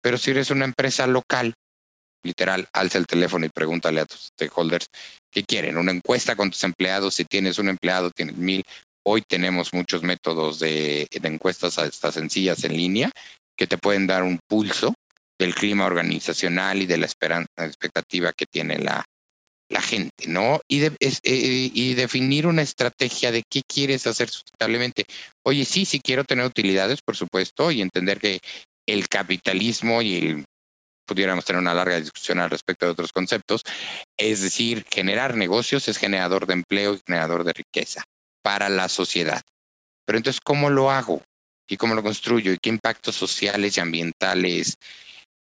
Pero 0.01 0.17
si 0.17 0.31
eres 0.31 0.49
una 0.51 0.65
empresa 0.65 1.05
local, 1.07 1.53
literal, 2.23 2.67
alza 2.73 2.97
el 2.97 3.07
teléfono 3.07 3.45
y 3.45 3.49
pregúntale 3.49 4.01
a 4.01 4.05
tus 4.05 4.29
stakeholders 4.33 4.87
qué 5.31 5.43
quieren. 5.43 5.77
Una 5.77 5.91
encuesta 5.91 6.35
con 6.35 6.49
tus 6.49 6.63
empleados, 6.63 7.15
si 7.15 7.25
tienes 7.25 7.59
un 7.59 7.69
empleado, 7.69 8.11
tienes 8.11 8.37
mil. 8.37 8.63
Hoy 9.05 9.21
tenemos 9.27 9.73
muchos 9.73 10.03
métodos 10.03 10.59
de, 10.59 11.07
de 11.11 11.27
encuestas 11.27 11.77
estas 11.77 12.13
sencillas 12.13 12.63
en 12.63 12.75
línea 12.75 13.11
que 13.57 13.67
te 13.67 13.77
pueden 13.77 14.07
dar 14.07 14.23
un 14.23 14.39
pulso 14.47 14.93
del 15.37 15.55
clima 15.55 15.85
organizacional 15.85 16.81
y 16.81 16.85
de 16.85 16.97
la, 16.97 17.05
esperanza, 17.05 17.49
expectativa 17.57 18.33
que 18.33 18.45
tiene 18.45 18.77
la, 18.77 19.03
la 19.69 19.81
gente, 19.81 20.27
¿no? 20.27 20.59
Y, 20.67 20.79
de, 20.79 20.95
es, 20.99 21.19
eh, 21.23 21.71
y 21.73 21.93
definir 21.93 22.47
una 22.47 22.63
estrategia 22.63 23.31
de 23.31 23.43
qué 23.49 23.61
quieres 23.67 24.07
hacer 24.07 24.29
sustentablemente. 24.29 25.05
Oye, 25.43 25.63
sí, 25.65 25.85
sí 25.85 25.99
quiero 25.99 26.23
tener 26.23 26.45
utilidades, 26.45 27.01
por 27.01 27.15
supuesto, 27.15 27.71
y 27.71 27.81
entender 27.81 28.19
que 28.19 28.39
el 28.87 29.07
capitalismo 29.07 30.01
y 30.01 30.17
el 30.17 30.45
pudiéramos 31.05 31.43
tener 31.43 31.59
una 31.59 31.73
larga 31.73 31.99
discusión 31.99 32.39
al 32.39 32.51
respecto 32.51 32.85
de 32.85 32.91
otros 32.91 33.11
conceptos, 33.11 33.63
es 34.15 34.41
decir, 34.41 34.85
generar 34.91 35.35
negocios 35.35 35.87
es 35.87 35.97
generador 35.97 36.45
de 36.45 36.53
empleo 36.53 36.93
y 36.93 37.01
generador 37.03 37.43
de 37.43 37.53
riqueza 37.53 38.03
para 38.43 38.69
la 38.69 38.87
sociedad. 38.89 39.41
Pero 40.05 40.17
entonces, 40.17 40.39
¿cómo 40.39 40.69
lo 40.69 40.91
hago? 40.91 41.23
¿Y 41.67 41.77
cómo 41.77 41.95
lo 41.95 42.03
construyo? 42.03 42.53
¿Y 42.53 42.57
qué 42.61 42.69
impactos 42.69 43.15
sociales 43.15 43.75
y 43.75 43.79
ambientales 43.79 44.75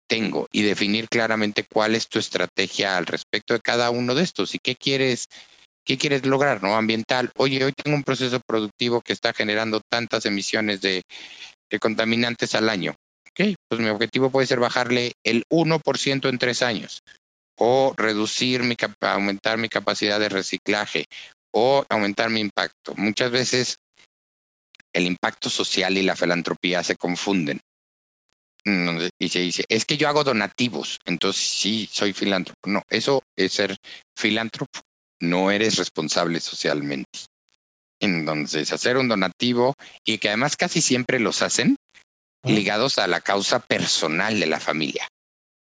tengo 0.06 0.46
y 0.52 0.62
definir 0.62 1.08
claramente 1.08 1.64
cuál 1.64 1.94
es 1.94 2.08
tu 2.08 2.18
estrategia 2.18 2.96
al 2.96 3.06
respecto 3.06 3.54
de 3.54 3.60
cada 3.60 3.90
uno 3.90 4.14
de 4.14 4.22
estos 4.22 4.54
y 4.54 4.58
qué 4.58 4.74
quieres, 4.76 5.26
qué 5.84 5.98
quieres 5.98 6.26
lograr, 6.26 6.62
¿no? 6.62 6.76
Ambiental. 6.76 7.30
Oye, 7.36 7.64
hoy 7.64 7.72
tengo 7.72 7.96
un 7.96 8.04
proceso 8.04 8.40
productivo 8.46 9.00
que 9.00 9.12
está 9.12 9.32
generando 9.32 9.80
tantas 9.90 10.26
emisiones 10.26 10.80
de, 10.80 11.02
contaminantes 11.80 12.54
al 12.54 12.68
año. 12.68 12.94
Ok, 13.30 13.56
pues 13.68 13.80
mi 13.80 13.88
objetivo 13.88 14.30
puede 14.30 14.46
ser 14.46 14.60
bajarle 14.60 15.12
el 15.24 15.44
1% 15.50 16.28
en 16.28 16.38
tres 16.38 16.62
años 16.62 17.00
o 17.58 17.94
reducir 17.96 18.62
mi, 18.62 18.76
aumentar 19.00 19.56
mi 19.56 19.70
capacidad 19.70 20.20
de 20.20 20.28
reciclaje 20.28 21.06
o 21.54 21.84
aumentar 21.88 22.28
mi 22.28 22.40
impacto. 22.40 22.94
Muchas 22.96 23.30
veces 23.30 23.76
el 24.92 25.06
impacto 25.06 25.48
social 25.48 25.96
y 25.96 26.02
la 26.02 26.16
filantropía 26.16 26.82
se 26.82 26.96
confunden 26.96 27.60
y 28.64 29.28
se 29.28 29.40
dice, 29.40 29.64
es 29.68 29.84
que 29.84 29.96
yo 29.96 30.08
hago 30.08 30.24
donativos, 30.24 31.00
entonces 31.04 31.42
sí, 31.42 31.88
soy 31.90 32.12
filántropo. 32.12 32.60
No, 32.66 32.82
eso 32.88 33.22
es 33.36 33.52
ser 33.52 33.76
filántropo, 34.16 34.80
no 35.20 35.50
eres 35.50 35.76
responsable 35.76 36.40
socialmente. 36.40 37.26
Entonces, 38.00 38.72
hacer 38.72 38.96
un 38.96 39.08
donativo 39.08 39.74
y 40.04 40.18
que 40.18 40.28
además 40.28 40.56
casi 40.56 40.80
siempre 40.80 41.20
los 41.20 41.42
hacen 41.42 41.76
ligados 42.44 42.98
a 42.98 43.06
la 43.06 43.20
causa 43.20 43.60
personal 43.60 44.38
de 44.40 44.46
la 44.46 44.58
familia. 44.58 45.06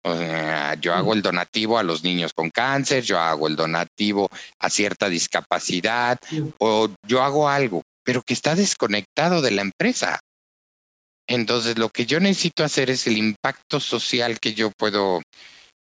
O 0.04 0.16
sea, 0.16 0.76
yo 0.76 0.94
hago 0.94 1.14
el 1.14 1.22
donativo 1.22 1.80
a 1.80 1.84
los 1.84 2.04
niños 2.04 2.32
con 2.34 2.52
cáncer, 2.52 3.04
yo 3.04 3.20
hago 3.20 3.48
el 3.48 3.56
donativo 3.56 4.30
a 4.60 4.70
cierta 4.70 5.10
discapacidad 5.10 6.20
o 6.60 6.90
yo 7.08 7.24
hago 7.24 7.50
algo, 7.50 7.82
pero 8.04 8.22
que 8.22 8.34
está 8.34 8.56
desconectado 8.56 9.42
de 9.42 9.52
la 9.52 9.64
empresa. 9.64 10.20
Entonces, 11.28 11.78
lo 11.78 11.89
que 11.89 12.05
yo 12.05 12.19
necesito 12.19 12.63
hacer 12.63 12.89
es 12.89 13.07
el 13.07 13.17
impacto 13.17 13.80
social 13.80 14.39
que 14.39 14.53
yo 14.53 14.71
puedo, 14.71 15.21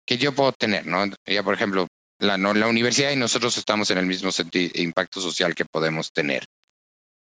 que 0.07 0.17
yo 0.17 0.33
puedo 0.33 0.53
tener, 0.53 0.85
¿no? 0.85 1.05
Ya, 1.25 1.43
por 1.43 1.53
ejemplo, 1.53 1.87
la, 2.19 2.37
no, 2.37 2.53
la 2.53 2.67
universidad 2.67 3.11
y 3.11 3.17
nosotros 3.17 3.57
estamos 3.57 3.91
en 3.91 3.97
el 3.97 4.05
mismo 4.05 4.31
sentido, 4.31 4.71
impacto 4.81 5.19
social 5.19 5.53
que 5.53 5.65
podemos 5.65 6.11
tener. 6.13 6.45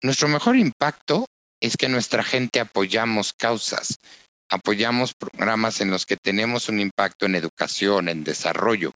Nuestro 0.02 0.28
mejor 0.28 0.56
impacto 0.56 1.26
es 1.60 1.76
que 1.76 1.88
nuestra 1.88 2.22
gente 2.22 2.60
apoyamos 2.60 3.34
causas, 3.34 3.96
apoyamos 4.50 5.12
programas 5.14 5.82
en 5.82 5.90
los 5.90 6.06
que 6.06 6.16
tenemos 6.16 6.70
un 6.70 6.80
impacto 6.80 7.26
en 7.26 7.34
educación, 7.34 8.08
en 8.08 8.24
desarrollo, 8.24 8.92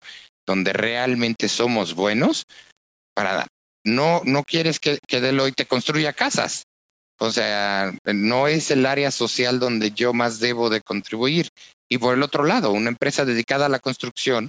donde 0.46 0.72
realmente 0.72 1.48
somos 1.48 1.94
buenos 1.94 2.44
para 3.14 3.48
no 3.84 4.22
no 4.24 4.44
quieres 4.44 4.78
que, 4.78 4.98
que 5.08 5.20
Deloitte 5.20 5.56
te 5.56 5.66
construya 5.66 6.12
casas, 6.12 6.62
o 7.22 7.30
sea, 7.30 7.94
no 8.04 8.48
es 8.48 8.72
el 8.72 8.84
área 8.84 9.12
social 9.12 9.60
donde 9.60 9.92
yo 9.92 10.12
más 10.12 10.40
debo 10.40 10.70
de 10.70 10.80
contribuir. 10.80 11.50
Y 11.88 11.98
por 11.98 12.14
el 12.14 12.22
otro 12.24 12.42
lado, 12.42 12.72
una 12.72 12.88
empresa 12.88 13.24
dedicada 13.24 13.66
a 13.66 13.68
la 13.68 13.78
construcción, 13.78 14.48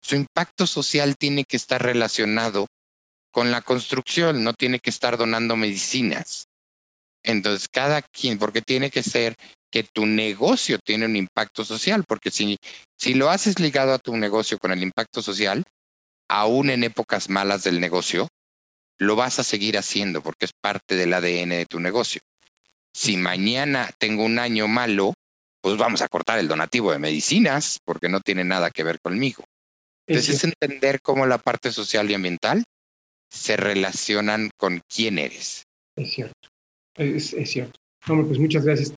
su 0.00 0.16
impacto 0.16 0.66
social 0.66 1.16
tiene 1.18 1.44
que 1.44 1.58
estar 1.58 1.82
relacionado 1.82 2.66
con 3.30 3.50
la 3.50 3.60
construcción, 3.60 4.42
no 4.42 4.54
tiene 4.54 4.78
que 4.78 4.88
estar 4.88 5.18
donando 5.18 5.54
medicinas. 5.54 6.46
Entonces, 7.22 7.68
cada 7.68 8.00
quien, 8.00 8.38
porque 8.38 8.62
tiene 8.62 8.90
que 8.90 9.02
ser 9.02 9.34
que 9.70 9.82
tu 9.82 10.06
negocio 10.06 10.78
tiene 10.78 11.04
un 11.04 11.16
impacto 11.16 11.62
social, 11.62 12.04
porque 12.08 12.30
si, 12.30 12.56
si 12.96 13.12
lo 13.12 13.28
haces 13.28 13.60
ligado 13.60 13.92
a 13.92 13.98
tu 13.98 14.16
negocio 14.16 14.56
con 14.56 14.72
el 14.72 14.82
impacto 14.82 15.20
social, 15.20 15.62
aún 16.26 16.70
en 16.70 16.84
épocas 16.84 17.28
malas 17.28 17.64
del 17.64 17.80
negocio, 17.80 18.28
lo 18.98 19.16
vas 19.16 19.38
a 19.38 19.44
seguir 19.44 19.78
haciendo 19.78 20.22
porque 20.22 20.46
es 20.46 20.52
parte 20.52 20.96
del 20.96 21.12
ADN 21.12 21.50
de 21.50 21.66
tu 21.66 21.80
negocio. 21.80 22.20
Si 22.94 23.16
mañana 23.16 23.90
tengo 23.98 24.24
un 24.24 24.38
año 24.38 24.68
malo, 24.68 25.14
pues 25.62 25.76
vamos 25.76 26.02
a 26.02 26.08
cortar 26.08 26.38
el 26.38 26.48
donativo 26.48 26.92
de 26.92 26.98
medicinas 26.98 27.78
porque 27.84 28.08
no 28.08 28.20
tiene 28.20 28.44
nada 28.44 28.70
que 28.70 28.84
ver 28.84 29.00
conmigo. 29.00 29.44
Entonces 30.06 30.36
es 30.36 30.44
entender 30.44 31.00
cómo 31.00 31.26
la 31.26 31.38
parte 31.38 31.70
social 31.70 32.10
y 32.10 32.14
ambiental 32.14 32.64
se 33.30 33.56
relacionan 33.56 34.50
con 34.56 34.82
quién 34.88 35.18
eres. 35.18 35.62
Es 35.96 36.12
cierto, 36.12 36.48
es, 36.96 37.34
cierto. 37.50 37.78
Hombre, 38.08 38.26
pues 38.26 38.38
muchas 38.38 38.64
gracias. 38.64 38.92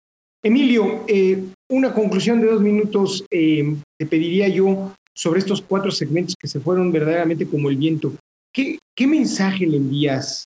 Emilio, 0.43 1.05
eh, 1.09 1.43
una 1.70 1.93
conclusión 1.93 2.40
de 2.40 2.47
dos 2.47 2.61
minutos 2.61 3.24
eh, 3.30 3.76
te 3.99 4.07
pediría 4.07 4.49
yo 4.49 4.95
sobre 5.14 5.40
estos 5.40 5.61
cuatro 5.61 5.90
segmentos 5.90 6.34
que 6.38 6.49
se 6.49 6.61
fueron 6.61 6.90
verdaderamente 6.93 7.47
como 7.47 7.68
el 7.68 7.76
viento. 7.76 8.12
¿Qué, 8.53 8.78
mensaje 9.07 9.66
le 9.66 9.78
envías 9.78 10.44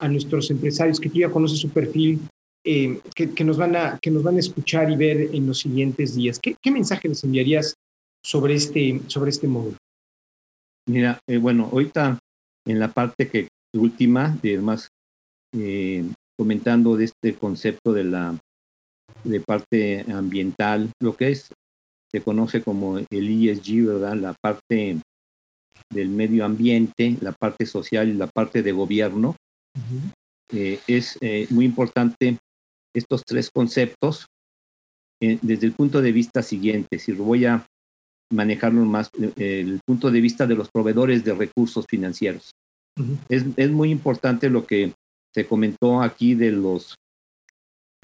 a 0.00 0.08
nuestros 0.08 0.50
empresarios 0.50 1.00
que 1.00 1.08
tú 1.08 1.18
ya 1.18 1.30
conoces 1.30 1.58
su 1.58 1.68
perfil, 1.70 2.20
eh, 2.64 3.00
que, 3.14 3.44
nos 3.44 3.56
van 3.56 3.76
a, 3.76 3.98
que 4.00 4.10
nos 4.10 4.22
van 4.22 4.36
a 4.36 4.40
escuchar 4.40 4.90
y 4.90 4.96
ver 4.96 5.34
en 5.34 5.46
los 5.46 5.58
siguientes 5.58 6.14
días? 6.14 6.38
¿Qué, 6.38 6.56
mensaje 6.70 7.08
les 7.08 7.24
enviarías 7.24 7.74
sobre 8.24 8.54
este, 8.54 9.00
sobre 9.08 9.30
este 9.30 9.48
módulo? 9.48 9.76
Mira, 10.88 11.18
eh, 11.28 11.38
bueno, 11.38 11.68
ahorita 11.72 12.18
en 12.66 12.78
la 12.78 12.88
parte 12.88 13.28
que 13.28 13.48
última, 13.74 14.38
de 14.42 14.58
más 14.58 14.88
eh, 15.54 16.04
comentando 16.38 16.96
de 16.96 17.06
este 17.06 17.34
concepto 17.34 17.92
de 17.92 18.04
la 18.04 18.38
de 19.24 19.40
parte 19.40 20.04
ambiental, 20.12 20.90
lo 21.00 21.16
que 21.16 21.30
es 21.30 21.50
se 22.10 22.22
conoce 22.22 22.62
como 22.62 22.98
el 22.98 23.06
ESG, 23.10 23.86
¿verdad? 23.86 24.14
La 24.14 24.34
parte 24.40 24.98
del 25.90 26.08
medio 26.08 26.44
ambiente, 26.44 27.16
la 27.20 27.32
parte 27.32 27.66
social 27.66 28.08
y 28.08 28.14
la 28.14 28.26
parte 28.26 28.62
de 28.62 28.72
gobierno. 28.72 29.36
Eh, 30.52 30.80
es 30.86 31.18
eh, 31.20 31.46
muy 31.50 31.64
importante 31.64 32.38
estos 32.94 33.22
tres 33.24 33.50
conceptos 33.50 34.26
eh, 35.20 35.38
desde 35.42 35.66
el 35.66 35.72
punto 35.72 36.00
de 36.00 36.12
vista 36.12 36.42
siguiente. 36.42 36.98
Si 36.98 37.12
voy 37.12 37.44
a 37.44 37.66
manejarlo 38.32 38.84
más, 38.84 39.10
el 39.36 39.80
punto 39.86 40.10
de 40.10 40.20
vista 40.20 40.46
de 40.46 40.54
los 40.54 40.68
proveedores 40.70 41.24
de 41.24 41.34
recursos 41.34 41.86
financieros. 41.88 42.52
es, 43.28 43.44
es, 43.56 43.70
muy 43.70 43.90
importante 43.90 44.50
lo 44.50 44.66
que 44.66 44.92
se 45.34 45.46
comentó 45.46 46.02
aquí 46.02 46.34
de 46.34 46.52
los 46.52 46.96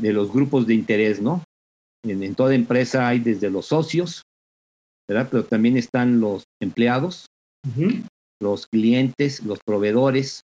de 0.00 0.12
los 0.12 0.32
grupos 0.32 0.66
de 0.66 0.74
interés, 0.74 1.20
¿no? 1.20 1.44
En, 2.04 2.34
toda 2.34 2.54
empresa 2.54 3.08
hay 3.08 3.20
desde 3.20 3.50
los 3.50 3.66
socios, 3.66 4.22
¿verdad? 5.08 5.28
Pero 5.30 5.44
también 5.44 5.76
están 5.76 6.20
los 6.20 6.44
empleados, 6.60 7.26
los 8.40 8.66
clientes, 8.66 9.42
los 9.42 9.58
proveedores. 9.64 10.42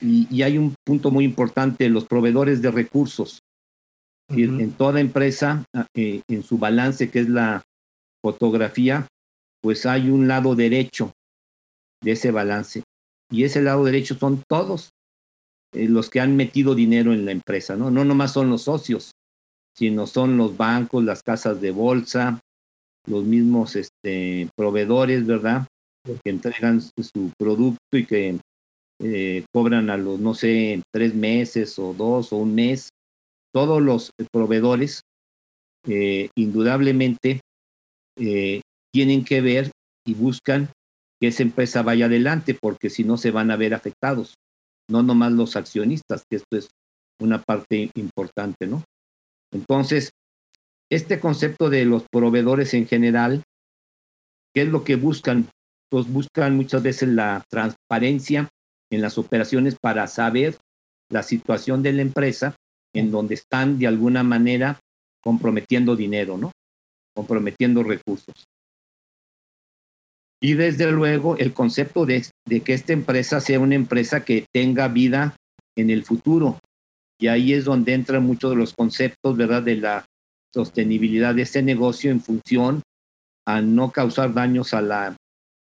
Y, 0.00 0.42
hay 0.42 0.58
un 0.58 0.74
punto 0.84 1.10
muy 1.10 1.24
importante, 1.24 1.88
los 1.88 2.06
proveedores 2.06 2.62
de 2.62 2.70
recursos. 2.70 3.40
En 4.28 4.72
toda 4.72 5.00
empresa, 5.00 5.64
ah, 5.74 5.86
eh, 5.94 6.22
en 6.28 6.42
su 6.42 6.56
balance, 6.58 7.10
que 7.10 7.20
es 7.20 7.28
la 7.28 7.62
fotografía, 8.22 9.06
pues 9.62 9.84
hay 9.84 10.08
un 10.08 10.28
lado 10.28 10.54
derecho 10.54 11.12
de 12.02 12.12
ese 12.12 12.30
balance. 12.30 12.82
Y 13.30 13.44
ese 13.44 13.62
lado 13.62 13.84
derecho 13.84 14.14
son 14.14 14.42
todos 14.48 14.90
eh, 15.72 15.88
los 15.88 16.08
que 16.08 16.20
han 16.20 16.36
metido 16.36 16.74
dinero 16.74 17.12
en 17.12 17.24
la 17.24 17.32
empresa, 17.32 17.76
¿no? 17.76 17.90
No 17.90 18.04
nomás 18.04 18.32
son 18.32 18.48
los 18.48 18.62
socios, 18.62 19.12
sino 19.74 20.06
son 20.06 20.36
los 20.36 20.56
bancos, 20.56 21.04
las 21.04 21.22
casas 21.22 21.60
de 21.60 21.70
bolsa, 21.70 22.40
los 23.06 23.24
mismos 23.24 23.76
este, 23.76 24.48
proveedores, 24.56 25.26
¿verdad? 25.26 25.66
Que 26.04 26.30
entregan 26.30 26.80
su 26.80 27.32
producto 27.38 27.96
y 27.96 28.06
que 28.06 28.38
eh, 29.00 29.44
cobran 29.52 29.90
a 29.90 29.96
los, 29.96 30.20
no 30.20 30.34
sé, 30.34 30.82
tres 30.92 31.14
meses 31.14 31.78
o 31.78 31.94
dos 31.94 32.32
o 32.32 32.36
un 32.36 32.54
mes. 32.54 32.90
Todos 33.52 33.80
los 33.80 34.10
proveedores, 34.32 35.02
eh, 35.86 36.28
indudablemente, 36.36 37.40
tienen 38.92 39.24
que 39.24 39.40
ver 39.40 39.70
y 40.06 40.14
buscan 40.14 40.68
que 41.20 41.28
esa 41.28 41.42
empresa 41.42 41.82
vaya 41.82 42.06
adelante, 42.06 42.56
porque 42.60 42.90
si 42.90 43.02
no 43.02 43.16
se 43.16 43.32
van 43.32 43.50
a 43.50 43.56
ver 43.56 43.74
afectados 43.74 44.34
no 44.88 45.02
nomás 45.02 45.32
los 45.32 45.56
accionistas, 45.56 46.24
que 46.28 46.36
esto 46.36 46.56
es 46.56 46.68
una 47.20 47.42
parte 47.42 47.90
importante, 47.94 48.66
¿no? 48.66 48.84
Entonces, 49.52 50.10
este 50.90 51.20
concepto 51.20 51.70
de 51.70 51.84
los 51.84 52.04
proveedores 52.10 52.74
en 52.74 52.86
general, 52.86 53.42
¿qué 54.54 54.62
es 54.62 54.68
lo 54.68 54.84
que 54.84 54.96
buscan? 54.96 55.48
Pues 55.90 56.06
buscan 56.10 56.56
muchas 56.56 56.82
veces 56.82 57.08
la 57.08 57.44
transparencia 57.50 58.48
en 58.90 59.00
las 59.02 59.18
operaciones 59.18 59.76
para 59.80 60.06
saber 60.06 60.56
la 61.10 61.22
situación 61.22 61.82
de 61.82 61.92
la 61.92 62.02
empresa 62.02 62.56
en 62.94 63.10
donde 63.10 63.34
están 63.34 63.78
de 63.78 63.86
alguna 63.86 64.22
manera 64.22 64.80
comprometiendo 65.22 65.96
dinero, 65.96 66.38
¿no? 66.38 66.52
Comprometiendo 67.14 67.82
recursos. 67.82 68.44
Y 70.40 70.54
desde 70.54 70.90
luego 70.92 71.36
el 71.38 71.54
concepto 71.54 72.04
de, 72.04 72.26
que 72.64 72.74
esta 72.74 72.92
empresa 72.92 73.40
sea 73.40 73.58
una 73.60 73.74
empresa 73.74 74.24
que 74.24 74.46
tenga 74.52 74.88
vida 74.88 75.36
en 75.76 75.90
el 75.90 76.04
futuro. 76.04 76.58
Y 77.18 77.28
ahí 77.28 77.52
es 77.52 77.64
donde 77.64 77.94
entran 77.94 78.24
muchos 78.24 78.50
de 78.50 78.56
los 78.56 78.74
conceptos, 78.74 79.36
¿verdad?, 79.36 79.62
de 79.62 79.76
la 79.76 80.04
sostenibilidad 80.52 81.34
de 81.34 81.42
este 81.42 81.62
negocio 81.62 82.10
en 82.10 82.20
función 82.20 82.82
a 83.46 83.60
no 83.60 83.90
causar 83.90 84.34
daños 84.34 84.74
a 84.74 84.82
la, 84.82 85.16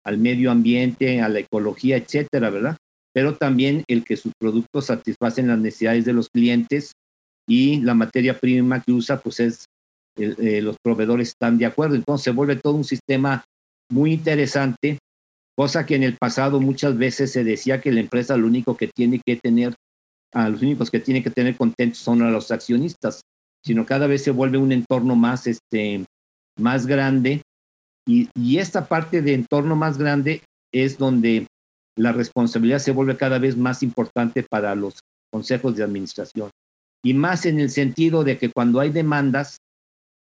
al 0.09 0.17
medio 0.17 0.51
ambiente, 0.51 1.21
a 1.21 1.29
la 1.29 1.41
ecología, 1.41 1.99
etcétera, 1.99 2.49
¿verdad? 2.49 2.79
Pero 3.13 3.37
también 3.37 3.85
el 3.89 4.05
que 4.05 4.17
sus 4.17 4.33
productos 4.41 4.87
satisfacen 4.87 5.49
las 5.49 5.59
necesidades 5.59 6.07
de 6.07 6.15
los 6.15 6.31
clientes 6.31 6.93
y 7.47 7.81
la 7.83 7.93
materia 7.93 8.39
prima 8.39 8.81
que 8.81 8.93
usa, 8.93 9.21
pues 9.21 9.39
es, 9.41 9.67
eh, 10.17 10.63
los 10.63 10.77
proveedores 10.83 11.29
están 11.29 11.59
de 11.59 11.67
acuerdo. 11.67 11.95
Entonces 11.95 12.25
se 12.25 12.31
vuelve 12.31 12.57
todo 12.57 12.73
un 12.73 12.85
sistema 12.85 13.45
muy 13.91 14.15
interesante, 14.15 14.99
cosa 15.55 15.85
que 15.85 15.97
en 15.97 16.05
el 16.05 16.17
pasado 16.17 16.59
muchas 16.59 16.97
veces 16.97 17.31
se 17.31 17.45
decía 17.45 17.83
que 17.83 17.93
la 17.93 18.01
empresa 18.01 18.35
lo 18.39 18.47
único 18.47 18.79
que 18.79 18.89
tiene 18.89 19.21
que 19.25 19.37
tener, 19.37 19.75
a 20.33 20.49
los 20.49 20.63
únicos 20.63 20.91
que 20.91 21.01
tiene 21.01 21.23
que 21.23 21.31
tener 21.31 21.55
contentos 21.55 21.99
son 21.99 22.23
a 22.23 22.31
los 22.31 22.51
accionistas, 22.51 23.21
sino 23.63 23.85
cada 23.85 24.07
vez 24.07 24.25
se 24.25 24.31
vuelve 24.31 24.57
un 24.57 24.73
entorno 24.73 25.17
más, 25.17 25.47
este, 25.47 26.07
más 26.59 26.87
grande 26.87 27.43
y, 28.09 28.31
y 28.35 28.59
esta 28.59 28.87
parte 28.87 29.23
de 29.23 29.35
entorno 29.35 29.77
más 29.77 29.99
grande 29.99 30.43
es 30.73 30.99
donde 30.99 31.47
la 31.97 32.13
responsabilidad 32.13 32.79
se 32.79 32.93
vuelve 32.93 33.17
cada 33.17 33.39
vez 33.39 33.57
más 33.57 33.83
importante 33.83 34.43
para 34.43 34.75
los 34.75 35.01
consejos 35.31 35.77
de 35.77 35.83
administración. 35.85 36.51
Y 37.05 37.15
más 37.15 37.45
en 37.47 37.61
el 37.61 37.71
sentido 37.71 38.25
de 38.25 38.39
que 38.39 38.51
cuando 38.51 38.81
hay 38.81 38.91
demandas, 38.91 39.59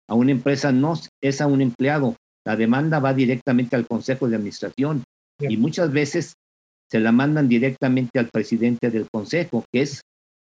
a 0.08 0.14
una 0.14 0.32
empresa 0.32 0.72
no 0.72 0.94
es 1.22 1.40
a 1.40 1.46
un 1.46 1.62
empleado, 1.62 2.16
la 2.46 2.56
demanda 2.56 2.98
va 2.98 3.14
directamente 3.14 3.74
al 3.74 3.86
Consejo 3.86 4.28
de 4.28 4.36
Administración 4.36 5.02
y 5.40 5.56
muchas 5.56 5.90
veces 5.92 6.34
se 6.90 7.00
la 7.00 7.10
mandan 7.10 7.48
directamente 7.48 8.18
al 8.18 8.28
presidente 8.28 8.90
del 8.90 9.08
Consejo, 9.10 9.64
que 9.72 9.82
es 9.82 10.02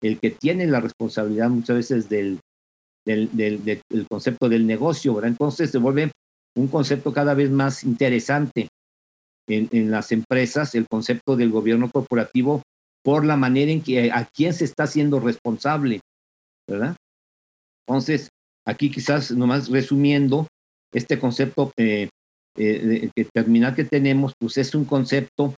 el 0.01 0.19
que 0.19 0.31
tiene 0.31 0.65
la 0.65 0.81
responsabilidad 0.81 1.49
muchas 1.49 1.77
veces 1.77 2.09
del, 2.09 2.39
del, 3.05 3.29
del, 3.31 4.07
concepto 4.09 4.49
del 4.49 4.65
negocio, 4.65 5.13
¿verdad? 5.13 5.31
Entonces 5.31 5.69
se 5.69 5.77
vuelve 5.77 6.11
un 6.55 6.67
concepto 6.67 7.13
cada 7.13 7.33
vez 7.33 7.49
más 7.49 7.83
interesante 7.83 8.67
en, 9.47 9.69
en, 9.71 9.91
las 9.91 10.11
empresas, 10.11 10.75
el 10.75 10.87
concepto 10.87 11.35
del 11.35 11.49
gobierno 11.49 11.89
corporativo, 11.89 12.61
por 13.03 13.25
la 13.25 13.35
manera 13.35 13.71
en 13.71 13.81
que 13.81 14.11
a 14.11 14.25
quién 14.25 14.53
se 14.53 14.65
está 14.65 14.83
haciendo 14.83 15.19
responsable, 15.19 15.99
¿verdad? 16.67 16.95
Entonces, 17.85 18.29
aquí 18.65 18.89
quizás 18.89 19.31
nomás 19.31 19.69
resumiendo, 19.69 20.47
este 20.93 21.19
concepto 21.19 21.71
eh, 21.77 22.09
eh, 22.55 23.11
terminal 23.33 23.75
que 23.75 23.83
tenemos, 23.83 24.33
pues 24.39 24.57
es 24.57 24.73
un 24.75 24.85
concepto 24.85 25.55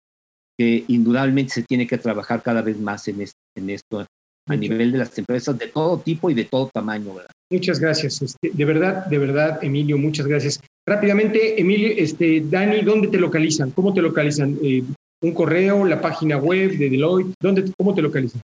que 0.58 0.86
indudablemente 0.88 1.54
se 1.54 1.64
tiene 1.64 1.86
que 1.86 1.98
trabajar 1.98 2.42
cada 2.42 2.62
vez 2.62 2.80
más 2.80 3.08
en, 3.08 3.22
en 3.56 3.70
esto 3.70 4.06
a 4.48 4.56
nivel 4.56 4.92
de 4.92 5.00
las 5.00 5.18
empresas 5.18 5.58
de 5.58 5.68
todo 5.68 6.00
tipo 6.00 6.30
y 6.30 6.34
de 6.34 6.46
todo 6.46 6.70
tamaño, 6.74 7.16
¿verdad? 7.16 7.32
Muchas 7.52 7.80
gracias. 7.80 8.22
Este, 8.22 8.52
de 8.54 8.66
verdad, 8.66 9.06
de 9.06 9.18
verdad, 9.18 9.60
Emilio, 9.64 9.98
muchas 9.98 10.28
gracias. 10.28 10.60
Rápidamente, 10.88 11.60
Emilio, 11.60 11.94
este, 11.98 12.42
Dani, 12.42 12.82
¿dónde 12.82 13.08
te 13.08 13.18
localizan? 13.18 13.72
¿Cómo 13.72 13.94
te 13.94 14.02
localizan? 14.02 14.58
Eh, 14.64 14.84
¿Un 15.22 15.34
correo, 15.34 15.86
la 15.86 16.02
página 16.02 16.38
web 16.38 16.78
de 16.78 16.90
Deloitte? 16.90 17.34
¿Dónde, 17.42 17.72
¿Cómo 17.78 17.96
te 17.96 18.02
localizan? 18.02 18.42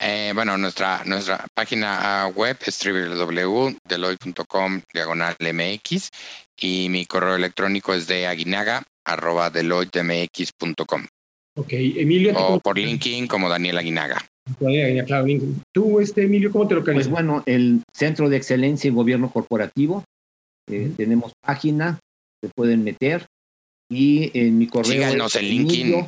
Eh, 0.00 0.32
bueno, 0.34 0.58
nuestra, 0.58 1.02
nuestra 1.04 1.46
página 1.54 2.26
web 2.34 2.56
es 2.66 2.80
www.deloitte.com 2.84 4.82
diagonal 4.92 5.36
MX 5.40 6.10
y 6.60 6.88
mi 6.90 7.06
correo 7.06 7.36
electrónico 7.36 7.94
es 7.94 8.06
de 8.08 8.26
aguinaga 8.26 8.82
arroba 9.04 9.50
deloittemx.com. 9.50 11.06
Ok, 11.56 11.68
Emilio. 11.70 12.36
O 12.36 12.58
por 12.58 12.76
LinkedIn 12.76 13.28
como 13.28 13.48
Daniel 13.48 13.78
Aguinaga. 13.78 14.26
Claro, 15.06 15.26
Tú, 15.72 16.00
este, 16.00 16.24
Emilio, 16.24 16.52
¿cómo 16.52 16.68
te 16.68 16.74
localizas? 16.74 17.08
Pues 17.08 17.12
bueno, 17.12 17.42
el 17.46 17.82
Centro 17.92 18.28
de 18.28 18.36
Excelencia 18.36 18.88
en 18.88 18.94
Gobierno 18.94 19.30
Corporativo. 19.30 20.04
Eh, 20.70 20.92
tenemos 20.96 21.32
página, 21.40 21.98
se 22.42 22.50
pueden 22.54 22.84
meter. 22.84 23.24
Y 23.90 24.30
en 24.38 24.58
mi 24.58 24.66
correo. 24.66 24.92
Síganos 24.92 25.34
en 25.36 25.44
LinkedIn. 25.44 26.06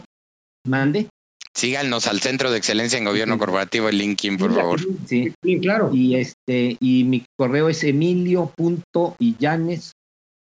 Mande. 0.67 1.09
Síganos 1.55 2.07
al 2.07 2.21
Centro 2.21 2.51
de 2.51 2.59
Excelencia 2.59 2.99
en 2.99 3.07
Gobierno 3.07 3.39
Corporativo 3.39 3.89
en 3.89 3.97
LinkedIn, 3.97 4.37
por 4.37 4.55
favor. 4.55 4.81
Sí, 5.07 5.33
claro. 5.63 5.91
Y 5.95 6.17
este, 6.17 6.77
y 6.81 7.05
mi 7.05 7.25
correo 7.39 7.71
es 7.71 7.83
emilio.illanes 7.85 9.93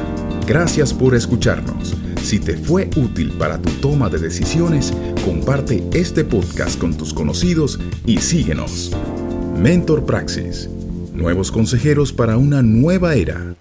Gracias 0.46 0.94
por 0.94 1.16
escucharnos. 1.16 1.96
Si 2.28 2.38
te 2.38 2.58
fue 2.58 2.90
útil 2.96 3.32
para 3.38 3.56
tu 3.56 3.70
toma 3.80 4.10
de 4.10 4.18
decisiones, 4.18 4.92
comparte 5.24 5.82
este 5.94 6.24
podcast 6.24 6.78
con 6.78 6.94
tus 6.94 7.14
conocidos 7.14 7.80
y 8.04 8.18
síguenos. 8.18 8.92
Mentor 9.56 10.04
Praxis 10.04 10.68
Nuevos 11.14 11.50
consejeros 11.50 12.12
para 12.12 12.36
una 12.36 12.60
nueva 12.60 13.14
era. 13.14 13.56